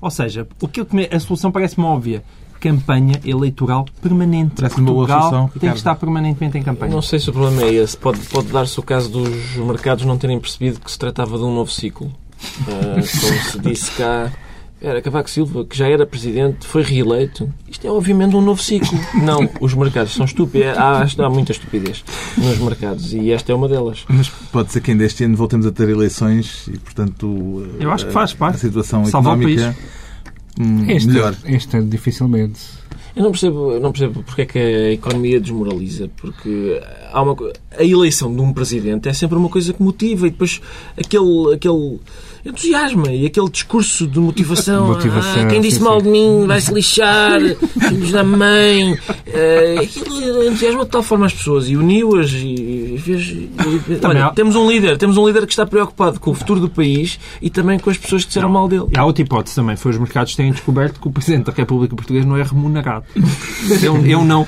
Ou 0.00 0.10
seja, 0.10 0.46
o 0.60 0.66
que 0.66 0.80
a 0.80 1.20
solução 1.20 1.52
parece-me 1.52 1.84
óbvia 1.84 2.24
campanha 2.60 3.20
eleitoral 3.24 3.86
permanente. 4.02 4.56
Parece 4.56 4.80
uma 4.80 4.92
boa 4.92 5.06
solução, 5.06 5.50
tem 5.58 5.70
que 5.70 5.76
estar 5.76 5.94
permanentemente 5.96 6.58
em 6.58 6.62
campanha. 6.62 6.92
Não 6.92 7.02
sei 7.02 7.18
se 7.18 7.30
o 7.30 7.32
problema 7.32 7.62
é 7.62 7.74
esse. 7.74 7.96
Pode, 7.96 8.20
pode 8.20 8.48
dar-se 8.48 8.78
o 8.78 8.82
caso 8.82 9.10
dos 9.10 9.56
mercados 9.56 10.04
não 10.04 10.18
terem 10.18 10.38
percebido 10.38 10.80
que 10.80 10.90
se 10.90 10.98
tratava 10.98 11.36
de 11.36 11.44
um 11.44 11.54
novo 11.54 11.70
ciclo. 11.70 12.12
Uh, 12.62 12.94
como 12.94 13.02
se 13.02 13.58
disse 13.60 13.90
cá, 13.92 14.32
era 14.80 15.02
Cavaco 15.02 15.28
Silva, 15.28 15.64
que 15.64 15.76
já 15.76 15.88
era 15.88 16.06
presidente, 16.06 16.66
foi 16.66 16.82
reeleito. 16.82 17.52
Isto 17.68 17.86
é 17.86 17.90
obviamente 17.90 18.36
um 18.36 18.40
novo 18.40 18.62
ciclo. 18.62 18.96
Não, 19.14 19.48
os 19.60 19.74
mercados 19.74 20.14
são 20.14 20.24
estúpidos. 20.24 20.76
Há, 20.78 21.02
há 21.02 21.30
muita 21.30 21.52
estupidez 21.52 22.04
nos 22.36 22.58
mercados 22.58 23.12
e 23.12 23.32
esta 23.32 23.50
é 23.50 23.54
uma 23.54 23.68
delas. 23.68 24.04
Mas 24.08 24.28
pode 24.28 24.70
ser 24.72 24.80
que 24.80 24.92
ainda 24.92 25.04
este 25.04 25.24
ano 25.24 25.36
voltemos 25.36 25.66
a 25.66 25.72
ter 25.72 25.88
eleições 25.88 26.68
e, 26.68 26.78
portanto, 26.78 27.66
Eu 27.80 27.90
acho 27.90 28.06
que 28.06 28.12
faz 28.12 28.32
parte. 28.32 28.56
a 28.56 28.58
situação 28.58 29.04
Salvar 29.04 29.36
económica 29.36 29.76
este, 30.88 31.08
melhor. 31.08 31.36
Este 31.44 31.76
ano, 31.76 31.88
dificilmente. 31.88 32.60
Eu 33.14 33.24
não 33.24 33.30
percebo, 33.30 33.72
eu 33.72 33.80
não 33.80 33.90
percebo 33.90 34.22
porque 34.22 34.42
é 34.42 34.46
que 34.46 34.58
a 34.58 34.92
economia 34.92 35.40
desmoraliza, 35.40 36.08
porque 36.16 36.80
há 37.10 37.20
uma, 37.20 37.36
a 37.76 37.82
eleição 37.82 38.32
de 38.32 38.40
um 38.40 38.52
presidente 38.52 39.08
é 39.08 39.12
sempre 39.12 39.36
uma 39.36 39.48
coisa 39.48 39.72
que 39.72 39.82
motiva 39.82 40.28
e 40.28 40.30
depois 40.30 40.60
aquele, 40.96 41.54
aquele 41.54 41.98
entusiasma 42.44 43.12
e 43.12 43.26
aquele 43.26 43.48
discurso 43.48 44.06
de 44.06 44.18
motivação. 44.18 44.86
Motivação, 44.98 45.42
ah, 45.42 45.46
quem 45.46 45.60
disse 45.60 45.78
sim, 45.78 45.84
mal 45.84 45.98
sim. 45.98 46.06
de 46.06 46.10
mim 46.10 46.46
vai 46.46 46.60
se 46.60 46.72
lixar, 46.72 47.40
filhos 47.88 48.12
da 48.12 48.24
mãe. 48.24 48.92
Uh, 48.94 49.80
aquilo 49.82 50.44
entusiasma 50.44 50.84
de 50.84 50.90
tal 50.90 51.02
forma 51.02 51.26
as 51.26 51.32
pessoas 51.34 51.68
e 51.68 51.76
uniu-as 51.76 52.30
e, 52.32 52.94
e 52.94 52.98
fez. 53.02 53.26
e- 53.28 53.50
olha, 54.04 54.26
há- 54.26 54.30
temos 54.30 54.56
um 54.56 54.70
líder, 54.70 54.96
temos 54.96 55.16
um 55.16 55.26
líder 55.26 55.46
que 55.46 55.52
está 55.52 55.66
preocupado 55.66 56.18
com 56.20 56.30
o 56.30 56.34
futuro 56.34 56.60
do 56.60 56.68
país 56.68 57.18
e 57.42 57.50
também 57.50 57.78
com 57.78 57.90
as 57.90 57.98
pessoas 57.98 58.22
que 58.22 58.28
disseram 58.28 58.48
mal 58.48 58.68
dele. 58.68 58.86
E 58.94 58.98
há 58.98 59.04
outra 59.04 59.22
hipótese 59.22 59.56
também, 59.56 59.76
foi 59.76 59.92
os 59.92 59.98
mercados 59.98 60.34
terem 60.34 60.52
descoberto 60.52 61.00
que 61.00 61.08
o 61.08 61.10
Presidente 61.10 61.46
da 61.46 61.52
República 61.52 61.94
Portuguesa 61.94 62.26
não 62.26 62.36
é 62.36 62.42
remunerado. 62.42 63.04
Eu, 63.82 64.04
eu 64.06 64.24
não. 64.24 64.46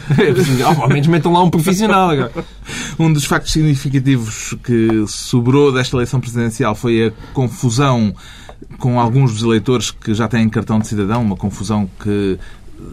Ao 0.80 0.88
menos 0.88 1.06
metam 1.06 1.32
lá 1.32 1.42
um 1.42 1.50
profissional 1.50 2.10
agora. 2.10 2.32
Um 2.98 3.12
dos 3.12 3.24
factos 3.24 3.52
significativos 3.52 4.54
que 4.64 5.04
sobrou 5.06 5.72
desta 5.72 5.96
eleição 5.96 6.20
presidencial 6.20 6.74
foi 6.74 7.08
a 7.08 7.12
confusão 7.32 7.89
com 8.78 9.00
alguns 9.00 9.32
dos 9.32 9.42
eleitores 9.42 9.90
que 9.90 10.14
já 10.14 10.28
têm 10.28 10.48
cartão 10.48 10.78
de 10.78 10.86
cidadão, 10.86 11.22
uma 11.22 11.36
confusão 11.36 11.88
que 12.02 12.38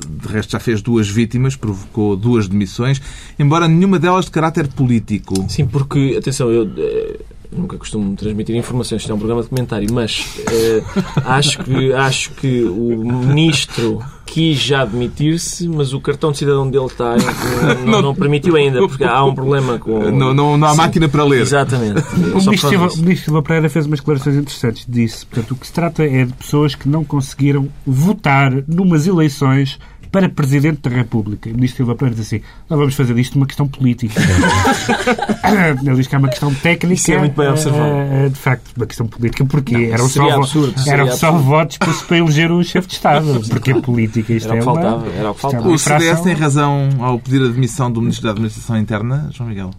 de 0.10 0.28
resto 0.28 0.52
já 0.52 0.60
fez 0.60 0.82
duas 0.82 1.08
vítimas, 1.08 1.56
provocou 1.56 2.16
duas 2.16 2.48
demissões, 2.48 3.02
embora 3.40 3.68
nenhuma 3.68 3.98
delas 3.98 4.26
de 4.26 4.32
caráter 4.32 4.68
político. 4.68 5.46
Sim, 5.50 5.66
porque, 5.66 6.16
atenção, 6.18 6.50
eu 6.50 6.70
eh, 6.78 7.20
nunca 7.52 7.78
costumo 7.78 8.16
transmitir 8.16 8.56
informações, 8.56 9.02
isto 9.02 9.12
é 9.12 9.16
um 9.16 9.18
programa 9.18 9.44
de 9.44 9.50
comentário, 9.50 9.88
mas 9.92 10.26
eh, 10.52 10.84
acho, 11.26 11.64
que, 11.64 11.94
acho 11.94 12.32
que 12.32 12.64
o 12.64 13.04
ministro 13.06 14.04
quis 14.26 14.58
já 14.58 14.84
demitir-se, 14.86 15.68
mas 15.68 15.94
o 15.94 16.02
cartão 16.02 16.32
de 16.32 16.40
cidadão 16.40 16.70
dele 16.70 16.86
está, 16.86 17.16
não, 17.16 17.92
não, 17.92 18.02
não 18.02 18.16
permitiu 18.16 18.56
ainda, 18.56 18.80
porque 18.88 19.04
há 19.04 19.24
um 19.24 19.34
problema 19.34 19.80
com... 19.80 20.12
Não, 20.18 20.34
não, 20.34 20.58
não 20.58 20.68
há 20.68 20.72
Sim, 20.72 20.78
máquina 20.78 21.10
para 21.10 21.24
ler. 21.24 21.42
Exatamente. 21.42 22.00
O 22.36 22.42
Só 22.42 22.52
ministro, 22.52 22.70
Silva, 22.70 22.88
o 22.88 22.98
ministro 22.98 23.26
Silva 23.26 23.44
Pereira 23.44 23.70
fez 23.70 23.86
umas 23.86 24.00
declarações 24.00 24.36
interessantes. 24.36 24.86
Disse, 24.88 25.26
portanto, 25.26 25.52
o 25.52 25.56
que 25.56 25.68
se 25.68 25.74
trata 25.74 26.04
é 26.04 26.26
de 26.26 26.34
pessoas 26.34 26.76
que 26.76 26.90
não 26.90 27.04
conseguiram 27.04 27.70
votar 27.86 28.52
numas 28.68 29.08
eleições 29.08 29.80
para 30.12 30.30
Presidente 30.30 30.82
da 30.82 30.96
República. 30.96 31.50
E 31.50 31.52
o 31.52 31.56
ministro 31.56 31.78
Silva 31.78 31.96
Pereira 31.96 32.16
diz 32.16 32.28
assim, 32.28 32.42
não 32.70 32.78
vamos 32.78 32.96
fazer 32.96 33.14
disto 33.14 33.36
uma 33.36 33.46
questão 33.46 33.68
política. 33.68 34.20
Ele 35.84 35.96
diz 35.96 36.08
que 36.08 36.16
é 36.16 36.18
uma 36.18 36.30
questão 36.30 36.54
técnica. 36.54 36.94
Isso 36.94 37.12
é 37.12 37.18
muito 37.18 37.36
bem 37.36 37.48
observado. 37.48 37.84
eh, 38.26 38.30
de 38.30 38.36
facto, 38.36 38.72
uma 38.76 38.86
questão 38.86 39.08
política, 39.08 39.46
porque 39.46 39.76
eram, 39.76 40.10
seria 40.10 40.32
só, 40.32 40.38
absurdo, 40.38 40.82
eram 40.88 41.12
só 41.12 41.32
votos 41.32 41.78
para, 41.78 41.94
para 41.94 42.18
eleger 42.18 42.52
o 42.52 42.64
chefe 42.64 42.88
de 42.88 42.94
Estado. 42.96 43.42
Porque 43.50 43.72
a 43.72 43.82
política, 43.82 44.34
isto 44.34 44.48
Era 44.48 44.56
o 44.56 44.58
é 44.58 44.62
que 44.62 44.68
uma... 44.68 44.82
faltava, 44.82 45.08
era 45.08 45.32
o 45.32 45.34
que 45.34 45.38
isto 45.38 45.52
faltava. 45.52 45.70
O 45.70 45.78
CDS 45.78 46.22
tem 46.22 46.34
razão 46.34 46.90
ao 47.00 47.20
pedir 47.20 47.42
a 47.42 47.48
demissão 47.48 47.92
do 47.92 48.02
Ministro 48.02 48.26
da 48.26 48.32
Administração 48.32 48.78
Interna, 48.78 49.30
João 49.32 49.50
Miguel? 49.50 49.72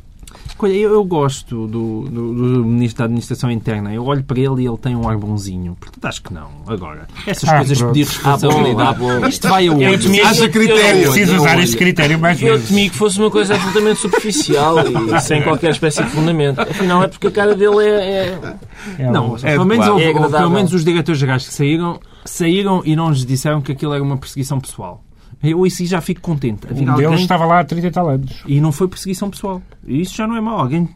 Olha, 0.61 0.73
Eu, 0.73 0.93
eu 0.93 1.05
gosto 1.05 1.67
do, 1.69 2.03
do, 2.03 2.33
do 2.33 2.65
Ministro 2.65 2.99
da 2.99 3.05
Administração 3.05 3.51
Interna. 3.51 3.93
Eu 3.95 4.05
olho 4.05 4.25
para 4.25 4.39
ele 4.41 4.63
e 4.63 4.67
ele 4.67 4.77
tem 4.77 4.97
um 4.97 5.09
ar 5.09 5.17
bonzinho. 5.17 5.77
Portanto, 5.79 6.05
acho 6.05 6.23
que 6.23 6.35
não. 6.35 6.49
Agora, 6.67 7.07
essas 7.27 7.49
Ah, 7.49 7.57
coisas 7.59 7.77
de 7.79 7.83
pronto. 7.85 7.95
pedir 7.95 8.07
responsabilidade. 8.07 8.89
Ah, 8.91 8.93
bom, 8.95 9.25
ah. 9.25 9.29
Isto 9.29 9.49
vai 9.49 9.69
a 9.69 9.73
Eu 9.73 9.99
temia- 9.99 10.27
Haja 10.29 10.49
critério. 10.49 11.01
eu- 11.03 11.13
Preciso 11.13 11.37
usar 11.37 11.59
este 11.61 11.77
critério 11.77 12.19
mais 12.19 12.43
Eu 12.43 12.55
vezes. 12.55 12.69
temi 12.69 12.91
que 12.91 12.97
fosse 12.97 13.19
uma 13.21 13.31
coisa 13.31 13.55
absolutamente 13.55 14.01
superficial 14.01 14.75
e 14.81 15.21
sem 15.23 15.43
qualquer 15.43 15.71
espécie 15.71 16.03
de 16.03 16.11
fundamento. 16.11 16.61
Afinal, 16.61 17.03
é 17.05 17.09
porque 17.09 17.29
a 17.29 17.31
cara 17.31 17.55
dele 17.55 17.79
é. 17.85 17.89
é- 17.89 18.55
É 18.99 19.11
Não, 19.11 19.35
um- 19.35 19.37
pelo, 19.39 19.65
menos, 19.65 19.87
É 19.87 19.91
houve- 19.91 20.05
agradável. 20.07 20.39
pelo 20.39 20.51
menos 20.51 20.73
os 20.73 20.85
diretores 20.85 21.21
gerais 21.21 21.47
que 21.47 21.55
saíram, 21.55 22.01
saíram 22.25 22.83
e 22.85 22.97
não 22.97 23.09
nos 23.11 23.25
disseram 23.25 23.61
que 23.61 23.73
aquilo 23.73 23.93
era 23.95 24.03
uma 24.03 24.17
perseguição 24.17 24.59
pessoal. 24.61 25.03
Eu 25.43 25.65
isso 25.65 25.85
já 25.87 26.01
fico 26.01 26.21
contente. 26.21 26.67
Um 26.67 26.73
Afinal, 26.73 26.97
deles 26.97 27.11
alguém- 27.11 27.23
estava 27.23 27.47
lá 27.47 27.61
há 27.61 27.65
30 27.65 27.87
e 27.87 27.91
tal 27.93 28.09
anos. 28.09 28.43
E 28.47 28.61
não 28.61 28.73
foi 28.73 28.89
perseguição 28.89 29.31
pessoal. 29.31 29.63
E 29.89 30.03
isso 30.03 30.15
já 30.17 30.27
não 30.27 30.37
é 30.37 30.41
mau. 30.41 30.59
Alguém 30.61 30.89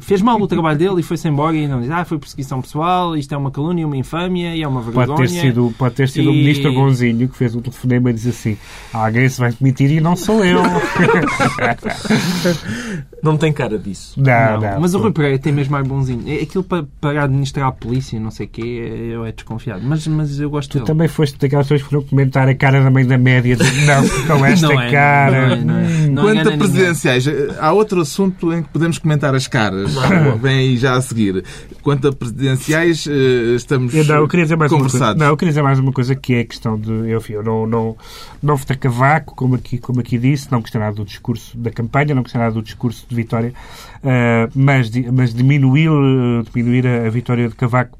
fez 0.00 0.20
mal 0.22 0.40
o 0.40 0.46
trabalho 0.46 0.78
dele 0.78 1.00
e 1.00 1.02
foi-se 1.02 1.26
embora 1.26 1.56
e 1.56 1.66
não 1.66 1.80
diz 1.80 1.90
ah, 1.90 2.04
foi 2.04 2.18
perseguição 2.18 2.60
pessoal, 2.60 3.16
isto 3.16 3.34
é 3.34 3.36
uma 3.36 3.50
calúnia, 3.50 3.86
uma 3.86 3.96
infâmia 3.96 4.54
e 4.54 4.62
é 4.62 4.68
uma 4.68 4.80
vergonha. 4.82 5.06
Pode 5.06 5.22
ter 5.22 5.28
sido, 5.40 5.74
pode 5.78 5.94
ter 5.94 6.08
sido 6.08 6.30
o 6.30 6.32
E- 6.34 6.36
ministro 6.38 6.72
Bonzinho 6.72 7.28
que 7.28 7.36
fez 7.36 7.54
o 7.54 7.60
telefonema 7.60 8.10
e 8.10 8.12
diz 8.12 8.26
assim: 8.26 8.56
alguém 8.92 9.28
se 9.28 9.40
vai 9.40 9.52
demitir 9.52 9.90
e 9.90 10.00
não 10.00 10.14
sou 10.14 10.44
eu. 10.44 10.60
Não 13.22 13.38
tem 13.38 13.52
cara 13.54 13.78
disso. 13.78 14.20
não, 14.20 14.60
Não, 14.60 14.72
não. 14.72 14.80
mas 14.80 14.92
o 14.94 14.98
Rui 14.98 15.10
Pereira 15.10 15.38
tem 15.38 15.50
mesmo 15.52 15.74
ar 15.74 15.82
bonzinho. 15.82 16.22
É 16.26 16.42
Aquilo 16.42 16.62
para, 16.62 16.84
para 17.00 17.24
administrar 17.24 17.68
a 17.68 17.72
polícia 17.72 18.16
e 18.16 18.20
não 18.20 18.30
sei 18.30 18.44
o 18.44 18.48
quê, 18.50 19.10
eu 19.14 19.24
é 19.24 19.32
desconfiado. 19.32 19.80
Mas, 19.82 20.06
mas 20.06 20.38
eu 20.38 20.50
gosto 20.50 20.70
Tu 20.72 20.74
dele. 20.74 20.86
também 20.86 21.08
foste 21.08 21.38
daquelas 21.38 21.64
pessoas 21.66 21.82
que 21.82 21.88
foram 21.88 22.02
comentar 22.04 22.46
a 22.48 22.54
cara 22.54 22.82
da 22.82 22.90
mãe 22.90 23.06
da 23.06 23.16
média. 23.16 23.56
De, 23.56 23.64
não, 23.86 24.06
com 24.38 24.44
esta 24.44 24.68
Não 24.68 24.78
é, 24.80 24.90
cara. 24.90 25.46
não 25.48 25.54
é, 25.54 25.56
não 25.64 25.78
é. 25.78 26.06
Não 26.08 26.22
Quanto 26.22 26.48
a 26.50 26.56
presidenciais, 26.58 27.24
há 27.58 27.72
outro 27.72 28.02
assunto 28.02 28.33
em 28.52 28.62
que 28.62 28.68
podemos 28.68 28.98
comentar 28.98 29.34
as 29.34 29.46
caras. 29.46 29.92
Vem 30.40 30.56
aí 30.58 30.76
já 30.76 30.94
a 30.94 31.00
seguir. 31.00 31.44
Quanto 31.82 32.08
a 32.08 32.12
presidenciais, 32.12 33.06
eh, 33.06 33.54
estamos 33.56 33.94
Eu, 33.94 34.04
não, 34.04 34.16
eu 34.16 34.28
queria 34.28 34.44
dizer 34.44 34.56
mais 34.56 34.70
uma 34.72 34.80
coisa. 34.80 34.92
conversados. 34.94 35.20
Não, 35.20 35.28
eu 35.28 35.36
queria 35.36 35.50
dizer 35.52 35.62
mais 35.62 35.78
uma 35.78 35.92
coisa 35.92 36.14
que 36.14 36.34
é 36.34 36.40
a 36.40 36.44
questão 36.44 36.78
de. 36.78 37.14
Enfim, 37.14 37.34
eu 37.34 37.42
não, 37.42 37.66
não, 37.66 37.96
não 38.42 38.56
votei 38.56 38.76
cavaco, 38.76 39.34
como 39.34 39.54
aqui, 39.54 39.78
como 39.78 40.00
aqui 40.00 40.18
disse, 40.18 40.50
não 40.50 40.60
gostei 40.60 40.80
nada 40.80 40.94
do 40.96 41.04
discurso 41.04 41.56
da 41.56 41.70
campanha, 41.70 42.14
não 42.14 42.22
gostei 42.22 42.40
nada 42.40 42.52
do 42.54 42.62
discurso 42.62 43.06
de 43.08 43.14
Vitória, 43.14 43.52
ah, 44.02 44.48
mas, 44.54 44.90
mas 45.12 45.32
diminuir, 45.34 45.88
eh, 45.88 46.44
diminuir 46.54 46.86
a, 46.86 47.06
a 47.06 47.10
vitória 47.10 47.48
de 47.48 47.54
cavaco. 47.54 47.98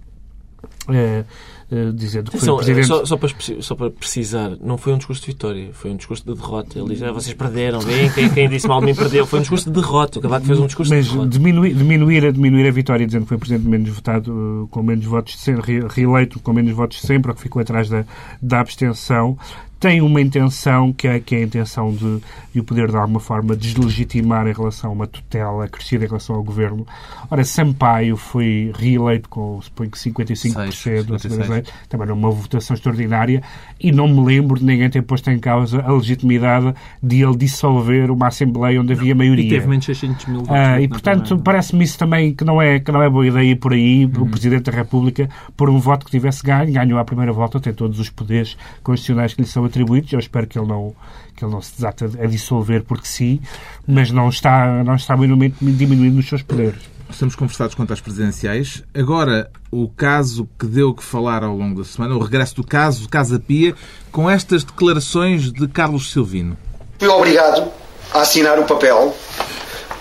eh, 0.89 1.25
eh, 1.71 1.91
dizendo 1.95 2.31
que 2.31 2.39
foi 2.39 2.49
o 2.49 2.57
presidente. 2.57 2.87
só, 2.87 3.05
só 3.05 3.17
para, 3.17 3.29
só 3.61 3.75
para 3.75 3.91
precisar, 3.91 4.57
não 4.61 4.77
foi 4.77 4.93
um 4.93 4.99
discurso 4.99 5.23
de 5.23 5.29
vitória, 5.29 5.71
foi 5.73 5.91
um 5.91 5.97
discurso 5.97 6.25
de 6.25 6.35
derrota. 6.35 6.79
Ele 6.79 6.89
diz, 6.95 7.03
ah, 7.03 7.13
vocês 7.13 7.35
perderam, 7.35 7.81
veem, 7.81 8.11
quem, 8.13 8.29
quem 8.31 8.49
disse 8.49 8.67
mal 8.69 8.81
de 8.81 8.87
mim 8.87 8.95
perdeu. 8.95 9.27
Foi 9.27 9.39
um 9.39 9.43
discurso 9.43 9.71
de 9.71 9.81
derrota. 9.81 10.19
O 10.19 10.23
Cavaco 10.23 10.47
fez 10.47 10.59
um 10.59 10.67
discurso 10.67 10.93
Mas 10.95 11.05
de 11.07 11.11
derrota. 11.13 11.29
diminuir, 11.31 11.75
diminuir, 11.75 12.27
a, 12.27 12.31
diminuir 12.31 12.69
a 12.69 12.71
vitória, 12.71 13.07
dizendo 13.07 13.23
que 13.23 13.29
foi 13.29 13.37
o 13.37 13.41
presidente 13.41 13.69
menos 13.69 13.89
votado, 13.91 14.65
eh, 14.65 14.69
com 14.71 14.83
menos 14.83 15.05
votos, 15.05 15.35
de 15.35 15.41
sempre, 15.41 15.81
re- 15.81 15.87
reeleito 15.89 16.39
com 16.41 16.53
menos 16.53 16.73
votos 16.73 17.01
de 17.01 17.07
sempre, 17.07 17.31
ou 17.31 17.35
que 17.35 17.43
ficou 17.43 17.61
atrás 17.63 17.89
da, 17.89 18.05
da 18.43 18.61
abstenção, 18.61 19.37
tem 19.81 20.01
uma 20.01 20.21
intenção, 20.21 20.93
que 20.93 21.07
é, 21.07 21.21
que 21.21 21.35
é 21.35 21.39
a 21.39 21.43
intenção 21.43 21.93
de, 21.93 22.21
de 22.53 22.61
o 22.61 22.65
poder, 22.65 22.89
de 22.89 22.97
alguma 22.97 23.21
forma, 23.21 23.55
deslegitimar 23.57 24.47
em 24.47 24.53
relação 24.53 24.91
a 24.91 24.93
uma 24.93 25.07
tutela 25.07 25.69
crescida 25.69 26.05
em 26.05 26.09
relação 26.09 26.37
ao 26.37 26.43
governo. 26.43 26.87
Ora, 27.31 27.45
Sampaio 27.45 28.17
foi 28.17 28.73
reeleito 28.77 29.29
com, 29.29 29.61
suponho 29.61 29.91
que 29.91 29.99
55%, 29.99 30.73
Seis, 30.73 31.11
ou 31.11 31.19
56. 31.19 31.49
56%, 31.49 31.69
também 31.89 32.07
numa 32.09 32.31
votação 32.31 32.75
extraordinária, 32.75 33.43
e 33.81 33.93
não 33.93 34.09
me 34.09 34.25
lembro 34.25 34.59
de 34.59 34.65
ninguém 34.65 34.89
ter 34.89 35.03
posto 35.03 35.31
em 35.31 35.39
causa 35.39 35.83
a 35.83 35.93
legitimidade 35.93 36.75
de 37.03 37.23
ele 37.23 37.37
dissolver 37.37 38.11
uma 38.11 38.29
Assembleia 38.29 38.81
onde 38.81 38.93
havia 38.93 39.15
maioria. 39.15 39.45
E 39.45 39.51
teve 39.51 39.67
menos 39.69 39.85
600 39.85 40.27
mil 40.27 40.41
votos. 40.41 40.57
Ah, 40.57 40.81
e 40.81 40.89
portanto, 40.89 41.39
parece-me 41.39 41.85
isso 41.85 41.99
também 41.99 42.35
que 42.35 42.45
não 42.45 42.61
é 42.61 42.81
que 42.81 42.91
não 42.91 43.03
é 43.03 43.09
boa 43.11 43.27
ideia 43.27 43.51
ir 43.51 43.57
por 43.57 43.73
aí 43.73 44.05
Uhum. 44.05 44.23
o 44.23 44.29
Presidente 44.29 44.71
da 44.71 44.73
República 44.73 45.29
por 45.57 45.69
um 45.71 45.79
voto 45.79 46.05
que 46.05 46.11
tivesse 46.11 46.43
ganho 46.43 46.73
ganhou 46.73 46.99
à 46.99 47.05
primeira 47.05 47.33
volta 47.33 47.61
tem 47.61 47.73
todos 47.73 47.99
os 47.99 48.11
poderes 48.11 48.57
constitucionais 48.83 49.35
que 49.35 49.43
lhe 49.43 49.47
são 49.49 49.65
atribuídos 49.75 50.13
eu 50.13 50.19
espero 50.19 50.47
que 50.47 50.59
ele 50.59 50.69
não 50.69 50.95
que 51.37 51.45
ele 51.45 51.53
não 51.53 51.61
se 51.61 51.75
desate 51.75 52.05
a 52.05 52.27
dissolver 52.27 52.85
porque 52.85 53.07
sim 53.07 53.41
mas 53.87 54.11
não 54.11 54.29
está 54.29 54.85
não 54.85 54.95
está 54.95 55.17
minimamente 55.17 55.57
diminuindo 55.61 56.19
os 56.19 56.29
seus 56.29 56.43
poderes 56.43 56.95
Estamos 57.11 57.37
conversados 57.37 57.75
quanto 57.77 57.93
às 57.93 58.01
presidenciais. 58.01 58.83
Agora, 58.93 59.49
o 59.71 59.89
caso 59.89 60.49
que 60.59 60.67
deu 60.67 60.93
que 60.93 61.03
falar 61.03 61.45
ao 61.45 61.55
longo 61.55 61.81
da 61.81 61.85
semana, 61.87 62.17
o 62.17 62.19
regresso 62.19 62.57
do 62.57 62.65
caso 62.65 63.09
Casa 63.09 63.39
Pia, 63.39 63.75
com 64.11 64.29
estas 64.29 64.65
declarações 64.65 65.53
de 65.53 65.69
Carlos 65.69 66.11
Silvino. 66.11 66.57
Fui 66.99 67.07
obrigado 67.07 67.71
a 68.13 68.23
assinar 68.23 68.59
o 68.59 68.65
papel 68.65 69.15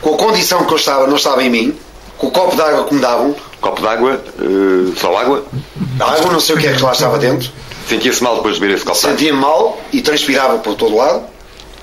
com 0.01 0.15
a 0.15 0.17
condição 0.17 0.65
que 0.65 0.71
eu 0.71 0.77
estava, 0.77 1.05
não 1.05 1.17
estava 1.17 1.43
em 1.43 1.51
mim, 1.51 1.75
com 2.17 2.27
o 2.27 2.31
copo 2.31 2.55
de 2.55 2.62
água 2.62 2.86
que 2.86 2.95
me 2.95 3.01
davam, 3.01 3.36
Copo 3.63 3.81
d'água, 3.81 4.21
eh, 4.39 4.93
só 4.97 5.15
água. 5.17 5.45
a 5.97 6.03
água 6.03 6.33
não 6.33 6.39
sei 6.41 6.55
o 6.55 6.59
que 6.59 6.67
é 6.67 6.73
que 6.73 6.83
lá 6.83 6.91
estava 6.91 7.17
dentro, 7.17 7.49
Sentia-se 7.87 8.23
mal 8.23 8.35
depois 8.37 8.55
de 8.55 8.61
beber 8.61 8.75
esse 8.75 8.85
d'água. 8.85 8.99
sentia-me 8.99 9.39
mal 9.39 9.81
e 9.91 10.01
transpirava 10.01 10.57
por 10.59 10.75
todo 10.75 10.95
lado. 10.95 11.25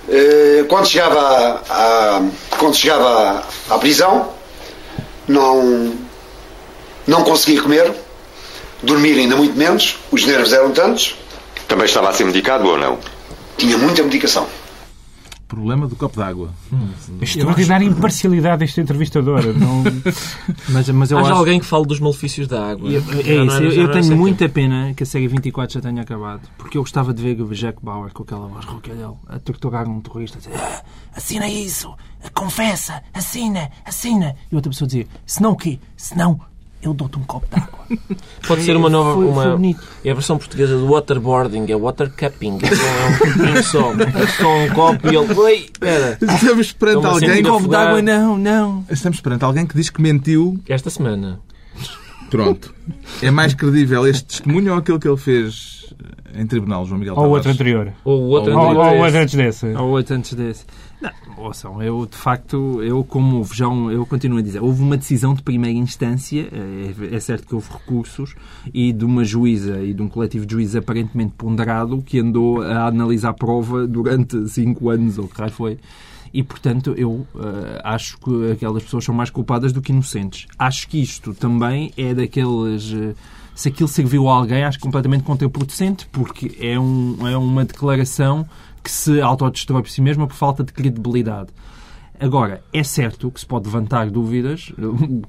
Eh, 0.08 0.64
Quando 0.68 0.86
chegava, 0.88 1.62
à, 1.68 2.22
quando 2.58 2.74
chegava 2.74 3.44
à, 3.70 3.74
à 3.74 3.78
prisão, 3.78 4.30
não, 5.28 5.94
não 7.06 7.22
conseguia 7.22 7.60
comer, 7.62 7.92
dormir 8.82 9.18
ainda 9.18 9.36
muito 9.36 9.56
menos, 9.56 9.98
os 10.10 10.24
nervos 10.24 10.52
eram 10.52 10.70
tantos, 10.72 11.14
Também 11.68 11.84
estava 11.86 12.08
a 12.08 12.12
ser 12.12 12.24
medicado 12.24 12.66
ou 12.68 12.76
não? 12.76 12.98
tinha 13.56 13.76
muita 13.76 14.02
medicação. 14.02 14.46
Problema 15.50 15.88
do 15.88 15.96
copo 15.96 16.16
d'água. 16.16 16.50
extraordinária 17.20 17.84
imparcialidade 17.84 18.60
deste 18.60 18.80
entrevistador 18.80 19.42
não 19.58 19.82
Mas, 20.70 20.88
mas 20.90 21.10
eu 21.10 21.18
Haja 21.18 21.30
acho... 21.30 21.38
alguém 21.38 21.58
que 21.58 21.66
fale 21.66 21.84
dos 21.86 21.98
malefícios 21.98 22.46
da 22.46 22.70
água. 22.70 22.88
É, 22.88 22.94
é 22.96 23.00
Já 23.00 23.44
não 23.44 23.46
isso, 23.46 23.56
era- 23.56 23.64
eu, 23.64 23.72
eu 23.72 23.82
não 23.88 23.92
tenho 24.00 24.16
muita 24.16 24.48
pena 24.48 24.94
que 24.94 25.02
a 25.02 25.06
série 25.06 25.26
24 25.26 25.74
já 25.74 25.80
tenha 25.80 26.02
acabado, 26.02 26.42
porque 26.56 26.78
eu 26.78 26.82
gostava 26.82 27.12
de 27.12 27.20
ver 27.20 27.42
o 27.42 27.52
Jack 27.52 27.78
Bauer 27.84 28.12
com 28.12 28.22
aquela 28.22 28.46
voz 28.46 28.64
rouquilhão 28.64 29.18
a 29.26 29.40
torturar 29.40 29.88
um 29.88 30.00
terrorista, 30.00 30.38
a 30.38 30.40
dizer 30.40 30.54
"Ah, 30.54 30.82
assina 31.16 31.48
isso, 31.48 31.92
confessa, 32.32 33.02
assina, 33.12 33.70
assina. 33.84 34.36
E 34.52 34.54
outra 34.54 34.70
pessoa 34.70 34.86
dizia, 34.86 35.06
senão 35.26 35.50
o 35.50 35.56
quê? 35.56 35.80
Senão 35.96 36.40
eu 36.82 36.94
dou-te 36.94 37.18
um 37.18 37.22
copo 37.24 37.46
de 37.54 37.60
água. 37.62 37.80
Pode 38.46 38.62
ser 38.62 38.76
uma 38.76 38.88
nova. 38.88 39.14
Foi- 39.14 39.24
foi 39.24 39.32
uma, 39.32 39.56
bonito. 39.56 39.80
é 40.04 40.10
a 40.10 40.14
versão 40.14 40.38
portuguesa 40.38 40.76
do 40.78 40.88
waterboarding, 40.88 41.70
é 41.70 41.76
watercupping. 41.76 42.58
É 42.62 43.08
um 43.08 43.18
pouquinho 43.18 43.62
só. 43.64 43.92
É 44.00 44.26
só 44.26 44.56
um 44.56 44.68
copo 44.70 45.06
e 45.08 45.16
ele. 45.16 45.32
Oi, 45.34 45.54
espera. 45.72 46.18
Estamos 46.20 46.72
perante 46.72 47.06
alguém. 47.06 47.28
sentir 47.30 47.42
copo 47.42 47.58
de 47.58 47.64
afogar. 47.64 47.86
água 47.88 48.02
não, 48.02 48.38
não. 48.38 48.84
Estamos 48.90 49.20
perante 49.20 49.44
alguém 49.44 49.66
que 49.66 49.76
diz 49.76 49.90
que 49.90 50.00
mentiu. 50.00 50.58
Esta 50.68 50.90
semana. 50.90 51.40
Pronto. 52.30 52.72
É 53.20 53.30
mais 53.30 53.54
credível 53.54 54.06
este 54.06 54.24
testemunho 54.24 54.72
ou 54.72 54.78
aquele 54.78 54.98
que 54.98 55.08
ele 55.08 55.16
fez 55.16 55.79
em 56.34 56.46
tribunal, 56.46 56.84
João 56.86 56.98
Miguel 56.98 57.14
ou 57.16 57.26
o 57.26 57.28
outro 57.30 57.52
Tavares? 57.52 57.60
anterior 57.60 57.92
Ou 58.04 58.22
o 58.22 58.28
outro 58.28 58.52
ou, 58.52 58.58
ou 58.58 58.64
anterior 58.64 58.84
a 58.84 58.90
o 58.90 58.94
esse. 58.94 59.04
outro 59.04 59.18
antes 59.20 59.34
desse 59.34 59.66
Ou 59.66 59.90
oito 59.90 60.14
antes 60.14 60.34
desse. 60.34 60.64
Não, 61.00 61.10
ouçam, 61.38 61.82
eu 61.82 62.04
de 62.04 62.16
facto, 62.16 62.82
eu 62.82 63.02
como 63.02 63.42
vejam, 63.42 63.90
eu 63.90 64.04
continuo 64.04 64.38
a 64.38 64.42
dizer, 64.42 64.62
houve 64.62 64.82
uma 64.82 64.98
decisão 64.98 65.32
de 65.32 65.42
primeira 65.42 65.78
instância, 65.78 66.46
é, 66.52 67.14
é 67.14 67.20
certo 67.20 67.46
que 67.46 67.54
houve 67.54 67.72
recursos, 67.72 68.34
e 68.72 68.92
de 68.92 69.04
uma 69.04 69.24
juíza 69.24 69.82
e 69.82 69.94
de 69.94 70.02
um 70.02 70.08
coletivo 70.08 70.44
de 70.44 70.52
juízes 70.52 70.76
aparentemente 70.76 71.32
ponderado 71.38 72.02
que 72.02 72.18
andou 72.18 72.60
a 72.62 72.86
analisar 72.86 73.30
a 73.30 73.32
prova 73.32 73.86
durante 73.86 74.46
cinco 74.48 74.90
anos, 74.90 75.16
ou 75.16 75.24
o 75.24 75.28
que 75.28 75.40
raio 75.40 75.52
foi. 75.52 75.78
E, 76.32 76.42
portanto, 76.42 76.94
eu 76.96 77.26
eh, 77.34 77.80
acho 77.82 78.16
que 78.18 78.52
aquelas 78.52 78.84
pessoas 78.84 79.04
são 79.04 79.14
mais 79.14 79.30
culpadas 79.30 79.72
do 79.72 79.82
que 79.82 79.90
inocentes. 79.90 80.46
Acho 80.56 80.86
que 80.88 81.02
isto 81.02 81.34
também 81.34 81.92
é 81.96 82.14
daqueles 82.14 82.92
eh, 82.92 83.14
se 83.60 83.68
aquilo 83.68 83.90
serviu 83.90 84.26
a 84.26 84.36
alguém, 84.36 84.64
acho 84.64 84.80
completamente 84.80 85.22
contraproducente, 85.22 86.06
porque 86.10 86.56
é, 86.58 86.80
um, 86.80 87.28
é 87.28 87.36
uma 87.36 87.62
declaração 87.62 88.48
que 88.82 88.90
se 88.90 89.20
autodestrói 89.20 89.82
por 89.82 89.90
si 89.90 90.00
mesma 90.00 90.26
por 90.26 90.34
falta 90.34 90.64
de 90.64 90.72
credibilidade. 90.72 91.50
Agora, 92.20 92.62
é 92.72 92.82
certo 92.82 93.30
que 93.30 93.40
se 93.40 93.46
pode 93.46 93.64
levantar 93.66 94.10
dúvidas 94.10 94.70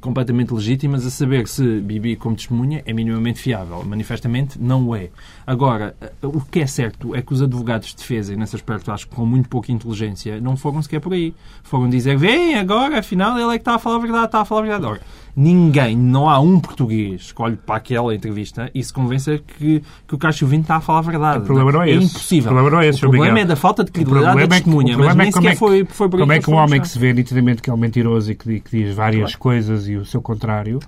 completamente 0.02 0.54
legítimas 0.54 1.06
a 1.06 1.10
saber 1.10 1.48
se 1.48 1.80
Bibi, 1.80 2.16
como 2.18 2.36
testemunha, 2.36 2.82
é 2.86 2.92
minimamente 2.94 3.40
fiável. 3.40 3.82
Manifestamente, 3.86 4.60
não 4.62 4.88
o 4.90 4.96
é. 4.96 5.10
Agora, 5.48 5.96
o 6.22 6.42
que 6.42 6.60
é 6.60 6.68
certo 6.68 7.16
é 7.16 7.22
que 7.22 7.34
os 7.34 7.42
advogados 7.42 7.90
de 7.90 7.96
defesa, 7.96 8.34
e 8.34 8.36
nesse 8.36 8.56
aspecto 8.56 8.92
acho 8.92 9.08
que 9.08 9.16
com 9.16 9.26
muito 9.26 9.48
pouca 9.48 9.72
inteligência, 9.72 10.40
não 10.42 10.58
foram 10.58 10.82
sequer 10.82 11.00
por 11.00 11.14
aí. 11.14 11.34
Foram 11.64 11.90
dizer, 11.90 12.18
vem 12.18 12.56
agora, 12.56 13.00
afinal 13.00 13.38
ele 13.38 13.50
é 13.50 13.58
que 13.58 13.62
está 13.62 13.76
a 13.76 13.80
falar 13.80 13.96
a 13.96 14.00
verdade, 14.00 14.26
está 14.26 14.42
a 14.42 14.46
falar 14.46 14.62
a 14.62 14.64
verdade. 14.64 14.86
Ora, 14.86 15.02
ninguém, 15.36 15.96
não 15.98 16.30
há 16.30 16.40
um 16.40 16.60
português 16.60 17.32
que 17.32 17.42
olhe 17.42 17.56
para 17.56 17.76
aquela 17.76 18.14
entrevista 18.14 18.70
e 18.76 18.84
se 18.84 18.92
convença 18.92 19.38
que, 19.38 19.82
que 20.08 20.16
o 20.16 20.18
Cássio 20.18 20.46
Vinto 20.48 20.64
está 20.64 20.76
a 20.76 20.82
falar 20.82 21.00
a 21.00 21.04
verdade. 21.04 21.40
O 21.40 21.46
problema 21.46 21.72
não 21.72 21.82
é, 21.84 21.90
é 21.92 21.96
esse. 21.96 22.06
impossível. 22.06 22.52
O 22.52 22.56
problema, 22.56 22.70
não 22.76 22.82
é, 22.82 22.88
esse, 22.90 22.98
o 23.06 23.10
problema 23.10 23.40
é 23.40 23.46
da 23.46 23.56
falta 23.56 23.84
de 23.84 23.92
credibilidade 23.92 24.36
da 24.36 24.42
é 24.42 24.48
que- 24.48 24.54
testemunha, 24.56 24.98
mas 24.98 25.16
nem 25.16 25.28
é 25.28 25.32
sequer 25.32 25.48
é 25.48 25.52
que- 25.52 25.58
foi, 25.58 25.86
foi 25.86 26.10
por 26.10 26.20
Como 26.20 26.32
é 26.34 26.40
que 26.40 26.50
um 26.50 26.56
homem 26.56 26.81
que 26.82 26.90
se 26.90 27.00
vê 27.00 27.14
nitidamente 27.14 27.62
que 27.62 27.70
é 27.70 27.74
um 27.74 27.78
mentiroso 27.78 28.32
e 28.32 28.36
que, 28.36 28.60
que 28.60 28.84
diz 28.84 28.96
várias 28.96 29.36
coisas 29.36 29.88
e 29.88 29.96
o 29.96 30.06
seu 30.06 30.22
contrário 30.22 30.80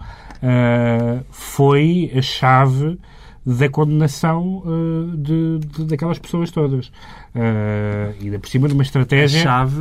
ah, 0.41 1.19
foi 1.31 2.11
a 2.15 2.21
chave 2.21 2.99
da 3.45 3.67
condenação 3.69 4.63
ah, 4.65 5.15
de, 5.17 5.59
de- 5.59 5.85
daquelas 5.85 6.17
pessoas 6.19 6.49
todas. 6.51 6.91
Ah, 7.35 8.11
e 8.21 8.25
ainda 8.25 8.39
por 8.39 8.47
cima 8.49 8.67
de 8.67 8.73
uma 8.73 8.83
A 8.83 8.85
estratégia. 8.85 9.41
chave 9.41 9.75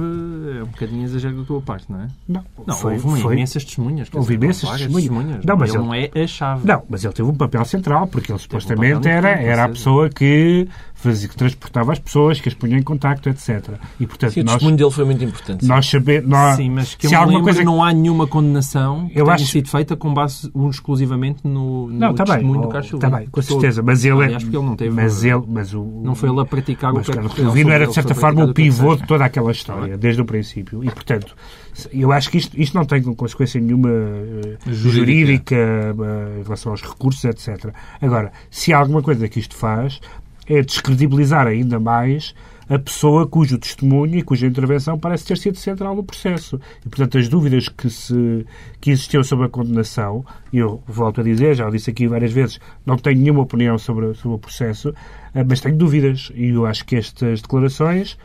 é 0.59 0.62
um 0.62 0.66
bocadinho 0.66 1.05
exagero 1.05 1.36
da 1.36 1.44
tua 1.44 1.61
parte, 1.61 1.84
não 1.90 2.00
é? 2.00 2.09
Não, 2.28 2.42
Não, 2.66 2.74
foi, 2.74 2.94
houve 2.94 3.20
foi- 3.20 3.34
imensas 3.34 3.64
testemunhas. 3.64 4.09
Houve 4.12 4.26
dizer, 4.34 4.44
imensas 4.44 4.68
várias 4.70 4.92
testemunhas. 4.92 5.44
Não, 5.44 5.57
mas 5.57 5.68
ele 5.70 5.78
ele- 5.78 5.86
não 5.86 5.94
é 5.94 6.11
a 6.14 6.26
chave. 6.26 6.66
Não, 6.66 6.82
mas 6.88 7.05
ele 7.05 7.12
teve 7.12 7.28
um 7.28 7.34
papel 7.34 7.64
central, 7.64 8.07
porque 8.07 8.32
ele 8.32 8.38
supostamente 8.38 8.94
papel 8.94 9.11
era, 9.12 9.30
era 9.30 9.64
a 9.64 9.68
pessoa 9.68 10.09
que, 10.09 10.66
fazia, 10.94 11.28
que 11.28 11.36
transportava 11.36 11.92
as 11.92 11.98
pessoas, 11.98 12.40
que 12.40 12.48
as 12.48 12.55
punha 12.55 12.78
em 12.78 12.82
contacto, 12.82 13.28
etc. 13.28 13.74
E, 14.00 14.07
portanto, 14.07 14.32
Sim, 14.32 14.40
o 14.40 14.44
nós, 14.44 14.55
testemunho 14.55 14.76
dele 14.78 14.90
foi 14.90 15.05
muito 15.05 15.22
importante. 15.24 15.66
nós 15.66 15.86
sabemos... 15.88 16.28
Nós, 16.30 16.57
Sim, 16.57 16.70
mas 16.70 16.94
que 16.94 17.07
eu 17.07 17.11
se 17.11 17.14
há 17.14 17.18
alguma 17.18 17.38
lembro, 17.38 17.53
coisa... 17.55 17.64
não 17.64 17.84
há 17.84 17.92
nenhuma 17.92 18.26
condenação 18.26 19.09
que 19.09 19.18
Eu 19.18 19.24
tenha 19.24 19.34
acho- 19.34 19.46
sido 19.46 19.68
feita 19.68 19.94
com 19.96 20.14
base 20.14 20.50
um, 20.55 20.70
exclusivamente 20.70 21.40
no, 21.46 21.88
no 21.88 21.98
Não, 21.98 22.11
está 22.12 22.24
bem, 22.24 22.34
testemunho 22.34 22.62
do 22.62 22.68
oh, 22.68 22.70
Carlos 22.70 22.92
está 22.92 23.11
bem, 23.11 23.26
com 23.26 23.42
certeza, 23.42 23.82
mas 23.82 24.05
ele, 24.05 24.20
é- 24.20 24.24
Aliás, 24.24 24.42
porque 24.44 24.57
ele 24.57 24.66
não 24.66 24.76
teve... 24.76 24.94
mas 24.94 25.22
ele, 25.24 25.42
mas 25.48 25.74
o, 25.74 25.84
Não 26.03 26.14
foi 26.14 26.30
ele 26.30 26.40
a 26.40 26.44
praticar 26.44 26.92
mas 26.92 27.07
o 27.09 27.12
que 27.28 27.41
Ele 27.43 27.51
Silvino 27.51 27.70
era, 27.70 27.86
de 27.86 27.95
certa 27.95 28.14
forma, 28.14 28.45
o 28.45 28.55
pivô 28.55 28.97
de 28.97 29.07
toda 29.07 29.24
aquela 29.24 29.51
história, 29.53 29.97
desde 29.97 30.20
o 30.22 30.24
princípio. 30.24 30.82
E, 30.84 30.90
portanto, 30.90 31.34
se- 31.72 31.88
eu 31.93 32.11
acho 32.12 32.30
que 32.30 32.38
isto, 32.38 32.61
isto 32.61 32.74
não 32.76 32.84
tem 32.84 33.03
consequência 33.03 33.61
nenhuma 33.61 33.88
eh, 33.90 34.57
Jurídica. 34.66 34.90
jurídica 34.90 35.55
eh, 35.57 36.40
em 36.40 36.43
relação 36.43 36.72
aos 36.72 36.82
recursos, 36.82 37.24
etc. 37.24 37.72
Agora, 38.01 38.32
se 38.51 38.72
há 38.72 38.78
alguma 38.78 39.03
coisa 39.03 39.28
que 39.28 39.38
isto 39.40 39.55
faz, 39.57 40.01
é 40.47 40.62
descredibilizar 40.62 41.47
ainda 41.47 41.78
mais 41.78 42.34
a 42.73 42.79
pessoa 42.79 43.27
cujo 43.27 43.59
testemunho 43.59 44.16
e 44.16 44.23
cuja 44.23 44.47
intervenção 44.47 44.99
parece 44.99 45.27
ter 45.27 45.37
sido 45.37 45.59
central 45.59 45.95
no 45.95 46.03
processo. 46.03 46.59
E, 46.81 46.89
portanto, 46.89 47.18
as 47.18 47.29
dúvidas 47.29 47.68
que, 47.68 47.91
se, 47.91 48.47
que 48.81 48.91
existiam 48.91 49.23
sobre 49.23 49.45
a 49.45 49.49
condenação, 49.51 50.25
e 50.51 50.57
eu 50.57 50.83
volto 50.87 51.20
a 51.20 51.25
dizer, 51.25 51.55
já 51.55 51.68
o 51.68 51.70
disse 51.70 51.91
aqui 51.91 52.09
várias 52.09 52.33
vezes, 52.33 52.59
não 52.87 52.97
tenho 52.97 53.20
nenhuma 53.20 53.43
opinião 53.43 53.77
sobre, 53.77 54.14
sobre 54.14 54.37
o 54.37 54.39
processo, 54.39 54.95
eh, 55.35 55.45
mas 55.47 55.61
tenho 55.61 55.77
dúvidas. 55.77 56.33
E 56.35 56.49
eu 56.49 56.64
acho 56.64 56.87
que 56.87 56.97
estas 56.97 57.43
declarações, 57.43 58.16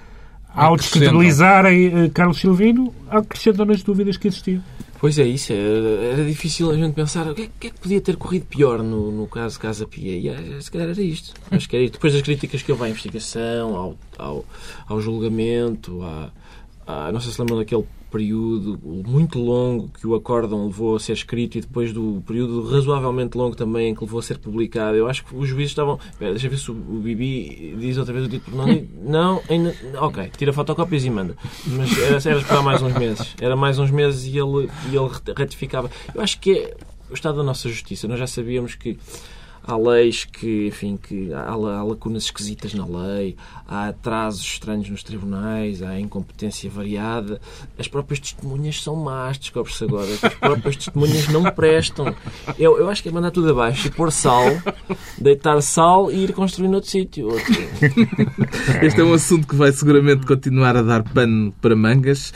ao 0.54 0.76
descredibilizarem 0.76 1.88
eh, 2.06 2.10
Carlos 2.14 2.39
Silvino, 2.39 2.93
acrescentam 3.10 3.66
nas 3.66 3.84
dúvidas 3.84 4.18
que 4.18 4.28
existiam. 4.28 4.64
Pois 5.00 5.20
é, 5.20 5.24
isso. 5.24 5.54
Era, 5.54 6.14
era 6.14 6.26
difícil 6.26 6.72
a 6.72 6.76
gente 6.76 6.93
pensar 6.95 7.28
o 7.28 7.36
que, 7.36 7.43
é, 7.43 7.45
o 7.45 7.50
que 7.60 7.68
é 7.68 7.70
que 7.70 7.80
podia 7.80 8.02
ter 8.02 8.16
corrido 8.18 8.45
pior 8.48 8.82
no, 8.82 9.12
no 9.12 9.28
caso 9.28 9.60
Casa 9.60 9.86
Pia. 9.86 10.18
E 10.18 10.28
eh, 10.28 10.58
se 10.60 10.72
calhar 10.72 10.89
era 10.89 11.02
isto. 11.02 11.34
Acho 11.52 11.70
que 11.70 11.76
era 11.76 11.86
isto. 11.86 11.93
Depois 11.93 12.14
das 12.14 12.22
críticas 12.24 12.62
que 12.64 12.72
houve 12.72 12.86
à 12.86 12.89
investigação, 12.89 13.76
ao, 13.76 13.95
ao, 14.18 14.45
ao 14.88 15.00
julgamento, 15.00 16.02
à, 16.02 16.32
à- 16.88 17.12
não 17.12 17.20
sei 17.20 17.32
se 17.32 17.39
lembram 17.39 17.58
daquele 17.60 17.86
período 18.12 18.80
muito 18.84 19.39
longo 19.39 19.89
que 19.89 20.08
o 20.08 20.16
acórdão 20.16 20.66
levou 20.66 20.95
a 20.95 20.99
ser 20.99 21.14
escrito 21.14 21.58
e 21.58 21.62
depois 21.62 21.91
do 21.93 22.24
período 22.26 22.70
razoavelmente 22.70 23.38
longo 23.38 23.55
também 23.55 23.93
que 23.93 24.01
levou 24.01 24.20
a 24.20 24.24
ser 24.24 24.38
publicado. 24.38 24.97
Eu 24.97 25.08
acho 25.08 25.26
que 25.26 25.36
os 25.36 25.47
juízes 25.47 25.72
estavam. 25.72 25.99
Deixa 26.20 26.47
eu 26.47 26.51
ver 26.51 26.58
se 26.58 26.72
o, 26.72 26.74
o 26.74 26.99
Bibi 26.99 27.76
diz 27.80 27.97
outra 27.97 28.14
vez 28.14 28.26
o 28.26 28.30
título. 28.30 28.58
Não, 28.58 28.88
não 29.03 29.41
ainda. 29.49 29.76
Ok, 29.99 30.32
tira 30.38 30.53
fotocópias 30.53 31.05
e 31.05 31.10
manda. 31.10 31.36
Mas 31.66 31.97
era, 31.97 32.30
era 32.30 32.39
esperar 32.39 32.64
mais 32.64 32.82
uns 32.82 32.93
meses. 32.93 33.36
Era 33.39 33.55
mais 33.55 33.80
uns 33.80 33.91
meses 33.91 34.26
e 34.26 34.38
ele, 34.38 34.70
e 34.91 34.95
ele 34.95 35.10
ratificava. 35.36 35.89
Eu 36.14 36.22
acho 36.22 36.39
que 36.39 36.51
é 36.51 36.78
o 37.10 37.14
estado 37.14 37.38
da 37.38 37.43
nossa 37.43 37.70
justiça. 37.70 38.08
Nós 38.08 38.20
já 38.20 38.28
sabíamos 38.28 38.76
que 38.76 38.97
há 39.68 39.76
leis 39.76 40.24
que, 40.24 40.68
enfim, 40.68 40.97
que 40.97 41.34
há, 41.34 41.49
há 41.49 41.84
lacunas 41.84 42.24
esquisitas 42.24 42.74
na 42.74 42.86
lei, 42.86 43.36
há 43.68 43.89
atrasos 43.89 44.41
estranhos 44.41 44.89
nos 44.89 45.03
tribunais, 45.03 45.84
há 45.84 45.99
incompetência 45.99 46.70
variada. 46.70 47.41
As 47.78 47.88
próprias 47.88 48.20
testemunhas 48.20 48.82
são 48.82 48.95
más, 48.95 49.38
descobre-se 49.38 49.84
agora. 49.84 50.07
As 50.24 50.34
próprias 50.34 50.78
testemunhas 50.78 51.28
não 51.28 51.43
prestam. 51.51 52.15
Eu, 52.57 52.78
eu 52.78 52.89
acho 52.89 53.03
que 53.03 53.09
é 53.09 53.11
mandar 53.11 53.32
tudo 53.32 53.51
abaixo 53.51 53.88
e 53.88 53.91
pôr 53.91 54.11
sal, 54.11 54.45
deitar 55.20 55.61
sal 55.61 56.09
e 56.11 56.24
ir 56.24 56.34
construir 56.34 56.70
noutro 56.70 56.89
sítio. 56.89 57.28
Este 58.82 59.01
é 59.01 59.03
um 59.03 59.13
assunto 59.13 59.47
que 59.47 59.55
vai 59.55 59.72
seguramente 59.74 60.26
continuar 60.26 60.78
a 60.78 60.82
dar 60.82 61.03
pano 61.03 61.53
para 61.61 61.76
mangas 61.76 62.32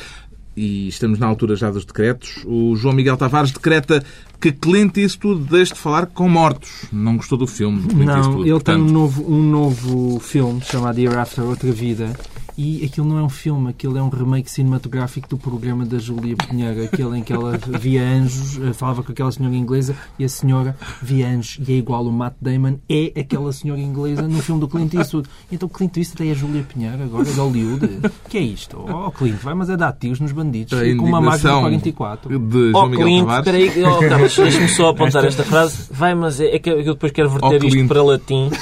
e 0.55 0.87
estamos 0.87 1.17
na 1.19 1.27
altura 1.27 1.55
já 1.55 1.69
dos 1.69 1.85
decretos. 1.85 2.43
O 2.45 2.75
João 2.75 2.93
Miguel 2.93 3.17
Tavares 3.17 3.51
decreta 3.51 4.03
que 4.39 4.51
Clint 4.51 4.97
Eastwood 4.97 5.43
deixe 5.49 5.73
de 5.73 5.79
falar 5.79 6.07
com 6.07 6.27
mortos. 6.27 6.85
Não 6.91 7.15
gostou 7.17 7.37
do 7.37 7.47
filme 7.47 7.81
do 7.81 7.87
Clint 7.89 8.05
Não, 8.07 8.17
Eastwood. 8.17 8.49
ele 8.49 8.59
tem 8.61 8.75
um 8.75 8.79
portanto. 8.79 8.91
novo, 8.91 9.31
um 9.33 9.43
novo 9.43 10.19
filme 10.19 10.61
chamado 10.61 10.99
Year 10.99 11.17
After 11.17 11.43
Outra 11.43 11.71
Vida 11.71 12.13
e 12.57 12.83
aquilo 12.85 13.07
não 13.07 13.17
é 13.17 13.23
um 13.23 13.29
filme, 13.29 13.69
aquilo 13.69 13.97
é 13.97 14.03
um 14.03 14.09
remake 14.09 14.49
cinematográfico 14.51 15.27
do 15.29 15.37
programa 15.37 15.85
da 15.85 15.97
Júlia 15.97 16.35
Pinheiro, 16.35 16.83
aquele 16.83 17.17
em 17.19 17.23
que 17.23 17.31
ela 17.33 17.57
via 17.79 18.03
anjos, 18.03 18.59
eh, 18.61 18.73
falava 18.73 19.03
com 19.03 19.11
aquela 19.11 19.31
senhora 19.31 19.55
inglesa 19.55 19.95
e 20.19 20.23
a 20.25 20.29
senhora 20.29 20.75
via 21.01 21.27
anjos 21.27 21.59
e 21.67 21.73
é 21.73 21.75
igual 21.77 22.05
o 22.05 22.11
Matt 22.11 22.33
Damon, 22.41 22.77
é 22.89 23.11
aquela 23.19 23.51
senhora 23.53 23.79
inglesa 23.81 24.23
no 24.27 24.41
filme 24.41 24.59
do 24.61 24.67
Clint 24.67 24.93
Eastwood. 24.93 25.27
Então 25.51 25.67
Clint 25.69 25.95
Eastwood 25.97 26.29
é 26.29 26.31
a 26.31 26.35
Júlia 26.35 26.63
Pinheiro 26.63 27.03
agora, 27.03 27.25
de 27.25 27.31
Hollywood. 27.39 27.89
que 28.29 28.37
é 28.37 28.41
isto? 28.41 28.77
Oh, 28.87 29.11
Clint, 29.11 29.37
vai, 29.41 29.53
mas 29.53 29.69
é 29.69 29.77
dar 29.77 29.93
tiros 29.93 30.19
nos 30.19 30.31
bandidos 30.31 30.73
A 30.73 30.83
com 30.95 31.05
uma 31.05 31.21
máquina 31.21 31.51
indignação 31.51 31.61
44. 31.61 32.39
de 32.39 32.71
João 32.71 32.83
Oh, 32.83 32.87
Miguel 32.87 33.05
Clint, 33.05 33.19
Tavares. 33.25 33.47
espera 33.47 33.57
aí, 33.87 33.93
oh, 33.95 34.09
Carlos, 34.09 34.35
deixa-me 34.37 34.67
só 34.69 34.89
apontar 34.89 35.25
esta 35.25 35.43
frase. 35.43 35.87
Vai, 35.91 36.15
mas 36.15 36.39
é, 36.39 36.55
é 36.55 36.59
que 36.59 36.69
eu 36.69 36.83
depois 36.83 37.11
quero 37.11 37.29
verter 37.29 37.47
Oh, 37.47 37.53
isto 37.55 37.69
Clint. 37.69 37.87
para 37.87 38.03
latim. 38.03 38.49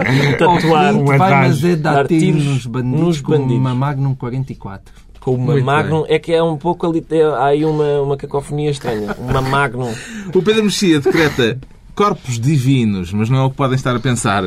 Oh, 0.00 0.36
Tatuar 0.38 0.92
Clint, 0.92 1.02
um 1.02 1.04
vai, 1.18 1.30
mas 1.48 1.64
é 1.64 1.76
dar 1.76 2.06
tiros 2.06 2.22
tiros 2.24 2.44
nos 2.44 2.66
bandidos, 2.70 3.00
nos 3.00 3.20
com 3.20 3.32
bandidos. 3.32 3.56
uma 3.56 3.74
Magnum 3.74 4.14
44. 4.14 4.94
com 5.20 5.34
uma 5.34 5.52
Muito 5.52 5.64
Magnum. 5.64 6.04
É 6.08 6.18
que 6.18 6.32
é 6.32 6.42
um 6.42 6.56
pouco 6.56 6.86
ali. 6.86 7.04
é- 7.10 7.22
há 7.22 7.46
aí 7.46 7.64
uma, 7.64 8.00
uma 8.00 8.16
cacofonia 8.16 8.70
estranha. 8.70 9.14
Uma 9.18 9.42
Magnum. 9.42 9.92
O 10.34 10.42
Pedro 10.42 10.64
Mexia 10.64 11.00
decreta 11.00 11.58
corpos 11.94 12.40
divinos, 12.40 13.12
mas 13.12 13.28
não 13.28 13.38
é 13.38 13.42
o 13.44 13.50
que 13.50 13.56
podem 13.56 13.74
estar 13.76 13.94
a 13.94 14.00
pensar. 14.00 14.42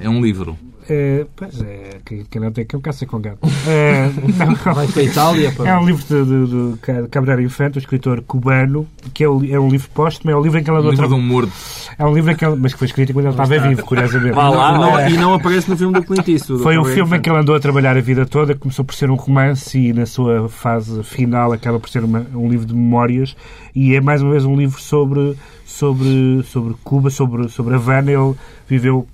É 0.00 0.08
um 0.08 0.20
livro. 0.20 0.58
Eh, 0.90 1.26
pois 1.36 1.60
é, 1.60 1.98
que, 2.04 2.24
que 2.24 2.40
não 2.40 2.50
tem 2.50 2.64
cão 2.64 2.80
caça 2.80 3.04
com 3.04 3.18
gato. 3.20 3.38
Eh, 3.66 4.10
não, 4.38 4.74
Vai 4.74 4.86
para 4.86 5.00
a 5.00 5.04
Itália 5.04 5.52
para... 5.52 5.68
É 5.70 5.76
um 5.78 5.84
livro 5.84 6.02
de, 6.02 6.24
de, 6.24 6.72
de 6.72 6.78
Ca- 6.78 7.08
Cabral 7.10 7.40
Infante, 7.40 7.76
um 7.76 7.80
escritor 7.80 8.22
cubano, 8.22 8.86
que 9.12 9.22
é, 9.22 9.28
o- 9.28 9.44
é 9.44 9.60
um 9.60 9.68
livro 9.68 9.88
póstumo, 9.92 10.30
é 10.30 10.36
um 10.36 10.40
livro 10.40 10.58
em 10.58 10.64
que 10.64 10.70
ele 10.70 10.76
Um 10.76 10.80
andou 10.80 10.90
a 10.90 10.94
livro 10.94 11.06
de 11.08 11.12
tra- 11.14 11.18
um 11.18 11.26
morto. 11.26 11.52
É 11.98 12.04
um 12.06 12.14
livro 12.14 12.30
em 12.32 12.34
que 12.36 12.44
ele, 12.44 12.56
mas 12.56 12.72
que 12.72 12.78
foi 12.78 12.86
escrito 12.86 13.12
quando 13.12 13.26
ele 13.26 13.34
estava 13.34 13.58
vivo, 13.68 13.84
curiosamente. 13.84 14.34
Vá 14.34 14.48
lá, 14.48 14.78
Não- 14.78 14.92
ó. 14.92 15.00
e 15.08 15.16
não 15.18 15.34
aparece 15.34 15.68
no 15.68 15.76
filme 15.76 15.92
do 15.92 16.02
Clint 16.06 16.26
Eastwood. 16.26 16.62
Foi 16.62 16.78
um 16.78 16.84
filme 16.86 17.12
em 17.12 17.16
de- 17.16 17.20
que 17.22 17.28
ele 17.30 17.38
andou 17.38 17.54
a 17.54 17.60
trabalhar 17.60 17.94
a 17.96 18.00
vida 18.00 18.24
toda, 18.24 18.54
começou 18.54 18.82
por 18.84 18.94
ser 18.94 19.10
um 19.10 19.14
romance 19.16 19.78
e 19.78 19.92
na 19.92 20.06
sua 20.06 20.48
fase 20.48 21.02
final 21.02 21.52
acaba 21.52 21.78
por 21.78 21.90
ser 21.90 22.02
uma- 22.02 22.24
um 22.34 22.48
livro 22.48 22.64
de 22.64 22.72
memórias 22.74 23.36
e 23.74 23.94
é 23.94 24.00
mais 24.00 24.22
uma 24.22 24.30
vez 24.30 24.44
um 24.46 24.56
livro 24.56 24.80
sobre, 24.80 25.36
sobre, 25.66 26.42
sobre 26.44 26.74
Cuba, 26.82 27.10
sobre, 27.10 27.48
sobre 27.50 27.74
Havana. 27.74 28.10
Ele 28.10 28.34
viveu 28.66 29.06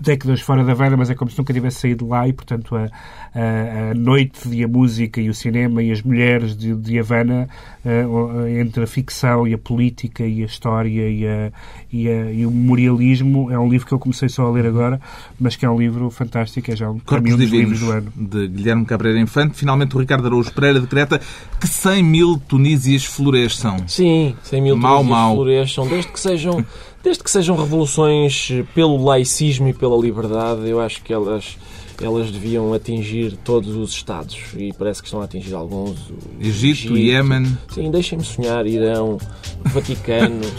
décadas 0.00 0.40
fora 0.40 0.62
da 0.64 0.72
Havana, 0.72 0.96
mas 0.96 1.10
é 1.10 1.14
como 1.14 1.30
se 1.30 1.38
nunca 1.38 1.52
tivesse 1.52 1.80
saído 1.80 2.04
de 2.04 2.10
lá 2.10 2.26
e, 2.28 2.32
portanto, 2.32 2.74
a, 2.76 2.84
a, 3.34 3.90
a 3.90 3.94
noite 3.94 4.48
e 4.50 4.62
a 4.64 4.68
música 4.68 5.20
e 5.20 5.28
o 5.28 5.34
cinema 5.34 5.82
e 5.82 5.90
as 5.90 6.02
mulheres 6.02 6.56
de, 6.56 6.74
de 6.74 6.98
Havana, 6.98 7.48
eh, 7.84 8.04
entre 8.60 8.84
a 8.84 8.86
ficção 8.86 9.46
e 9.46 9.54
a 9.54 9.58
política 9.58 10.24
e 10.26 10.42
a 10.42 10.46
história 10.46 11.08
e, 11.08 11.26
a, 11.26 11.52
e, 11.92 12.08
a- 12.08 12.30
e 12.32 12.44
o 12.46 12.50
memorialismo, 12.50 13.50
é 13.50 13.58
um 13.58 13.68
livro 13.68 13.86
que 13.86 13.92
eu 13.92 13.98
comecei 13.98 14.28
só 14.28 14.46
a 14.46 14.50
ler 14.50 14.66
agora, 14.66 15.00
mas 15.40 15.56
que 15.56 15.64
é 15.64 15.70
um 15.70 15.78
livro 15.78 16.10
fantástico, 16.10 16.70
é 16.70 16.76
já 16.76 16.90
um, 16.90 16.98
para 16.98 17.20
mim, 17.20 17.30
Corpos 17.30 17.34
um 17.34 17.36
dos 17.38 17.50
livros 17.50 17.80
do 17.80 17.90
ano. 17.90 18.12
de 18.16 18.48
Guilherme 18.48 18.84
Cabreira 18.84 19.18
Infante. 19.20 19.56
Finalmente, 19.56 19.96
o 19.96 19.98
Ricardo 20.00 20.26
Araújo 20.26 20.52
Pereira 20.52 20.80
decreta 20.80 21.20
que 21.60 21.66
100 21.66 22.02
mil 22.02 22.38
Tunísias 22.48 23.04
floresçam. 23.04 23.76
Sim, 23.88 24.34
100 24.42 24.60
mil 24.62 24.76
Mau, 24.76 24.98
tunísias 24.98 25.18
mau. 25.18 25.34
floresçam, 25.36 25.88
desde 25.88 26.12
que 26.12 26.20
sejam 26.20 26.64
Desde 27.02 27.22
que 27.22 27.30
sejam 27.30 27.56
revoluções 27.56 28.48
pelo 28.74 29.02
laicismo 29.04 29.68
e 29.68 29.72
pela 29.72 29.96
liberdade, 29.96 30.68
eu 30.68 30.80
acho 30.80 31.00
que 31.02 31.12
elas, 31.12 31.56
elas 32.02 32.32
deviam 32.32 32.72
atingir 32.74 33.36
todos 33.44 33.76
os 33.76 33.90
Estados. 33.92 34.36
E 34.56 34.72
parece 34.72 35.00
que 35.02 35.06
estão 35.06 35.20
a 35.20 35.24
atingir 35.24 35.54
alguns. 35.54 35.96
o 36.10 36.16
Egito, 36.40 36.96
Iémen. 36.96 37.56
Sim, 37.72 37.90
deixem-me 37.92 38.24
sonhar. 38.24 38.66
Irão, 38.66 39.18
Vaticano. 39.66 40.40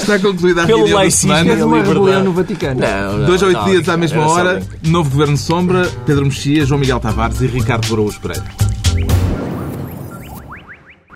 Está 0.00 0.18
concluída 0.18 0.62
a 0.64 0.66
Pelo 0.66 0.78
reunião 0.78 0.96
da 0.96 1.02
laicismo 1.02 1.28
semana. 1.36 1.44
e 1.44 1.52
Fez 1.54 1.64
uma 1.64 1.82
rebelião 1.82 2.24
no 2.24 2.32
Vaticano. 2.32 2.80
não, 2.80 3.18
não, 3.18 3.26
Dois 3.26 3.42
a 3.42 3.46
oito 3.46 3.64
dias 3.66 3.88
à 3.88 3.96
mesma 3.96 4.26
hora, 4.26 4.62
novo 4.84 5.10
Governo 5.10 5.36
Sombra, 5.36 5.88
Pedro 6.06 6.24
Mexia, 6.24 6.64
João 6.66 6.80
Miguel 6.80 6.98
Tavares 6.98 7.40
e 7.40 7.46
Ricardo 7.46 7.92
Araújo 7.92 8.20
Pereira. 8.20 8.44